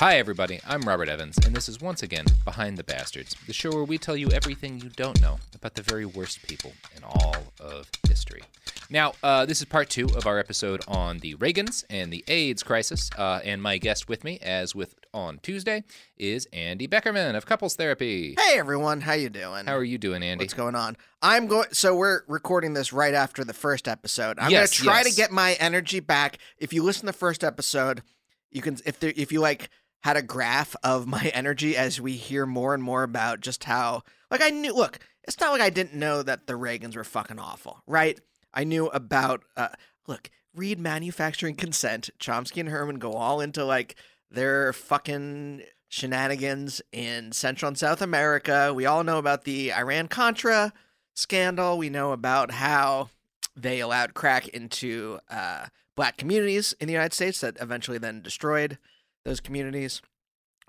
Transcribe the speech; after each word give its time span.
Hi, 0.00 0.16
everybody. 0.16 0.60
I'm 0.66 0.80
Robert 0.80 1.10
Evans, 1.10 1.36
and 1.44 1.54
this 1.54 1.68
is 1.68 1.78
once 1.78 2.02
again 2.02 2.24
Behind 2.46 2.78
the 2.78 2.82
Bastards, 2.82 3.36
the 3.46 3.52
show 3.52 3.70
where 3.70 3.84
we 3.84 3.98
tell 3.98 4.16
you 4.16 4.30
everything 4.30 4.80
you 4.80 4.88
don't 4.88 5.20
know 5.20 5.38
about 5.54 5.74
the 5.74 5.82
very 5.82 6.06
worst 6.06 6.40
people 6.48 6.72
in 6.96 7.04
all 7.04 7.36
of 7.60 7.86
history. 8.08 8.40
Now, 8.88 9.12
uh, 9.22 9.44
this 9.44 9.58
is 9.58 9.66
part 9.66 9.90
two 9.90 10.06
of 10.16 10.26
our 10.26 10.38
episode 10.38 10.82
on 10.88 11.18
the 11.18 11.34
Reagans 11.34 11.84
and 11.90 12.10
the 12.10 12.24
AIDS 12.28 12.62
crisis, 12.62 13.10
uh, 13.18 13.40
and 13.44 13.62
my 13.62 13.76
guest 13.76 14.08
with 14.08 14.24
me, 14.24 14.38
as 14.38 14.74
with 14.74 14.94
on 15.12 15.38
Tuesday, 15.42 15.84
is 16.16 16.48
Andy 16.50 16.88
Beckerman 16.88 17.36
of 17.36 17.44
Couples 17.44 17.76
Therapy. 17.76 18.36
Hey 18.38 18.58
everyone, 18.58 19.02
how 19.02 19.12
you 19.12 19.28
doing? 19.28 19.66
How 19.66 19.76
are 19.76 19.84
you 19.84 19.98
doing, 19.98 20.22
Andy? 20.22 20.44
What's 20.44 20.54
going 20.54 20.76
on? 20.76 20.96
I'm 21.20 21.46
going. 21.46 21.68
So 21.72 21.94
we're 21.94 22.22
recording 22.26 22.72
this 22.72 22.90
right 22.90 23.12
after 23.12 23.44
the 23.44 23.52
first 23.52 23.86
episode. 23.86 24.38
I'm 24.38 24.50
Yes, 24.50 24.78
gonna 24.80 24.92
try 24.92 25.00
yes. 25.02 25.10
to 25.10 25.16
get 25.20 25.30
my 25.30 25.58
energy 25.60 26.00
back. 26.00 26.38
If 26.56 26.72
you 26.72 26.82
listen 26.82 27.02
to 27.02 27.06
the 27.08 27.12
first 27.12 27.44
episode, 27.44 28.02
you 28.50 28.62
can. 28.62 28.78
If 28.86 28.98
there, 28.98 29.12
if 29.14 29.30
you 29.30 29.40
like 29.40 29.68
had 30.02 30.16
a 30.16 30.22
graph 30.22 30.74
of 30.82 31.06
my 31.06 31.30
energy 31.34 31.76
as 31.76 32.00
we 32.00 32.12
hear 32.12 32.46
more 32.46 32.74
and 32.74 32.82
more 32.82 33.02
about 33.02 33.40
just 33.40 33.64
how 33.64 34.02
like 34.30 34.42
I 34.42 34.50
knew. 34.50 34.74
Look, 34.74 34.98
it's 35.24 35.40
not 35.40 35.52
like 35.52 35.60
I 35.60 35.70
didn't 35.70 35.94
know 35.94 36.22
that 36.22 36.46
the 36.46 36.54
Reagans 36.54 36.96
were 36.96 37.04
fucking 37.04 37.38
awful, 37.38 37.82
right? 37.86 38.18
I 38.52 38.64
knew 38.64 38.86
about. 38.88 39.42
uh 39.56 39.68
Look, 40.06 40.30
read 40.54 40.80
Manufacturing 40.80 41.54
Consent. 41.54 42.10
Chomsky 42.18 42.58
and 42.58 42.68
Herman 42.68 42.98
go 42.98 43.12
all 43.12 43.40
into 43.40 43.64
like 43.64 43.94
their 44.30 44.72
fucking 44.72 45.62
shenanigans 45.88 46.80
in 46.92 47.32
Central 47.32 47.68
and 47.68 47.78
South 47.78 48.00
America. 48.02 48.72
We 48.74 48.86
all 48.86 49.04
know 49.04 49.18
about 49.18 49.44
the 49.44 49.72
Iran 49.72 50.08
Contra 50.08 50.72
scandal. 51.14 51.78
We 51.78 51.90
know 51.90 52.12
about 52.12 52.52
how 52.52 53.10
they 53.56 53.80
allowed 53.80 54.14
crack 54.14 54.48
into 54.48 55.18
uh, 55.28 55.66
black 55.96 56.16
communities 56.16 56.74
in 56.80 56.86
the 56.86 56.92
United 56.92 57.12
States 57.12 57.40
that 57.40 57.56
eventually 57.60 57.98
then 57.98 58.22
destroyed 58.22 58.78
those 59.24 59.40
communities. 59.40 60.02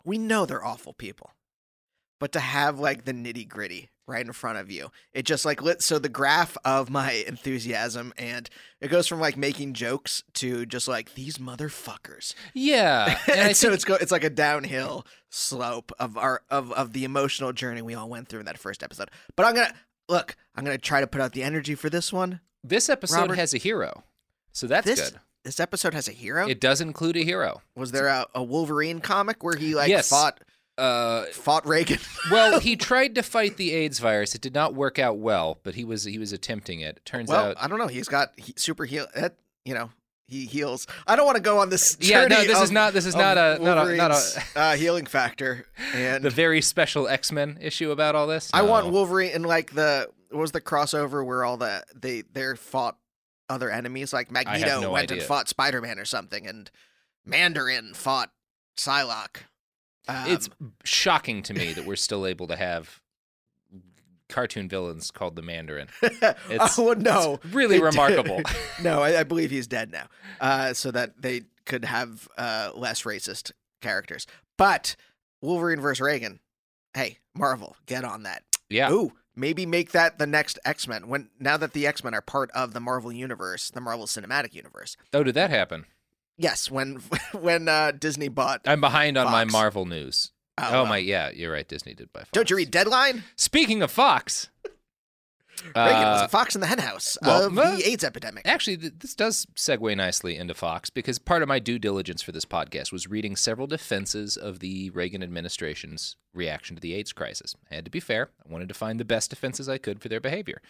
We 0.04 0.18
know 0.18 0.46
they're 0.46 0.66
awful 0.66 0.94
people. 0.94 1.32
But 2.20 2.32
to 2.34 2.40
have 2.40 2.80
like 2.80 3.06
the 3.06 3.14
nitty 3.14 3.48
gritty 3.48 3.90
right 4.08 4.24
in 4.26 4.32
front 4.32 4.60
of 4.60 4.70
you, 4.70 4.92
it 5.12 5.26
just 5.26 5.44
like 5.44 5.62
lit. 5.64 5.82
So 5.82 5.98
the 5.98 6.08
graph 6.10 6.56
of 6.64 6.90
my 6.92 7.12
enthusiasm 7.28 8.14
and 8.16 8.48
it 8.80 8.90
goes 8.90 9.08
from 9.08 9.20
like 9.20 9.38
making 9.38 9.74
jokes 9.74 10.24
to 10.36 10.68
just 10.68 10.88
like 10.88 11.16
these 11.16 11.40
motherfuckers. 11.40 12.36
Yeah, 12.54 13.18
and 13.28 13.40
and 13.40 13.58
so 13.58 13.68
think- 13.70 13.76
it's 13.76 13.86
go 13.86 13.96
it's 13.96 14.12
like 14.12 14.24
a 14.24 14.30
downhill 14.30 15.06
slope 15.30 15.92
of 16.00 16.16
our 16.16 16.44
of 16.52 16.72
of 16.74 16.94
the 16.94 17.06
emotional 17.06 17.54
journey 17.54 17.82
we 17.82 17.96
all 17.96 18.08
went 18.10 18.28
through 18.28 18.42
in 18.42 18.46
that 18.46 18.60
first 18.60 18.84
episode. 18.84 19.10
But 19.36 19.48
I'm 19.48 19.56
gonna 19.56 19.74
look. 20.08 20.36
I'm 20.56 20.64
gonna 20.64 20.78
try 20.78 21.02
to 21.02 21.08
put 21.08 21.22
out 21.22 21.32
the 21.34 21.42
energy 21.42 21.74
for 21.74 21.90
this 21.90 22.14
one. 22.14 22.40
this 22.64 22.88
episode 22.88 23.16
Robert- 23.18 23.36
has 23.38 23.56
a 23.56 23.58
hero, 23.58 24.04
so 24.52 24.68
that's 24.68 24.86
this 24.86 25.10
good. 25.10 25.20
This 25.44 25.60
episode 25.60 25.94
has 25.94 26.08
a 26.08 26.12
hero. 26.12 26.48
It 26.48 26.60
does 26.60 26.82
include 26.82 27.18
a 27.18 27.24
hero. 27.24 27.62
Was 27.76 27.92
there 27.92 28.08
a, 28.08 28.26
a 28.36 28.44
Wolverine 28.44 29.00
comic 29.00 29.44
where 29.44 29.56
he 29.56 29.76
like 29.76 29.90
Yes. 29.90 30.10
fought 30.10 30.40
Uh, 30.78 31.26
fought 31.34 31.68
Reagan? 31.68 32.00
well, 32.32 32.60
he 32.60 32.76
tried 32.76 33.16
to 33.16 33.24
fight 33.24 33.58
the 33.58 33.72
AIDS 33.74 34.00
virus. 34.00 34.36
It 34.36 34.42
did 34.42 34.54
not 34.54 34.74
work 34.74 35.00
out 35.00 35.18
well, 35.18 35.60
but 35.64 35.76
he 35.76 35.84
was 35.84 36.04
he 36.06 36.18
was 36.18 36.32
attempting 36.32 36.80
it. 36.82 37.02
Turns 37.06 37.30
well, 37.30 37.48
out, 37.52 37.58
I 37.60 37.68
don't 37.68 37.78
know. 37.80 37.88
He's 37.88 38.08
got 38.08 38.30
he, 38.38 38.54
super 38.58 38.86
heal. 38.86 39.08
That 39.16 39.36
you 39.66 39.74
know 39.74 39.90
he 40.28 40.46
heals. 40.46 40.88
I 41.08 41.16
don't 41.16 41.26
want 41.26 41.36
to 41.36 41.42
go 41.44 41.58
on 41.60 41.70
this. 41.70 41.98
Yeah, 42.00 42.24
no, 42.26 42.36
journey 42.36 42.48
this 42.48 42.58
is 42.58 42.70
of- 42.70 42.74
not- 42.74 42.94
this 42.94 43.06
is 43.06 43.16
of 43.16 43.20
not 43.20 43.38
a- 43.38 43.42
not 43.42 43.60
a- 43.60 43.96
not 43.96 44.12
a- 44.12 44.14
Wolverine's, 44.14 44.38
uh, 44.56 44.76
healing 44.76 45.06
factor. 45.06 45.66
And 45.94 46.24
the 46.24 46.30
very 46.30 46.62
special 46.62 47.08
X 47.08 47.32
Men 47.32 47.58
issue 47.62 47.92
about 47.92 48.16
all 48.16 48.28
this. 48.28 48.50
I 48.54 48.62
want 48.62 48.86
No. 48.88 48.94
Wolverine 48.94 49.32
and 49.34 49.46
like 49.46 49.74
the 49.74 50.08
what 50.30 50.40
was 50.40 50.52
the 50.54 50.62
crossover 50.62 51.26
where 51.26 51.44
all 51.44 51.58
the 51.58 51.84
they 51.94 52.22
they 52.32 52.56
fought 52.56 52.98
other 53.52 53.70
enemies 53.70 54.14
like 54.14 54.32
Magneto 54.32 54.82
no 54.82 54.92
went 54.92 55.12
idea. 55.12 55.18
and 55.18 55.28
fought 55.28 55.48
Spider 55.50 55.82
Man 55.82 56.00
or 56.00 56.06
something, 56.06 56.48
and 56.48 56.72
Mandarin 57.26 57.94
fought 57.94 58.32
Psylocke. 58.78 59.44
Um, 60.08 60.26
It's 60.28 60.50
shocking 60.84 61.44
to 61.44 61.54
me 61.54 61.74
that 61.74 61.86
we're 61.86 61.96
still 61.96 62.26
able 62.26 62.48
to 62.48 62.56
have 62.56 63.02
cartoon 64.30 64.70
villains 64.70 65.12
called 65.12 65.36
the 65.36 65.42
Mandarin. 65.42 65.88
It's, 66.50 66.80
oh 66.80 66.94
no, 66.94 67.40
it's 67.44 67.54
really 67.54 67.78
It- 67.78 67.84
remarkable. 67.84 68.42
no, 68.82 69.02
I, 69.02 69.20
I 69.20 69.24
believe 69.24 69.52
he's 69.52 69.68
dead 69.68 69.92
now, 69.92 70.08
uh, 70.40 70.74
so 70.74 70.92
that 70.92 71.22
they 71.22 71.42
could 71.66 71.86
have 71.86 72.28
uh, 72.38 72.72
less 72.76 73.04
racist 73.04 73.52
characters. 73.82 74.26
But 74.58 74.96
Wolverine 75.42 75.80
versus 75.82 76.02
Reagan, 76.02 76.40
hey, 76.94 77.18
Marvel, 77.36 77.76
get 77.86 78.04
on 78.04 78.24
that. 78.24 78.44
Yeah. 78.70 78.92
Ooh, 78.92 79.12
maybe 79.36 79.66
make 79.66 79.92
that 79.92 80.18
the 80.20 80.28
next 80.28 80.60
X 80.66 80.88
Men. 80.88 81.08
When 81.08 81.30
now 81.40 81.58
that 81.58 81.74
the 81.74 81.88
X 81.88 82.04
Men 82.04 82.14
are 82.14 82.22
part 82.22 82.52
of 82.52 82.74
the 82.74 82.80
Marvel 82.80 83.12
universe, 83.12 83.70
the 83.72 83.82
Marvel 83.82 84.06
Cinematic 84.06 84.54
Universe. 84.54 84.98
Oh, 85.14 85.24
did 85.24 85.36
that 85.36 85.50
happen? 85.50 85.86
Yes, 86.38 86.70
when 86.72 86.96
when 87.34 87.68
uh, 87.68 87.92
Disney 87.92 88.28
bought. 88.30 88.62
I'm 88.66 88.82
behind 88.82 89.18
on 89.18 89.32
my 89.32 89.46
Marvel 89.46 89.86
news. 89.86 90.32
Oh, 90.58 90.64
Oh, 90.68 90.72
well. 90.72 90.86
my, 90.86 90.98
yeah, 90.98 91.32
you're 91.32 91.52
right. 91.52 91.68
Disney 91.68 91.94
did 91.96 92.12
buy 92.14 92.20
Fox. 92.20 92.30
Don't 92.34 92.50
you 92.50 92.56
read 92.58 92.70
Deadline? 92.70 93.24
Speaking 93.36 93.82
of 93.82 93.90
Fox, 93.90 94.50
Reagan 95.64 96.08
was 96.10 96.22
Uh, 96.22 96.26
a 96.26 96.28
fox 96.28 96.56
in 96.56 96.62
the 96.62 96.68
henhouse 96.68 97.18
well, 97.22 97.46
of 97.46 97.56
the 97.56 97.88
AIDS 97.88 98.04
epidemic. 98.04 98.48
Actually, 98.48 98.76
this 98.76 99.16
does 99.16 99.46
segue 99.56 99.96
nicely 99.96 100.36
into 100.38 100.54
Fox 100.54 100.90
because 100.90 101.20
part 101.20 101.42
of 101.42 101.48
my 101.48 101.60
due 101.60 101.80
diligence 101.80 102.22
for 102.22 102.32
this 102.32 102.46
podcast 102.46 102.92
was 102.92 103.08
reading 103.08 103.36
several 103.36 103.68
defenses 103.68 104.38
of 104.38 104.60
the 104.60 104.90
Reagan 104.92 105.24
administration's 105.24 106.16
reaction 106.34 106.76
to 106.76 106.82
the 106.82 106.94
AIDS 106.94 107.14
crisis. 107.14 107.56
I 107.70 107.76
had 107.76 107.86
to 107.86 107.92
be 107.92 108.00
fair. 108.00 108.30
I 108.46 108.52
wanted 108.52 108.70
to 108.70 108.74
find 108.74 109.00
the 109.00 109.06
best 109.06 109.30
defenses 109.30 109.68
I 109.68 109.78
could 109.78 110.02
for 110.02 110.10
their 110.10 110.22
behavior. 110.22 110.62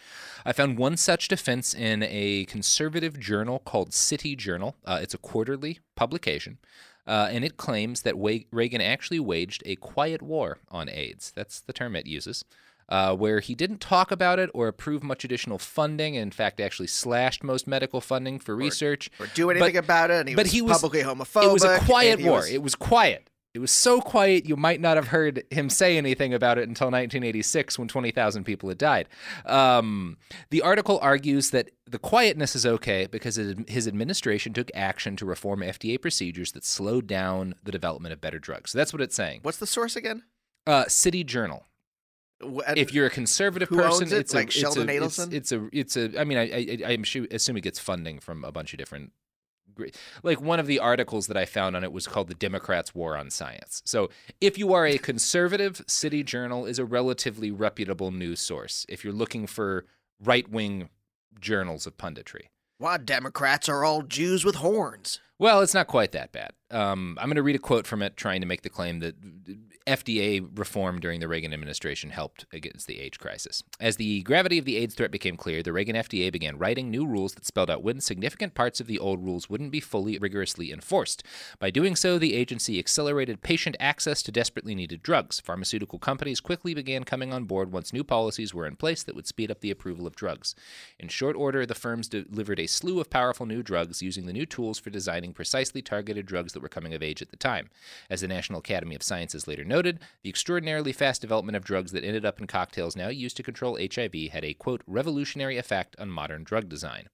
I 0.44 0.52
found 0.52 0.78
one 0.78 0.96
such 0.96 1.28
defense 1.28 1.74
in 1.74 2.02
a 2.02 2.44
conservative 2.46 3.18
journal 3.18 3.60
called 3.60 3.94
City 3.94 4.34
Journal. 4.36 4.76
Uh, 4.84 4.98
it's 5.02 5.14
a 5.14 5.18
quarterly 5.18 5.80
publication. 5.96 6.58
Uh, 7.04 7.28
and 7.32 7.44
it 7.44 7.56
claims 7.56 8.02
that 8.02 8.14
Reagan 8.52 8.80
actually 8.80 9.18
waged 9.18 9.62
a 9.66 9.74
quiet 9.76 10.22
war 10.22 10.58
on 10.70 10.88
AIDS. 10.88 11.32
That's 11.34 11.60
the 11.60 11.72
term 11.72 11.96
it 11.96 12.06
uses 12.06 12.44
uh, 12.92 13.14
where 13.16 13.40
he 13.40 13.54
didn't 13.54 13.80
talk 13.80 14.10
about 14.10 14.38
it 14.38 14.50
or 14.52 14.68
approve 14.68 15.02
much 15.02 15.24
additional 15.24 15.58
funding. 15.58 16.14
In 16.14 16.30
fact, 16.30 16.60
actually 16.60 16.88
slashed 16.88 17.42
most 17.42 17.66
medical 17.66 18.02
funding 18.02 18.38
for 18.38 18.54
research 18.54 19.10
or 19.18 19.26
do 19.34 19.48
anything 19.50 19.78
about 19.78 20.10
it. 20.10 20.20
And 20.20 20.28
he 20.28 20.34
but 20.34 20.44
was 20.44 20.52
he 20.52 20.60
was 20.60 20.72
publicly 20.76 21.02
homophobic. 21.02 21.44
It 21.48 21.52
was 21.52 21.64
a 21.64 21.78
quiet 21.78 22.20
war. 22.20 22.36
was- 22.40 22.50
It 22.50 22.62
was 22.62 22.74
quiet. 22.74 23.30
It 23.54 23.58
was 23.60 23.70
so 23.70 24.00
quiet 24.00 24.46
you 24.46 24.56
might 24.56 24.80
not 24.80 24.96
have 24.96 25.08
heard 25.08 25.44
him 25.50 25.68
say 25.70 25.96
anything 25.98 26.32
about 26.34 26.56
it 26.58 26.68
until 26.68 26.86
1986 26.86 27.78
when 27.78 27.86
20,000 27.88 28.44
people 28.44 28.68
had 28.70 28.78
died. 28.78 29.08
Um, 29.44 30.16
the 30.50 30.62
article 30.62 30.98
argues 31.02 31.50
that 31.50 31.70
the 31.86 31.98
quietness 31.98 32.54
is 32.56 32.64
okay 32.64 33.06
because 33.06 33.36
his 33.68 33.86
administration 33.88 34.52
took 34.54 34.70
action 34.74 35.16
to 35.16 35.26
reform 35.26 35.60
FDA 35.60 36.00
procedures 36.00 36.52
that 36.52 36.64
slowed 36.64 37.06
down 37.06 37.54
the 37.62 37.72
development 37.72 38.12
of 38.14 38.20
better 38.22 38.38
drugs. 38.38 38.70
So 38.70 38.78
that's 38.78 38.92
what 38.92 39.02
it's 39.02 39.14
saying. 39.16 39.40
What's 39.42 39.58
the 39.58 39.66
source 39.66 39.96
again? 39.96 40.22
Uh, 40.66 40.84
City 40.88 41.22
Journal 41.24 41.66
Wh- 42.42 42.76
if 42.76 42.92
you're 42.92 43.06
a 43.06 43.10
conservative 43.10 43.68
person, 43.68 44.08
it? 44.08 44.12
it's 44.12 44.32
a, 44.34 44.36
Like 44.36 44.46
it's 44.48 44.56
Sheldon 44.56 44.88
a, 44.88 44.92
Adelson? 44.92 45.32
it's 45.32 45.52
a, 45.52 45.68
it's 45.72 45.96
a. 45.96 46.18
I 46.20 46.24
mean, 46.24 46.38
I, 46.38 46.42
I, 46.42 46.78
I 46.86 46.92
am 46.92 47.04
sure, 47.04 47.26
assume 47.30 47.56
it 47.56 47.62
gets 47.62 47.78
funding 47.78 48.18
from 48.18 48.44
a 48.44 48.52
bunch 48.52 48.72
of 48.72 48.78
different. 48.78 49.12
Like 50.22 50.40
one 50.42 50.60
of 50.60 50.66
the 50.66 50.78
articles 50.80 51.28
that 51.28 51.36
I 51.38 51.46
found 51.46 51.76
on 51.76 51.82
it 51.82 51.92
was 51.92 52.06
called 52.06 52.28
"The 52.28 52.34
Democrats' 52.34 52.94
War 52.94 53.16
on 53.16 53.30
Science." 53.30 53.80
So, 53.86 54.10
if 54.40 54.58
you 54.58 54.74
are 54.74 54.86
a 54.86 54.98
conservative, 54.98 55.82
City 55.86 56.22
Journal 56.22 56.66
is 56.66 56.78
a 56.78 56.84
relatively 56.84 57.50
reputable 57.50 58.10
news 58.10 58.40
source. 58.40 58.84
If 58.88 59.02
you're 59.02 59.14
looking 59.14 59.46
for 59.46 59.86
right-wing 60.22 60.90
journals 61.40 61.86
of 61.86 61.96
punditry, 61.96 62.48
Why 62.76 62.98
Democrats 62.98 63.66
are 63.68 63.82
all 63.82 64.02
Jews 64.02 64.44
with 64.44 64.56
horns. 64.56 65.20
well, 65.38 65.62
it's 65.62 65.72
not 65.74 65.86
quite 65.86 66.12
that 66.12 66.32
bad. 66.32 66.52
Um, 66.70 67.16
I'm 67.18 67.28
going 67.28 67.36
to 67.36 67.42
read 67.42 67.56
a 67.56 67.58
quote 67.58 67.86
from 67.86 68.02
it 68.02 68.16
trying 68.16 68.42
to 68.42 68.46
make 68.46 68.62
the 68.62 68.68
claim 68.70 69.00
that 69.00 69.14
FDA 69.86 70.46
reform 70.56 71.00
during 71.00 71.20
the 71.20 71.28
Reagan 71.28 71.52
administration 71.52 72.10
helped 72.10 72.46
against 72.52 72.86
the 72.86 73.00
AIDS 73.00 73.18
crisis. 73.18 73.62
As 73.80 73.96
the 73.96 74.22
gravity 74.22 74.58
of 74.58 74.64
the 74.64 74.76
AIDS 74.76 74.94
threat 74.94 75.10
became 75.10 75.36
clear, 75.36 75.62
the 75.62 75.72
Reagan 75.72 75.96
FDA 75.96 76.30
began 76.30 76.58
writing 76.58 76.90
new 76.90 77.06
rules 77.06 77.34
that 77.34 77.46
spelled 77.46 77.70
out 77.70 77.82
when 77.82 78.00
significant 78.00 78.54
parts 78.54 78.80
of 78.80 78.86
the 78.86 78.98
old 78.98 79.24
rules 79.24 79.50
wouldn't 79.50 79.72
be 79.72 79.80
fully 79.80 80.18
rigorously 80.18 80.72
enforced. 80.72 81.22
By 81.58 81.70
doing 81.70 81.96
so, 81.96 82.18
the 82.18 82.34
agency 82.34 82.78
accelerated 82.78 83.42
patient 83.42 83.76
access 83.80 84.22
to 84.22 84.32
desperately 84.32 84.74
needed 84.74 85.02
drugs. 85.02 85.40
Pharmaceutical 85.40 85.98
companies 85.98 86.40
quickly 86.40 86.74
began 86.74 87.04
coming 87.04 87.32
on 87.32 87.44
board 87.44 87.72
once 87.72 87.92
new 87.92 88.04
policies 88.04 88.54
were 88.54 88.66
in 88.66 88.76
place 88.76 89.02
that 89.02 89.14
would 89.14 89.26
speed 89.26 89.50
up 89.50 89.60
the 89.60 89.70
approval 89.70 90.06
of 90.06 90.16
drugs. 90.16 90.54
In 90.98 91.08
short 91.08 91.36
order, 91.36 91.66
the 91.66 91.74
firms 91.74 92.08
delivered 92.08 92.60
a 92.60 92.66
slew 92.66 93.00
of 93.00 93.10
powerful 93.10 93.46
new 93.46 93.62
drugs 93.62 94.02
using 94.02 94.26
the 94.26 94.32
new 94.32 94.46
tools 94.46 94.78
for 94.78 94.90
designing 94.90 95.32
precisely 95.32 95.82
targeted 95.82 96.26
drugs 96.26 96.52
that 96.52 96.62
were 96.62 96.68
coming 96.68 96.94
of 96.94 97.02
age 97.02 97.22
at 97.22 97.30
the 97.30 97.36
time. 97.36 97.70
As 98.08 98.20
the 98.20 98.28
National 98.28 98.60
Academy 98.60 98.94
of 98.94 99.02
Sciences 99.02 99.48
later 99.48 99.64
noted, 99.72 100.00
the 100.22 100.28
extraordinarily 100.28 100.92
fast 100.92 101.20
development 101.22 101.56
of 101.56 101.64
drugs 101.64 101.92
that 101.92 102.04
ended 102.04 102.24
up 102.26 102.40
in 102.40 102.46
cocktails 102.46 102.94
now 102.94 103.08
used 103.08 103.36
to 103.38 103.42
control 103.42 103.78
HIV 103.78 104.14
had 104.30 104.44
a, 104.44 104.54
quote, 104.54 104.82
revolutionary 104.86 105.56
effect 105.56 105.96
on 105.98 106.10
modern 106.10 106.44
drug 106.44 106.68
design. 106.68 107.08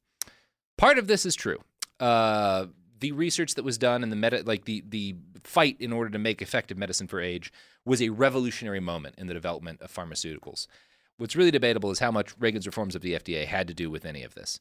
Part 0.76 0.98
of 0.98 1.06
this 1.06 1.24
is 1.24 1.34
true. 1.34 1.58
Uh, 2.00 2.66
the 3.00 3.12
research 3.12 3.54
that 3.54 3.64
was 3.64 3.78
done 3.78 4.02
and 4.02 4.10
the 4.10 4.16
meta, 4.16 4.42
like 4.44 4.64
the 4.64 4.82
the 4.88 5.14
fight 5.44 5.76
in 5.78 5.92
order 5.92 6.10
to 6.10 6.18
make 6.18 6.42
effective 6.42 6.76
medicine 6.76 7.06
for 7.06 7.20
AIDS, 7.20 7.50
was 7.84 8.02
a 8.02 8.08
revolutionary 8.08 8.80
moment 8.80 9.14
in 9.18 9.28
the 9.28 9.34
development 9.34 9.80
of 9.80 9.92
pharmaceuticals. 9.92 10.66
What's 11.16 11.36
really 11.36 11.50
debatable 11.50 11.90
is 11.90 11.98
how 11.98 12.10
much 12.10 12.34
Reagan's 12.38 12.66
reforms 12.66 12.94
of 12.94 13.02
the 13.02 13.14
FDA 13.14 13.46
had 13.46 13.66
to 13.68 13.74
do 13.74 13.90
with 13.90 14.04
any 14.04 14.22
of 14.22 14.34
this. 14.34 14.60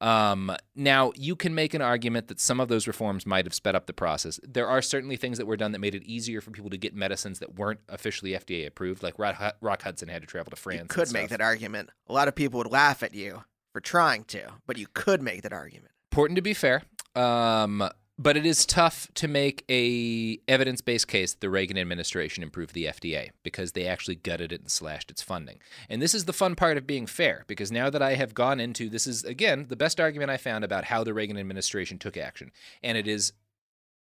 Um, 0.00 0.54
now, 0.76 1.12
you 1.16 1.34
can 1.34 1.54
make 1.54 1.74
an 1.74 1.82
argument 1.82 2.28
that 2.28 2.38
some 2.38 2.60
of 2.60 2.68
those 2.68 2.86
reforms 2.86 3.26
might 3.26 3.46
have 3.46 3.54
sped 3.54 3.74
up 3.74 3.86
the 3.86 3.92
process. 3.92 4.38
There 4.44 4.68
are 4.68 4.80
certainly 4.80 5.16
things 5.16 5.38
that 5.38 5.46
were 5.46 5.56
done 5.56 5.72
that 5.72 5.80
made 5.80 5.94
it 5.94 6.04
easier 6.04 6.40
for 6.40 6.50
people 6.50 6.70
to 6.70 6.76
get 6.76 6.94
medicines 6.94 7.40
that 7.40 7.56
weren't 7.56 7.80
officially 7.88 8.32
FDA 8.32 8.66
approved, 8.66 9.02
like 9.02 9.18
Rock, 9.18 9.56
Rock 9.60 9.82
Hudson 9.82 10.08
had 10.08 10.22
to 10.22 10.26
travel 10.26 10.50
to 10.50 10.56
France. 10.56 10.82
You 10.82 10.88
could 10.88 11.12
make 11.12 11.30
that 11.30 11.40
argument. 11.40 11.90
A 12.08 12.12
lot 12.12 12.28
of 12.28 12.34
people 12.34 12.58
would 12.58 12.70
laugh 12.70 13.02
at 13.02 13.14
you 13.14 13.44
for 13.72 13.80
trying 13.80 14.24
to, 14.24 14.52
but 14.66 14.78
you 14.78 14.86
could 14.94 15.20
make 15.20 15.42
that 15.42 15.52
argument. 15.52 15.92
important 16.10 16.36
to 16.36 16.42
be 16.42 16.54
fair 16.54 16.82
um, 17.14 17.88
but 18.18 18.36
it 18.36 18.44
is 18.44 18.66
tough 18.66 19.08
to 19.14 19.28
make 19.28 19.64
a 19.70 20.40
evidence-based 20.48 21.06
case 21.06 21.32
that 21.32 21.40
the 21.40 21.50
reagan 21.50 21.78
administration 21.78 22.42
improved 22.42 22.74
the 22.74 22.84
fda 22.86 23.30
because 23.42 23.72
they 23.72 23.86
actually 23.86 24.16
gutted 24.16 24.52
it 24.52 24.60
and 24.60 24.70
slashed 24.70 25.10
its 25.10 25.22
funding 25.22 25.58
and 25.88 26.02
this 26.02 26.14
is 26.14 26.24
the 26.24 26.32
fun 26.32 26.54
part 26.54 26.76
of 26.76 26.86
being 26.86 27.06
fair 27.06 27.44
because 27.46 27.70
now 27.70 27.88
that 27.88 28.02
i 28.02 28.14
have 28.14 28.34
gone 28.34 28.60
into 28.60 28.88
this 28.88 29.06
is 29.06 29.24
again 29.24 29.66
the 29.68 29.76
best 29.76 30.00
argument 30.00 30.30
i 30.30 30.36
found 30.36 30.64
about 30.64 30.84
how 30.84 31.04
the 31.04 31.14
reagan 31.14 31.38
administration 31.38 31.98
took 31.98 32.16
action 32.16 32.50
and 32.82 32.98
it 32.98 33.06
is 33.06 33.32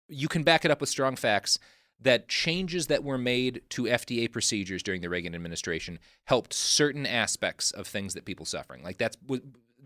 you 0.07 0.27
can 0.27 0.43
back 0.43 0.65
it 0.65 0.71
up 0.71 0.81
with 0.81 0.89
strong 0.89 1.15
facts 1.15 1.57
that 2.01 2.27
changes 2.27 2.87
that 2.87 3.03
were 3.03 3.17
made 3.17 3.61
to 3.69 3.83
FDA 3.83 4.31
procedures 4.31 4.81
during 4.81 5.01
the 5.01 5.09
Reagan 5.09 5.35
administration 5.35 5.99
helped 6.25 6.53
certain 6.53 7.05
aspects 7.05 7.71
of 7.71 7.85
things 7.87 8.15
that 8.15 8.25
people 8.25 8.45
suffering. 8.45 8.83
Like 8.83 8.97
that's 8.97 9.17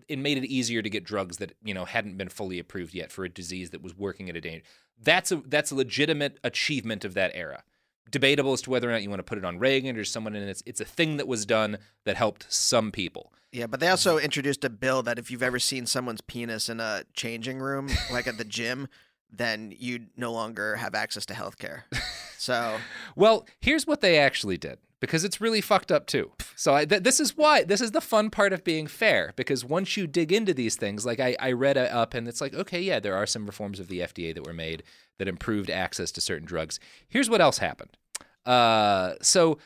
it 0.08 0.20
made 0.20 0.38
it 0.38 0.46
easier 0.46 0.82
to 0.82 0.90
get 0.90 1.04
drugs 1.04 1.38
that 1.38 1.54
you 1.64 1.74
know 1.74 1.86
hadn't 1.86 2.18
been 2.18 2.30
fully 2.30 2.60
approved 2.60 2.94
yet 2.94 3.12
for 3.12 3.26
a 3.26 3.30
disease 3.30 3.72
that 3.72 3.82
was 3.82 3.96
working 3.96 4.30
at 4.30 4.36
a 4.36 4.42
danger. 4.42 4.64
That's 5.02 5.32
a 5.32 5.38
that's 5.38 5.72
a 5.72 5.76
legitimate 5.76 6.40
achievement 6.44 7.06
of 7.06 7.14
that 7.16 7.32
era. 7.34 7.64
Debatable 8.10 8.54
as 8.54 8.62
to 8.62 8.70
whether 8.70 8.88
or 8.88 8.92
not 8.92 9.02
you 9.02 9.10
want 9.10 9.20
to 9.20 9.24
put 9.24 9.38
it 9.38 9.46
on 9.46 9.58
Reagan 9.58 9.98
or 9.98 10.04
someone, 10.04 10.36
and 10.36 10.50
it's 10.50 10.64
it's 10.66 10.82
a 10.82 10.86
thing 10.86 11.18
that 11.18 11.28
was 11.28 11.46
done 11.46 11.78
that 12.06 12.16
helped 12.16 12.46
some 12.50 12.92
people. 12.92 13.34
Yeah, 13.52 13.68
but 13.68 13.80
they 13.80 13.88
also 13.88 14.18
introduced 14.18 14.64
a 14.64 14.70
bill 14.70 15.02
that 15.04 15.18
if 15.18 15.32
you've 15.32 15.44
ever 15.44 15.60
seen 15.60 15.86
someone's 15.86 16.22
penis 16.22 16.70
in 16.70 16.80
a 16.80 17.04
changing 17.14 17.60
room, 17.60 17.90
like 18.12 18.28
at 18.28 18.38
the 18.38 18.44
gym, 18.44 18.88
then 19.32 19.74
you 19.78 20.08
no 20.16 20.32
longer 20.32 20.76
have 20.76 20.94
access 20.94 21.26
to 21.28 21.34
health 21.34 21.58
care. 21.58 21.86
So, 22.38 22.78
Well, 23.16 23.48
here's 23.60 23.88
what 23.88 24.02
they 24.02 24.18
actually 24.18 24.58
did 24.58 24.78
because 25.00 25.24
it's 25.24 25.42
really 25.42 25.62
fucked 25.62 25.92
up 25.92 26.08
too. 26.08 26.32
So 26.56 26.74
I, 26.74 26.86
th- 26.86 27.04
this 27.04 27.20
is 27.20 27.38
why 27.38 27.64
this 27.64 27.82
is 27.82 27.92
the 27.92 28.02
fun 28.02 28.30
part 28.30 28.54
of 28.54 28.64
being 28.64 28.88
fair 28.88 29.34
because 29.36 29.66
once 29.66 29.98
you 29.98 30.08
dig 30.08 30.32
into 30.32 30.54
these 30.54 30.76
things, 30.76 31.06
like 31.06 31.20
I, 31.20 31.36
I 31.40 31.52
read 31.52 31.78
up 31.78 32.14
and 32.14 32.28
it's 32.28 32.42
like, 32.42 32.54
okay, 32.54 32.82
yeah, 32.82 33.00
there 33.00 33.16
are 33.16 33.26
some 33.26 33.46
reforms 33.46 33.80
of 33.80 33.88
the 33.88 34.00
FDA 34.00 34.34
that 34.34 34.46
were 34.46 34.54
made 34.54 34.84
that 35.18 35.28
improved 35.28 35.70
access 35.70 36.12
to 36.14 36.22
certain 36.22 36.48
drugs. 36.48 36.80
Here's 37.08 37.30
what 37.30 37.42
else 37.42 37.60
happened. 37.60 37.98
Uh, 38.46 39.14
so 39.22 39.58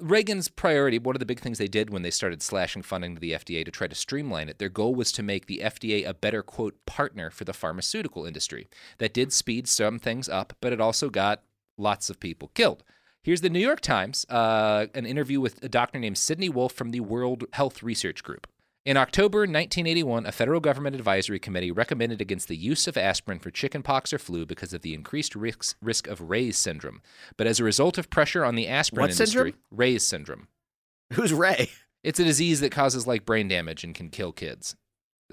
Reagan's 0.00 0.48
priority, 0.48 0.98
one 0.98 1.14
of 1.14 1.20
the 1.20 1.26
big 1.26 1.40
things 1.40 1.58
they 1.58 1.68
did 1.68 1.90
when 1.90 2.02
they 2.02 2.10
started 2.10 2.42
slashing 2.42 2.82
funding 2.82 3.14
to 3.14 3.20
the 3.20 3.32
FDA 3.32 3.64
to 3.64 3.70
try 3.70 3.86
to 3.86 3.94
streamline 3.94 4.48
it, 4.48 4.58
their 4.58 4.68
goal 4.68 4.94
was 4.94 5.12
to 5.12 5.22
make 5.22 5.46
the 5.46 5.60
FDA 5.62 6.06
a 6.06 6.14
better, 6.14 6.42
quote, 6.42 6.74
partner 6.86 7.30
for 7.30 7.44
the 7.44 7.52
pharmaceutical 7.52 8.26
industry. 8.26 8.68
That 8.98 9.14
did 9.14 9.32
speed 9.32 9.68
some 9.68 9.98
things 9.98 10.28
up, 10.28 10.54
but 10.60 10.72
it 10.72 10.80
also 10.80 11.08
got 11.10 11.42
lots 11.76 12.10
of 12.10 12.20
people 12.20 12.48
killed. 12.54 12.84
Here's 13.22 13.40
the 13.40 13.50
New 13.50 13.60
York 13.60 13.80
Times, 13.80 14.26
uh, 14.28 14.86
an 14.94 15.06
interview 15.06 15.40
with 15.40 15.62
a 15.62 15.68
doctor 15.68 15.98
named 15.98 16.18
Sidney 16.18 16.48
Wolfe 16.48 16.72
from 16.72 16.90
the 16.90 17.00
World 17.00 17.44
Health 17.52 17.82
Research 17.82 18.22
Group. 18.24 18.48
In 18.84 18.96
October 18.96 19.40
1981, 19.40 20.26
a 20.26 20.32
federal 20.32 20.58
government 20.58 20.96
advisory 20.96 21.38
committee 21.38 21.70
recommended 21.70 22.20
against 22.20 22.48
the 22.48 22.56
use 22.56 22.88
of 22.88 22.96
aspirin 22.96 23.38
for 23.38 23.52
chickenpox 23.52 24.12
or 24.12 24.18
flu 24.18 24.44
because 24.44 24.72
of 24.72 24.82
the 24.82 24.92
increased 24.92 25.36
risks, 25.36 25.76
risk 25.80 26.08
of 26.08 26.30
Reye's 26.30 26.56
syndrome. 26.56 27.00
But 27.36 27.46
as 27.46 27.60
a 27.60 27.64
result 27.64 27.96
of 27.96 28.10
pressure 28.10 28.44
on 28.44 28.56
the 28.56 28.66
aspirin 28.66 29.02
What 29.02 29.10
industry, 29.10 29.52
syndrome? 29.52 29.60
Reye's 29.70 30.04
syndrome. 30.04 30.48
who's 31.12 31.32
Ray? 31.32 31.70
It's 32.02 32.18
a 32.18 32.24
disease 32.24 32.58
that 32.60 32.72
causes 32.72 33.06
like 33.06 33.24
brain 33.24 33.46
damage 33.46 33.84
and 33.84 33.94
can 33.94 34.08
kill 34.08 34.32
kids. 34.32 34.74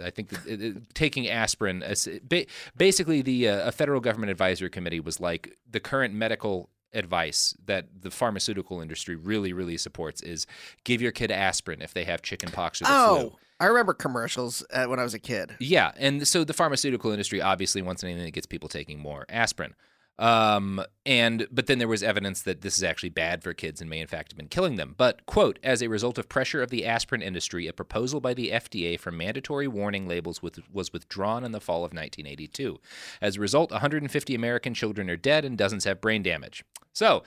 I 0.01 0.10
think 0.10 0.32
it, 0.46 0.62
it- 0.62 0.94
taking 0.96 1.27
aspirin, 1.29 1.84
as- 1.84 2.08
basically, 2.77 3.22
the 3.22 3.50
uh, 3.50 3.68
a 3.68 3.72
federal 3.72 4.00
government 4.01 4.32
advisory 4.32 4.70
committee 4.70 5.00
was 5.00 5.20
like 5.20 5.58
the 5.70 5.79
current 5.79 6.13
medical 6.13 6.70
advice 6.94 7.56
that 7.65 7.88
the 8.01 8.10
pharmaceutical 8.10 8.82
industry 8.82 9.15
really, 9.15 9.53
really 9.53 9.77
supports 9.77 10.22
is 10.24 10.48
give 10.84 11.01
your 11.01 11.12
kid 11.12 11.29
aspirin 11.32 11.82
if 11.84 11.94
they 11.94 12.03
have 12.03 12.22
chickenpox 12.24 12.82
or 12.82 12.86
the 12.86 12.89
Oh, 12.91 13.20
flu. 13.29 13.38
I 13.60 13.65
remember 13.65 13.94
commercials 13.94 14.65
uh, 14.74 14.86
when 14.86 15.00
I 15.00 15.03
was 15.03 15.13
a 15.13 15.20
kid. 15.20 15.56
Yeah, 15.60 15.91
and 15.98 16.27
so 16.27 16.44
the 16.44 16.53
pharmaceutical 16.53 17.12
industry 17.12 17.41
obviously 17.41 17.82
wants 17.82 18.03
anything 18.03 18.24
that 18.24 18.32
gets 18.32 18.48
people 18.48 18.70
taking 18.70 18.98
more 19.00 19.25
aspirin. 19.29 19.75
Um, 20.20 20.84
and 21.06 21.48
but 21.50 21.68
then 21.68 21.80
there 21.80 21.88
was 21.88 22.04
evidence 22.04 22.42
that 22.42 22.60
this 22.60 22.76
is 22.76 22.84
actually 22.84 23.10
bad 23.10 23.42
for 23.42 23.54
kids 23.54 23.80
and 23.80 23.90
may 23.90 24.02
in 24.02 24.08
fact 24.08 24.34
have 24.34 24.38
been 24.38 24.50
killing 24.50 24.76
them. 24.76 24.94
But 24.98 25.26
quote, 25.26 25.58
as 25.64 25.82
a 25.82 25.88
result 25.88 26.18
of 26.18 26.28
pressure 26.28 26.62
of 26.62 26.70
the 26.70 26.86
aspirin 26.86 27.22
industry, 27.22 27.68
a 27.68 27.74
proposal 27.74 28.20
by 28.20 28.34
the 28.34 28.52
FDA 28.52 29.00
for 29.00 29.12
mandatory 29.12 29.68
warning 29.68 30.10
labels 30.10 30.44
with, 30.44 30.60
was 30.72 30.92
withdrawn 30.92 31.46
in 31.46 31.54
the 31.54 31.62
fall 31.62 31.86
of 31.86 31.94
1982. 31.94 32.82
As 33.22 33.38
a 33.38 33.40
result, 33.40 33.72
150 33.72 34.36
American 34.36 34.74
children 34.74 35.10
are 35.10 35.16
dead 35.16 35.46
and 35.46 35.58
dozens 35.58 35.86
have 35.86 36.02
brain 36.02 36.22
damage. 36.22 36.66
So 36.92 37.24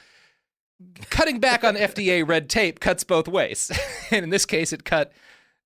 cutting 1.08 1.40
back 1.40 1.64
on 1.64 1.76
FDA 1.76 2.26
red 2.28 2.50
tape 2.50 2.78
cuts 2.78 3.04
both 3.04 3.26
ways. 3.26 3.72
and 4.10 4.22
in 4.22 4.30
this 4.30 4.44
case, 4.44 4.70
it 4.70 4.84
cut 4.84 5.12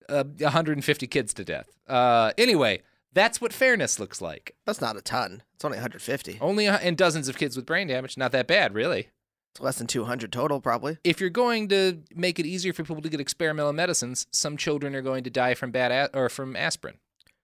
uh, 0.08 0.22
150 0.38 1.06
kids 1.08 1.34
to 1.34 1.44
death. 1.44 1.68
Uh, 1.88 2.30
anyway, 2.38 2.82
that's 3.16 3.40
what 3.40 3.52
fairness 3.52 3.98
looks 3.98 4.20
like. 4.20 4.54
That's 4.64 4.80
not 4.80 4.96
a 4.96 5.00
ton. 5.02 5.42
It's 5.56 5.64
only 5.64 5.78
150. 5.78 6.38
Only 6.40 6.66
a- 6.66 6.74
and 6.76 6.96
dozens 6.96 7.28
of 7.28 7.36
kids 7.36 7.56
with 7.56 7.66
brain 7.66 7.88
damage. 7.88 8.16
Not 8.16 8.30
that 8.30 8.46
bad, 8.46 8.74
really. 8.74 9.08
It's 9.54 9.60
less 9.60 9.78
than 9.78 9.86
200 9.86 10.30
total, 10.30 10.60
probably. 10.60 10.98
If 11.02 11.20
you're 11.20 11.30
going 11.30 11.68
to 11.70 12.02
make 12.14 12.38
it 12.38 12.46
easier 12.46 12.72
for 12.72 12.82
people 12.84 13.00
to 13.02 13.08
get 13.08 13.18
experimental 13.20 13.72
medicines, 13.72 14.26
some 14.30 14.56
children 14.56 14.94
are 14.94 15.02
going 15.02 15.24
to 15.24 15.30
die 15.30 15.54
from 15.54 15.70
bad 15.72 15.90
a- 15.90 16.16
or 16.16 16.28
from 16.28 16.54
aspirin. 16.54 16.98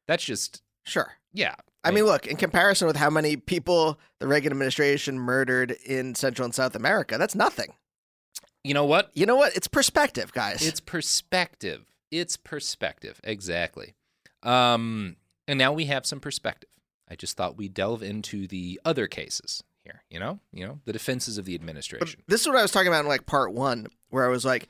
That's 0.07 0.23
just 0.25 0.63
Sure. 0.85 1.15
yeah. 1.33 1.55
I 1.85 1.91
mean, 1.91 2.05
look, 2.05 2.29
in 2.29 2.37
comparison 2.37 2.87
with 2.87 2.97
how 2.97 3.11
many 3.11 3.37
people 3.37 3.99
the 4.21 4.29
Reagan 4.29 4.53
administration 4.53 5.19
murdered 5.19 5.73
in 5.85 6.15
Central 6.15 6.45
and 6.45 6.55
South 6.55 6.77
America, 6.77 7.19
that's 7.19 7.35
nothing. 7.35 7.73
you 8.63 8.73
know 8.75 8.85
what? 8.85 9.11
You 9.15 9.27
know 9.27 9.35
what? 9.35 9.57
It's 9.57 9.67
perspective, 9.67 10.33
guys. 10.33 10.65
It's 10.65 10.79
perspective. 10.79 11.87
It's 12.13 12.37
perspective. 12.37 13.21
Exactly. 13.25 13.95
Um, 14.45 15.17
and 15.49 15.59
now 15.59 15.73
we 15.73 15.87
have 15.87 16.07
some 16.07 16.21
perspective. 16.21 16.71
I 17.09 17.15
just 17.15 17.37
thought 17.37 17.57
we'd 17.57 17.75
delve 17.75 18.03
into 18.03 18.47
the 18.47 18.81
other 18.85 19.07
cases 19.07 19.63
here. 19.85 20.03
You 20.11 20.19
know, 20.21 20.41
you 20.53 20.67
know, 20.67 20.81
the 20.85 20.93
defenses 20.93 21.39
of 21.39 21.45
the 21.45 21.57
But 21.57 21.63
administration. 21.63 22.23
this 22.27 22.41
is 22.41 22.47
what 22.47 22.57
I 22.57 22.63
was 22.63 22.71
talking 22.71 22.89
about 22.89 23.01
in 23.01 23.09
like 23.09 23.27
part 23.27 23.53
one, 23.53 23.87
where 24.11 24.25
I 24.25 24.29
was 24.29 24.45
like, 24.45 24.69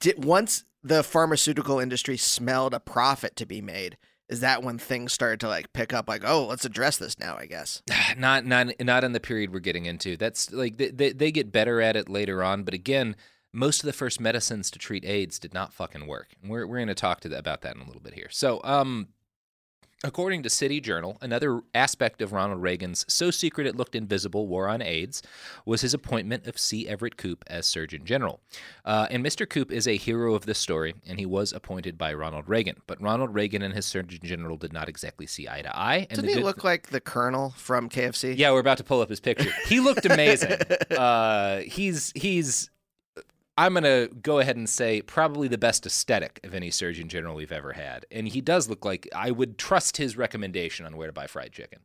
did, 0.00 0.24
once 0.24 0.64
the 0.82 1.02
pharmaceutical 1.02 1.78
industry 1.78 2.16
smelled 2.16 2.74
a 2.74 2.80
profit 2.80 3.36
to 3.36 3.46
be 3.46 3.60
made, 3.60 3.96
is 4.28 4.40
that 4.40 4.62
when 4.62 4.78
things 4.78 5.12
started 5.12 5.40
to 5.40 5.48
like 5.48 5.72
pick 5.72 5.92
up? 5.92 6.08
Like, 6.08 6.22
oh, 6.24 6.46
let's 6.46 6.64
address 6.64 6.96
this 6.98 7.18
now. 7.18 7.36
I 7.36 7.46
guess. 7.46 7.82
not 8.16 8.46
not 8.46 8.68
not 8.80 9.04
in 9.04 9.12
the 9.12 9.20
period 9.20 9.52
we're 9.52 9.60
getting 9.60 9.86
into. 9.86 10.16
That's 10.16 10.52
like 10.52 10.76
they, 10.76 10.90
they 10.90 11.12
they 11.12 11.32
get 11.32 11.52
better 11.52 11.80
at 11.80 11.96
it 11.96 12.08
later 12.08 12.42
on, 12.42 12.62
but 12.62 12.74
again, 12.74 13.16
most 13.52 13.80
of 13.80 13.86
the 13.86 13.92
first 13.92 14.20
medicines 14.20 14.70
to 14.70 14.78
treat 14.78 15.04
AIDS 15.04 15.38
did 15.38 15.52
not 15.52 15.72
fucking 15.72 16.06
work. 16.06 16.34
And 16.40 16.50
we're 16.50 16.66
we're 16.66 16.78
going 16.78 16.88
to 16.88 16.94
talk 16.94 17.20
to 17.20 17.28
the, 17.28 17.38
about 17.38 17.62
that 17.62 17.74
in 17.74 17.82
a 17.82 17.86
little 17.86 18.00
bit 18.00 18.14
here. 18.14 18.28
So, 18.30 18.60
um 18.64 19.08
According 20.04 20.42
to 20.42 20.50
City 20.50 20.80
Journal, 20.80 21.16
another 21.20 21.60
aspect 21.74 22.20
of 22.22 22.32
Ronald 22.32 22.60
Reagan's 22.60 23.04
so 23.08 23.30
secret 23.30 23.68
it 23.68 23.76
looked 23.76 23.94
invisible 23.94 24.48
war 24.48 24.68
on 24.68 24.82
AIDS 24.82 25.22
was 25.64 25.82
his 25.82 25.94
appointment 25.94 26.48
of 26.48 26.58
C. 26.58 26.88
Everett 26.88 27.16
Koop 27.16 27.44
as 27.46 27.66
Surgeon 27.66 28.04
General. 28.04 28.40
Uh, 28.84 29.06
and 29.10 29.24
Mr. 29.24 29.48
Koop 29.48 29.70
is 29.70 29.86
a 29.86 29.96
hero 29.96 30.34
of 30.34 30.44
this 30.44 30.58
story, 30.58 30.94
and 31.06 31.20
he 31.20 31.26
was 31.26 31.52
appointed 31.52 31.96
by 31.96 32.12
Ronald 32.12 32.48
Reagan. 32.48 32.78
But 32.88 33.00
Ronald 33.00 33.32
Reagan 33.32 33.62
and 33.62 33.74
his 33.74 33.86
Surgeon 33.86 34.18
General 34.24 34.56
did 34.56 34.72
not 34.72 34.88
exactly 34.88 35.26
see 35.28 35.48
eye 35.48 35.62
to 35.62 35.76
eye. 35.76 36.06
And 36.10 36.16
Didn't 36.16 36.28
he 36.30 36.34
good- 36.34 36.44
look 36.44 36.64
like 36.64 36.88
the 36.88 37.00
Colonel 37.00 37.50
from 37.56 37.88
KFC? 37.88 38.36
yeah, 38.36 38.50
we're 38.50 38.58
about 38.58 38.78
to 38.78 38.84
pull 38.84 39.00
up 39.02 39.08
his 39.08 39.20
picture. 39.20 39.52
He 39.68 39.78
looked 39.78 40.04
amazing. 40.04 40.52
uh, 40.90 41.58
he's 41.60 42.10
he's. 42.16 42.70
I'm 43.56 43.74
gonna 43.74 44.08
go 44.08 44.38
ahead 44.38 44.56
and 44.56 44.68
say 44.68 45.02
probably 45.02 45.46
the 45.48 45.58
best 45.58 45.84
aesthetic 45.84 46.40
of 46.42 46.54
any 46.54 46.70
Surgeon 46.70 47.08
General 47.08 47.34
we've 47.34 47.52
ever 47.52 47.72
had, 47.74 48.06
and 48.10 48.26
he 48.28 48.40
does 48.40 48.68
look 48.68 48.84
like 48.84 49.08
I 49.14 49.30
would 49.30 49.58
trust 49.58 49.98
his 49.98 50.16
recommendation 50.16 50.86
on 50.86 50.96
where 50.96 51.06
to 51.06 51.12
buy 51.12 51.26
fried 51.26 51.52
chicken. 51.52 51.80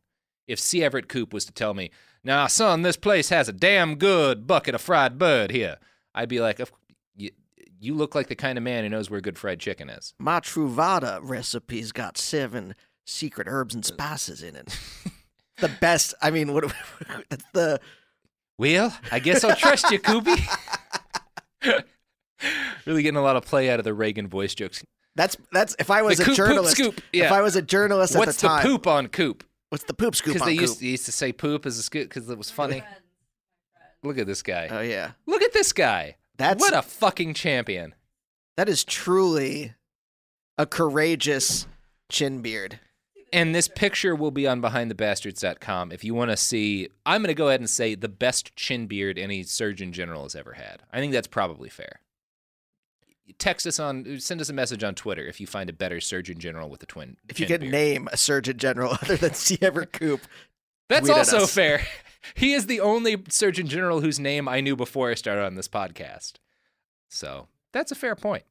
If 0.46 0.58
C. 0.58 0.82
Everett 0.82 1.08
Koop 1.10 1.34
was 1.34 1.44
to 1.44 1.52
tell 1.52 1.74
me, 1.74 1.90
"Now, 2.24 2.46
son, 2.46 2.82
this 2.82 2.96
place 2.96 3.28
has 3.28 3.48
a 3.48 3.52
damn 3.52 3.96
good 3.96 4.46
bucket 4.46 4.74
of 4.74 4.80
fried 4.80 5.18
bird 5.18 5.50
here," 5.50 5.76
I'd 6.14 6.30
be 6.30 6.40
like, 6.40 6.58
"Of- 6.58 6.72
"You, 7.14 7.32
you 7.78 7.94
look 7.94 8.14
like 8.14 8.28
the 8.28 8.34
kind 8.34 8.56
of 8.56 8.64
man 8.64 8.84
who 8.84 8.88
knows 8.90 9.10
where 9.10 9.20
good 9.20 9.38
fried 9.38 9.60
chicken 9.60 9.90
is." 9.90 10.14
My 10.18 10.40
Truvada 10.40 11.20
recipe's 11.22 11.92
got 11.92 12.16
seven 12.16 12.74
secret 13.04 13.46
herbs 13.46 13.74
and 13.74 13.84
spices 13.84 14.42
in 14.42 14.56
it. 14.56 14.78
the 15.58 15.68
best. 15.68 16.14
I 16.22 16.30
mean, 16.30 16.54
what? 16.54 16.72
That's 17.28 17.44
the. 17.52 17.78
Well, 18.56 18.96
I 19.12 19.18
guess 19.20 19.44
I'll 19.44 19.54
trust 19.54 19.90
you, 19.90 20.00
Koopy. 20.00 20.36
really 22.86 23.02
getting 23.02 23.16
a 23.16 23.22
lot 23.22 23.36
of 23.36 23.44
play 23.44 23.70
out 23.70 23.78
of 23.78 23.84
the 23.84 23.94
Reagan 23.94 24.28
voice 24.28 24.54
jokes. 24.54 24.82
That's 25.16 25.36
that's. 25.52 25.74
If 25.78 25.90
I 25.90 26.02
was 26.02 26.18
The 26.18 26.22
a 26.22 26.26
coop, 26.26 26.36
poop, 26.36 26.46
journalist, 26.46 26.76
scoop, 26.76 27.00
yeah. 27.12 27.24
if 27.26 27.32
I 27.32 27.42
was 27.42 27.56
a 27.56 27.62
journalist 27.62 28.14
at 28.14 28.18
What's 28.20 28.36
the 28.36 28.42
the, 28.42 28.48
time, 28.48 28.62
poop 28.62 28.86
on 28.86 29.08
coop? 29.08 29.44
what's 29.70 29.84
the 29.84 29.94
poop 29.94 30.14
scoop 30.14 30.34
Because 30.34 30.42
on 30.42 30.48
they 30.48 30.54
coop? 30.54 30.60
used, 30.62 30.80
they 30.80 30.86
used 30.86 31.06
to 31.06 31.12
say 31.12 31.32
poop 31.32 31.66
as 31.66 31.78
a 31.78 31.82
scoop 31.82 32.08
because 32.08 32.30
it 32.30 32.38
was 32.38 32.50
funny. 32.50 32.82
Look 34.04 34.16
at 34.18 34.26
this 34.26 34.42
guy. 34.42 34.68
oh 34.70 34.80
yeah, 34.80 35.12
Look 35.26 35.42
at 35.42 35.52
this 35.52 35.72
guy. 35.72 36.16
That's- 36.36 36.60
what 36.60 36.72
a 36.72 36.82
fucking 36.82 37.34
champion. 37.34 37.94
that 38.56 38.68
is 38.68 38.84
truly 38.84 39.74
a 40.56 40.66
courageous 40.66 41.66
chin 42.08 42.40
beard. 42.40 42.78
And 43.32 43.54
this 43.54 43.68
picture 43.68 44.14
will 44.14 44.30
be 44.30 44.46
on 44.46 44.62
behindthebastards.com 44.62 45.92
if 45.92 46.02
you 46.04 46.14
want 46.14 46.30
to 46.30 46.36
see. 46.36 46.88
I'm 47.04 47.20
going 47.20 47.28
to 47.28 47.34
go 47.34 47.48
ahead 47.48 47.60
and 47.60 47.68
say 47.68 47.94
the 47.94 48.08
best 48.08 48.54
chin 48.56 48.86
beard 48.86 49.18
any 49.18 49.42
Surgeon 49.42 49.92
General 49.92 50.22
has 50.22 50.34
ever 50.34 50.54
had. 50.54 50.82
I 50.92 50.98
think 50.98 51.12
that's 51.12 51.26
probably 51.26 51.68
fair. 51.68 52.00
Text 53.38 53.66
us 53.66 53.78
on, 53.78 54.18
send 54.20 54.40
us 54.40 54.48
a 54.48 54.54
message 54.54 54.82
on 54.82 54.94
Twitter 54.94 55.26
if 55.26 55.40
you 55.40 55.46
find 55.46 55.68
a 55.68 55.74
better 55.74 56.00
Surgeon 56.00 56.38
General 56.38 56.70
with 56.70 56.82
a 56.82 56.86
twin. 56.86 57.18
If 57.28 57.38
you 57.38 57.46
can 57.46 57.60
beard. 57.60 57.72
name 57.72 58.08
a 58.10 58.16
surgeon 58.16 58.56
general 58.56 58.92
other 59.02 59.16
than 59.16 59.34
C. 59.34 59.58
Everett 59.60 59.92
Koop, 59.92 60.22
That's 60.88 61.10
also 61.10 61.42
us. 61.42 61.54
fair. 61.54 61.82
He 62.34 62.52
is 62.52 62.66
the 62.66 62.80
only 62.80 63.22
Surgeon 63.28 63.68
General 63.68 64.00
whose 64.00 64.18
name 64.18 64.48
I 64.48 64.60
knew 64.60 64.74
before 64.74 65.08
I 65.08 65.14
started 65.14 65.44
on 65.44 65.54
this 65.54 65.68
podcast. 65.68 66.34
So 67.08 67.46
that's 67.72 67.92
a 67.92 67.94
fair 67.94 68.16
point. 68.16 68.42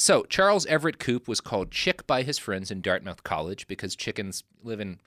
So 0.00 0.24
Charles 0.24 0.64
Everett 0.66 0.98
Koop 0.98 1.28
was 1.28 1.40
called 1.40 1.70
Chick 1.70 2.06
by 2.06 2.22
his 2.22 2.38
friends 2.38 2.70
in 2.70 2.80
Dartmouth 2.80 3.22
College 3.22 3.66
because 3.68 3.94
chickens 3.94 4.42
live 4.62 4.80
in. 4.80 4.98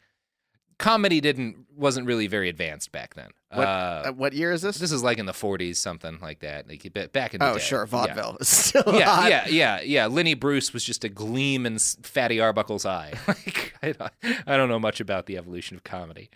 Comedy 0.79 1.21
didn't 1.21 1.65
wasn't 1.75 2.05
really 2.07 2.25
very 2.27 2.49
advanced 2.49 2.91
back 2.91 3.13
then. 3.13 3.29
what, 3.51 3.67
Uh, 3.67 4.03
uh, 4.07 4.11
what 4.11 4.33
year 4.33 4.51
is 4.51 4.61
this? 4.63 4.77
this 4.79 4.91
is 4.91 5.03
like 5.03 5.17
in 5.19 5.25
the 5.27 5.31
40s, 5.31 5.75
something 5.77 6.17
like 6.19 6.39
that. 6.39 6.67
Like 6.67 6.91
ba- 6.93 7.07
back 7.09 7.33
in 7.33 7.39
the 7.39 7.49
oh 7.51 7.53
day. 7.53 7.59
sure, 7.59 7.81
Yeah. 7.81 7.85
vaudeville. 7.85 8.37
is 8.41 8.47
Still 8.49 8.83
Yeah, 8.87 9.15
hot. 9.15 9.29
yeah, 9.29 9.47
yeah, 9.47 9.81
yeah. 9.81 10.05
Lenny 10.07 10.33
Bruce 10.33 10.73
was 10.73 10.83
just 10.83 11.03
a 11.03 11.09
gleam 11.09 11.65
in 11.67 11.77
Fatty 11.79 12.39
Arbuckle's 12.39 12.85
eye. 12.87 13.13
like, 13.27 13.73
I 13.83 13.91
don't, 13.93 14.11
I 14.47 14.57
don't 14.57 14.67
know 14.67 14.79
much 14.79 14.99
about 14.99 15.27
the 15.27 15.37
evolution 15.37 15.77
of 15.77 15.83
comedy. 15.83 16.29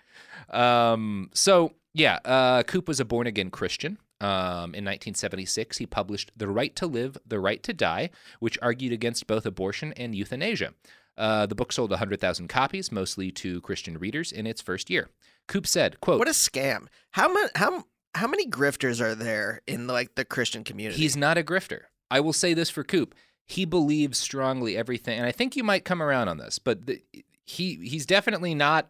Um, 0.51 1.29
so 1.33 1.73
yeah, 1.93 2.19
uh, 2.23 2.63
Koop 2.63 2.87
was 2.87 2.99
a 2.99 3.05
born 3.05 3.27
again 3.27 3.49
Christian. 3.49 3.97
Um, 4.19 4.73
in 4.73 4.83
1976, 4.83 5.77
he 5.77 5.85
published 5.85 6.31
"The 6.35 6.47
Right 6.47 6.75
to 6.77 6.87
Live, 6.87 7.17
the 7.25 7.39
Right 7.39 7.61
to 7.63 7.73
Die," 7.73 8.09
which 8.39 8.57
argued 8.61 8.93
against 8.93 9.27
both 9.27 9.45
abortion 9.45 9.93
and 9.93 10.15
euthanasia. 10.15 10.73
Uh, 11.17 11.45
the 11.45 11.55
book 11.55 11.71
sold 11.71 11.89
100,000 11.89 12.47
copies, 12.47 12.91
mostly 12.91 13.31
to 13.31 13.59
Christian 13.61 13.97
readers, 13.97 14.31
in 14.31 14.45
its 14.45 14.61
first 14.61 14.89
year. 14.89 15.09
Koop 15.47 15.65
said, 15.65 15.99
"quote 16.01 16.19
What 16.19 16.27
a 16.27 16.31
scam! 16.31 16.87
How 17.11 17.31
many 17.31 17.49
how 17.55 17.85
how 18.15 18.27
many 18.27 18.47
grifters 18.47 19.01
are 19.01 19.15
there 19.15 19.61
in 19.67 19.87
like 19.87 20.15
the 20.15 20.25
Christian 20.25 20.63
community? 20.63 20.99
He's 20.99 21.15
not 21.15 21.37
a 21.37 21.43
grifter. 21.43 21.83
I 22.09 22.19
will 22.19 22.33
say 22.33 22.53
this 22.53 22.69
for 22.69 22.83
Koop. 22.83 23.15
He 23.45 23.65
believes 23.65 24.17
strongly 24.17 24.75
everything, 24.75 25.17
and 25.17 25.25
I 25.25 25.31
think 25.31 25.55
you 25.55 25.63
might 25.63 25.85
come 25.85 26.01
around 26.01 26.27
on 26.27 26.37
this, 26.37 26.59
but 26.59 26.85
the, 26.85 27.01
he 27.45 27.75
he's 27.75 28.05
definitely 28.05 28.53
not. 28.53 28.89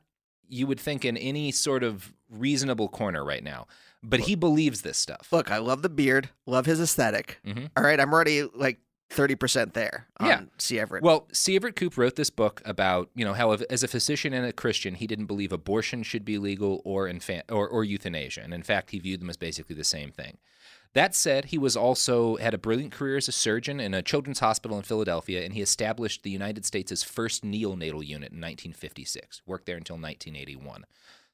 You 0.49 0.65
would 0.67 0.79
think 0.79 1.03
in 1.03 1.17
any 1.17 1.51
sort 1.51 1.83
of 1.83 2.13
reasonable 2.29 2.87
corner 2.87 3.23
right 3.23 3.43
now, 3.43 3.67
but 4.09 4.21
he 4.21 4.35
believes 4.35 4.81
this 4.81 4.97
stuff. 4.97 5.27
Look, 5.31 5.51
I 5.51 5.57
love 5.57 5.81
the 5.81 5.89
beard, 5.89 6.29
love 6.45 6.65
his 6.65 6.79
aesthetic. 6.81 7.39
Mhm. 7.45 7.69
All 7.75 7.83
right, 7.83 7.99
I'm 7.99 8.13
already 8.13 8.43
like 8.43 8.79
thirty 9.09 9.35
percent 9.35 9.73
there. 9.73 10.07
On 10.19 10.27
Yeah. 10.27 10.41
C. 10.57 10.79
Everett. 10.79 11.03
Well, 11.03 11.27
C. 11.31 11.55
Everett 11.55 11.75
Koop 11.75 11.97
wrote 11.97 12.15
this 12.15 12.29
book 12.29 12.61
about 12.65 13.09
you 13.15 13.23
know 13.23 13.33
how 13.33 13.51
as 13.53 13.83
a 13.83 13.87
physician 13.87 14.33
and 14.33 14.45
a 14.45 14.51
Christian 14.53 14.95
he 14.95 15.07
didn't 15.07 15.27
believe 15.27 15.51
abortion 15.51 16.03
should 16.03 16.25
be 16.25 16.37
legal 16.37 16.81
or 16.83 17.07
infan- 17.07 17.43
or, 17.49 17.67
or 17.67 17.83
euthanasia, 17.83 18.41
and 18.41 18.53
in 18.53 18.63
fact 18.63 18.91
he 18.91 18.99
viewed 18.99 19.21
them 19.21 19.29
as 19.29 19.37
basically 19.37 19.75
the 19.75 19.83
same 19.83 20.11
thing. 20.11 20.37
That 20.93 21.13
said, 21.13 21.45
he 21.45 21.57
was 21.59 21.75
also 21.77 22.37
had 22.37 22.53
a 22.53 22.57
brilliant 22.57 22.91
career 22.93 23.17
as 23.17 23.27
a 23.27 23.31
surgeon 23.31 23.79
in 23.79 23.93
a 23.93 24.01
children's 24.01 24.39
hospital 24.39 24.77
in 24.77 24.83
Philadelphia, 24.83 25.43
and 25.43 25.53
he 25.53 25.61
established 25.61 26.23
the 26.23 26.31
United 26.31 26.65
States' 26.65 27.03
first 27.03 27.43
neonatal 27.43 28.03
unit 28.05 28.31
in 28.31 28.39
1956. 28.41 29.41
Worked 29.45 29.65
there 29.67 29.77
until 29.77 29.95
1981. 29.97 30.85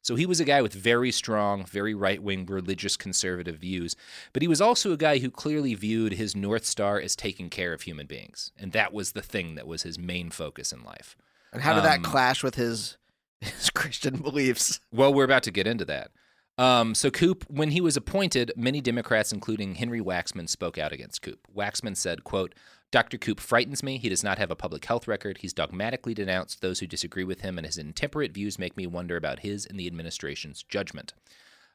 So 0.03 0.15
he 0.15 0.25
was 0.25 0.41
a 0.41 0.45
guy 0.45 0.61
with 0.61 0.73
very 0.73 1.11
strong, 1.11 1.65
very 1.65 1.95
right 1.95 2.21
wing, 2.21 2.45
religious, 2.45 2.97
conservative 2.97 3.55
views, 3.55 3.95
but 4.33 4.41
he 4.41 4.49
was 4.49 4.59
also 4.59 4.91
a 4.91 4.97
guy 4.97 5.19
who 5.19 5.31
clearly 5.31 5.73
viewed 5.75 6.13
his 6.13 6.35
North 6.35 6.65
Star 6.65 6.99
as 6.99 7.15
taking 7.15 7.49
care 7.49 7.71
of 7.71 7.83
human 7.83 8.05
beings. 8.05 8.51
And 8.59 8.73
that 8.73 8.93
was 8.93 9.13
the 9.13 9.21
thing 9.21 9.55
that 9.55 9.65
was 9.65 9.83
his 9.83 9.97
main 9.97 10.29
focus 10.29 10.73
in 10.73 10.83
life. 10.83 11.15
and 11.53 11.61
how 11.61 11.73
did 11.73 11.85
that 11.85 11.99
um, 11.99 12.03
clash 12.03 12.43
with 12.43 12.55
his 12.55 12.97
his 13.41 13.69
Christian 13.69 14.17
beliefs? 14.17 14.81
Well, 14.91 15.13
we're 15.13 15.23
about 15.23 15.43
to 15.43 15.51
get 15.51 15.67
into 15.67 15.85
that. 15.85 16.11
Um, 16.57 16.93
so 16.93 17.09
Koop, 17.09 17.45
when 17.49 17.71
he 17.71 17.81
was 17.81 17.97
appointed, 17.97 18.51
many 18.55 18.81
Democrats, 18.81 19.31
including 19.31 19.75
Henry 19.75 20.01
Waxman, 20.01 20.47
spoke 20.47 20.77
out 20.77 20.91
against 20.91 21.21
Koop. 21.21 21.39
Waxman 21.55 21.95
said, 21.97 22.23
quote, 22.23 22.53
Dr. 22.93 23.17
Koop 23.17 23.39
frightens 23.39 23.81
me. 23.81 23.97
He 23.97 24.07
does 24.07 24.23
not 24.23 24.37
have 24.37 24.51
a 24.51 24.55
public 24.55 24.85
health 24.85 25.07
record. 25.07 25.39
He's 25.39 25.51
dogmatically 25.51 26.13
denounced 26.13 26.61
those 26.61 26.79
who 26.79 26.85
disagree 26.85 27.23
with 27.23 27.41
him, 27.41 27.57
and 27.57 27.65
his 27.65 27.79
intemperate 27.79 28.35
views 28.35 28.59
make 28.59 28.77
me 28.77 28.85
wonder 28.85 29.17
about 29.17 29.39
his 29.39 29.65
and 29.65 29.79
the 29.79 29.87
administration's 29.87 30.61
judgment. 30.61 31.15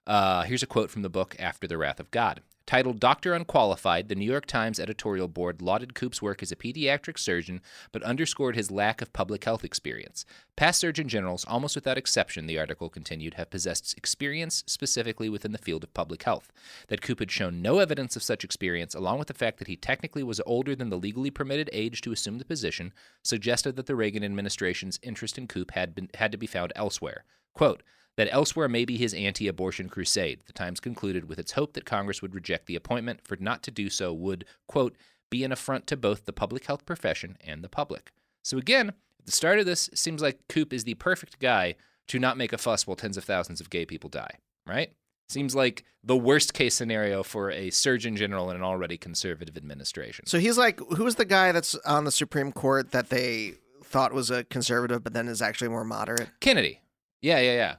Uh, 0.07 0.43
here's 0.43 0.63
a 0.63 0.67
quote 0.69 0.93
from 0.93 1.03
the 1.03 1.09
book 1.09 1.35
After 1.41 1.67
the 1.67 1.77
Wrath 1.77 1.99
of 1.99 2.13
God. 2.13 2.41
Titled 2.69 3.01
Doctor 3.01 3.33
Unqualified, 3.33 4.11
the 4.11 4.15
New 4.15 4.31
York 4.31 4.45
Times 4.45 4.79
editorial 4.79 5.27
board 5.27 5.63
lauded 5.63 5.95
Koop's 5.95 6.21
work 6.21 6.43
as 6.43 6.53
a 6.53 6.57
pediatric 6.57 7.19
surgeon, 7.19 7.63
but 7.93 8.03
underscored 8.03 8.57
his 8.57 8.71
lack 8.71 9.01
of 9.01 9.15
public 9.15 9.45
health 9.45 9.65
experience. 9.65 10.27
Past 10.55 10.79
surgeon 10.79 11.09
generals, 11.09 11.47
almost 11.47 11.75
without 11.75 11.97
exception, 11.97 12.47
the 12.47 12.59
article 12.59 12.91
continued, 12.91 13.33
have 13.35 13.49
possessed 13.49 13.97
experience 13.97 14.65
specifically 14.67 15.31
within 15.31 15.53
the 15.53 15.57
field 15.57 15.83
of 15.83 15.95
public 15.95 16.25
health. 16.25 16.53
That 16.89 17.01
Koop 17.01 17.21
had 17.21 17.31
shown 17.31 17.63
no 17.63 17.79
evidence 17.79 18.17
of 18.17 18.23
such 18.23 18.45
experience, 18.45 18.95
along 18.95 19.19
with 19.19 19.29
the 19.29 19.33
fact 19.33 19.59
that 19.61 19.69
he 19.69 19.77
technically 19.77 20.23
was 20.23 20.43
older 20.45 20.77
than 20.77 20.91
the 20.91 20.99
legally 20.99 21.31
permitted 21.31 21.71
age 21.73 22.03
to 22.03 22.13
assume 22.13 22.37
the 22.37 22.45
position, 22.45 22.93
suggested 23.23 23.77
that 23.77 23.87
the 23.87 23.97
Reagan 23.97 24.23
administration's 24.23 25.01
interest 25.03 25.39
in 25.39 25.47
Koop 25.47 25.71
had, 25.71 25.95
been, 25.95 26.11
had 26.13 26.33
to 26.33 26.37
be 26.37 26.47
found 26.47 26.75
elsewhere. 26.77 27.25
Quote, 27.55 27.83
that 28.19 28.29
elsewhere 28.33 28.69
may 28.69 28.85
be 28.85 28.97
his 28.97 29.15
anti 29.15 29.47
abortion 29.47 29.89
crusade, 29.89 30.41
the 30.47 30.53
Times 30.53 30.81
concluded 30.81 31.29
with 31.29 31.39
its 31.39 31.53
hope 31.53 31.75
that 31.75 31.85
Congress 31.85 32.21
would 32.21 32.35
reject 32.35 32.67
the 32.67 32.75
appointment, 32.75 33.21
for 33.23 33.37
not 33.37 33.63
to 33.63 33.71
do 33.71 33.89
so 33.89 34.13
would, 34.13 34.45
quote, 34.67 34.97
be 35.31 35.45
an 35.45 35.53
affront 35.53 35.87
to 35.87 35.97
both 35.97 36.25
the 36.25 36.33
public 36.33 36.67
health 36.67 36.85
profession 36.85 37.37
and 37.41 37.63
the 37.63 37.69
public. 37.69 38.11
So 38.43 38.59
again, 38.59 38.89
at 38.89 39.27
the 39.27 39.31
start 39.31 39.61
of 39.61 39.67
this, 39.67 39.87
it 39.87 39.99
seems 39.99 40.21
like 40.21 40.41
Koop 40.49 40.73
is 40.73 40.83
the 40.83 40.95
perfect 40.95 41.39
guy 41.39 41.77
to 42.09 42.19
not 42.19 42.37
make 42.37 42.53
a 42.53 42.59
fuss 42.59 42.89
while 42.89 42.97
tens 42.97 43.17
of 43.17 43.23
thousands 43.23 43.61
of 43.61 43.71
gay 43.71 43.87
people 43.87 44.11
die, 44.11 44.39
right? 44.67 44.93
Seems 45.29 45.55
like 45.55 45.85
the 46.03 46.17
worst 46.17 46.55
case 46.55 46.75
scenario 46.75 47.23
for 47.23 47.53
a 47.53 47.71
surgeon 47.71 48.17
general 48.17 48.51
in 48.51 48.57
an 48.57 48.65
already 48.65 48.97
conservative 48.97 49.57
administration. 49.57 50.27
So 50.27 50.41
he's 50.41 50.59
like, 50.59 50.81
who's 50.97 51.15
the 51.15 51.25
guy 51.25 51.53
that's 51.53 51.77
on 51.87 52.03
the 52.03 52.11
Supreme 52.11 52.51
Court 52.51 52.91
that 52.91 53.11
they 53.11 53.53
thought 53.85 54.13
was 54.13 54.29
a 54.29 54.43
conservative, 54.43 55.05
but 55.05 55.13
then 55.13 55.29
is 55.29 55.41
actually 55.41 55.69
more 55.69 55.85
moderate? 55.85 56.31
Kennedy. 56.41 56.81
Yeah, 57.23 57.39
yeah, 57.39 57.55
yeah. 57.55 57.75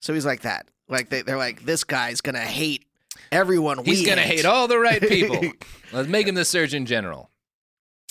So 0.00 0.14
he's 0.14 0.26
like 0.26 0.42
that. 0.42 0.66
Like 0.88 1.08
they, 1.08 1.22
they're 1.22 1.38
like, 1.38 1.64
this 1.64 1.84
guy's 1.84 2.20
gonna 2.20 2.40
hate 2.40 2.84
everyone. 3.30 3.84
He's 3.84 4.02
to 4.02 4.16
hate 4.16 4.22
hate 4.22 4.44
all 4.44 4.68
the 4.68 4.78
right 4.78 5.00
people. 5.00 5.40
Let's 5.92 6.08
make 6.08 6.26
him 6.26 6.34
the 6.34 6.44
Surgeon 6.44 6.86
General. 6.86 7.30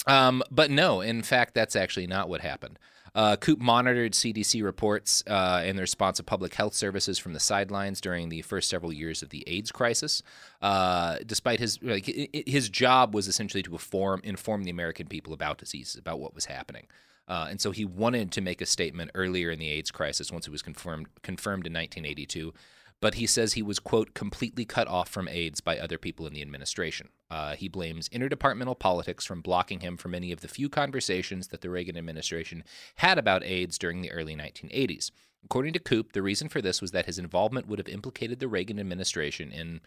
Um, 0.07 0.43
but 0.49 0.71
no, 0.71 1.01
in 1.01 1.21
fact, 1.23 1.53
that's 1.53 1.75
actually 1.75 2.07
not 2.07 2.29
what 2.29 2.41
happened. 2.41 2.79
Uh, 3.15 3.35
Koop 3.35 3.59
monitored 3.59 4.13
CDC 4.13 4.63
reports 4.63 5.23
uh, 5.27 5.63
in 5.65 5.75
the 5.75 5.81
response 5.81 6.19
of 6.19 6.25
public 6.25 6.53
health 6.53 6.73
services 6.73 7.17
from 7.17 7.33
the 7.33 7.39
sidelines 7.39 7.99
during 7.99 8.29
the 8.29 8.41
first 8.43 8.69
several 8.69 8.93
years 8.93 9.23
of 9.23 9.29
the 9.29 9.43
AIDS 9.47 9.71
crisis. 9.71 10.21
Uh, 10.61 11.17
despite 11.25 11.59
his 11.59 11.81
like, 11.81 12.05
his 12.45 12.69
job 12.69 13.15
was 13.15 13.27
essentially 13.27 13.63
to 13.63 13.71
inform 13.71 14.21
inform 14.23 14.63
the 14.63 14.71
American 14.71 15.07
people 15.07 15.33
about 15.33 15.57
diseases, 15.57 15.95
about 15.95 16.19
what 16.19 16.35
was 16.35 16.45
happening. 16.45 16.85
Uh, 17.29 17.47
and 17.49 17.61
so 17.61 17.71
he 17.71 17.85
wanted 17.85 18.31
to 18.31 18.41
make 18.41 18.59
a 18.59 18.65
statement 18.65 19.11
earlier 19.13 19.51
in 19.51 19.59
the 19.59 19.69
AIDS 19.69 19.91
crisis 19.91 20.31
once 20.31 20.47
it 20.47 20.51
was 20.51 20.61
confirmed 20.61 21.07
confirmed 21.21 21.67
in 21.67 21.73
1982 21.73 22.53
but 23.01 23.15
he 23.15 23.25
says 23.25 23.53
he 23.53 23.61
was, 23.61 23.79
quote, 23.79 24.13
completely 24.13 24.65
cut 24.65 24.87
off 24.87 25.09
from 25.09 25.29
AIDS 25.29 25.61
by 25.61 25.79
other 25.79 25.97
people 25.97 26.27
in 26.27 26.33
the 26.33 26.41
administration. 26.41 27.09
Uh, 27.31 27.55
he 27.55 27.69
blames 27.69 28.09
interdepartmental 28.09 28.77
politics 28.77 29.25
from 29.25 29.41
blocking 29.41 29.79
him 29.79 29.95
from 29.95 30.13
any 30.13 30.31
of 30.31 30.41
the 30.41 30.47
few 30.47 30.67
conversations 30.67 31.47
that 31.47 31.61
the 31.61 31.69
Reagan 31.69 31.97
administration 31.97 32.63
had 32.95 33.17
about 33.17 33.43
AIDS 33.43 33.77
during 33.77 34.01
the 34.01 34.11
early 34.11 34.35
1980s. 34.35 35.11
According 35.45 35.73
to 35.73 35.79
Koop, 35.79 36.11
the 36.11 36.21
reason 36.21 36.49
for 36.49 36.61
this 36.61 36.81
was 36.81 36.91
that 36.91 37.05
his 37.05 37.17
involvement 37.17 37.67
would 37.67 37.79
have 37.79 37.87
implicated 37.87 38.39
the 38.39 38.49
Reagan 38.49 38.79
administration 38.79 39.51
in 39.51 39.79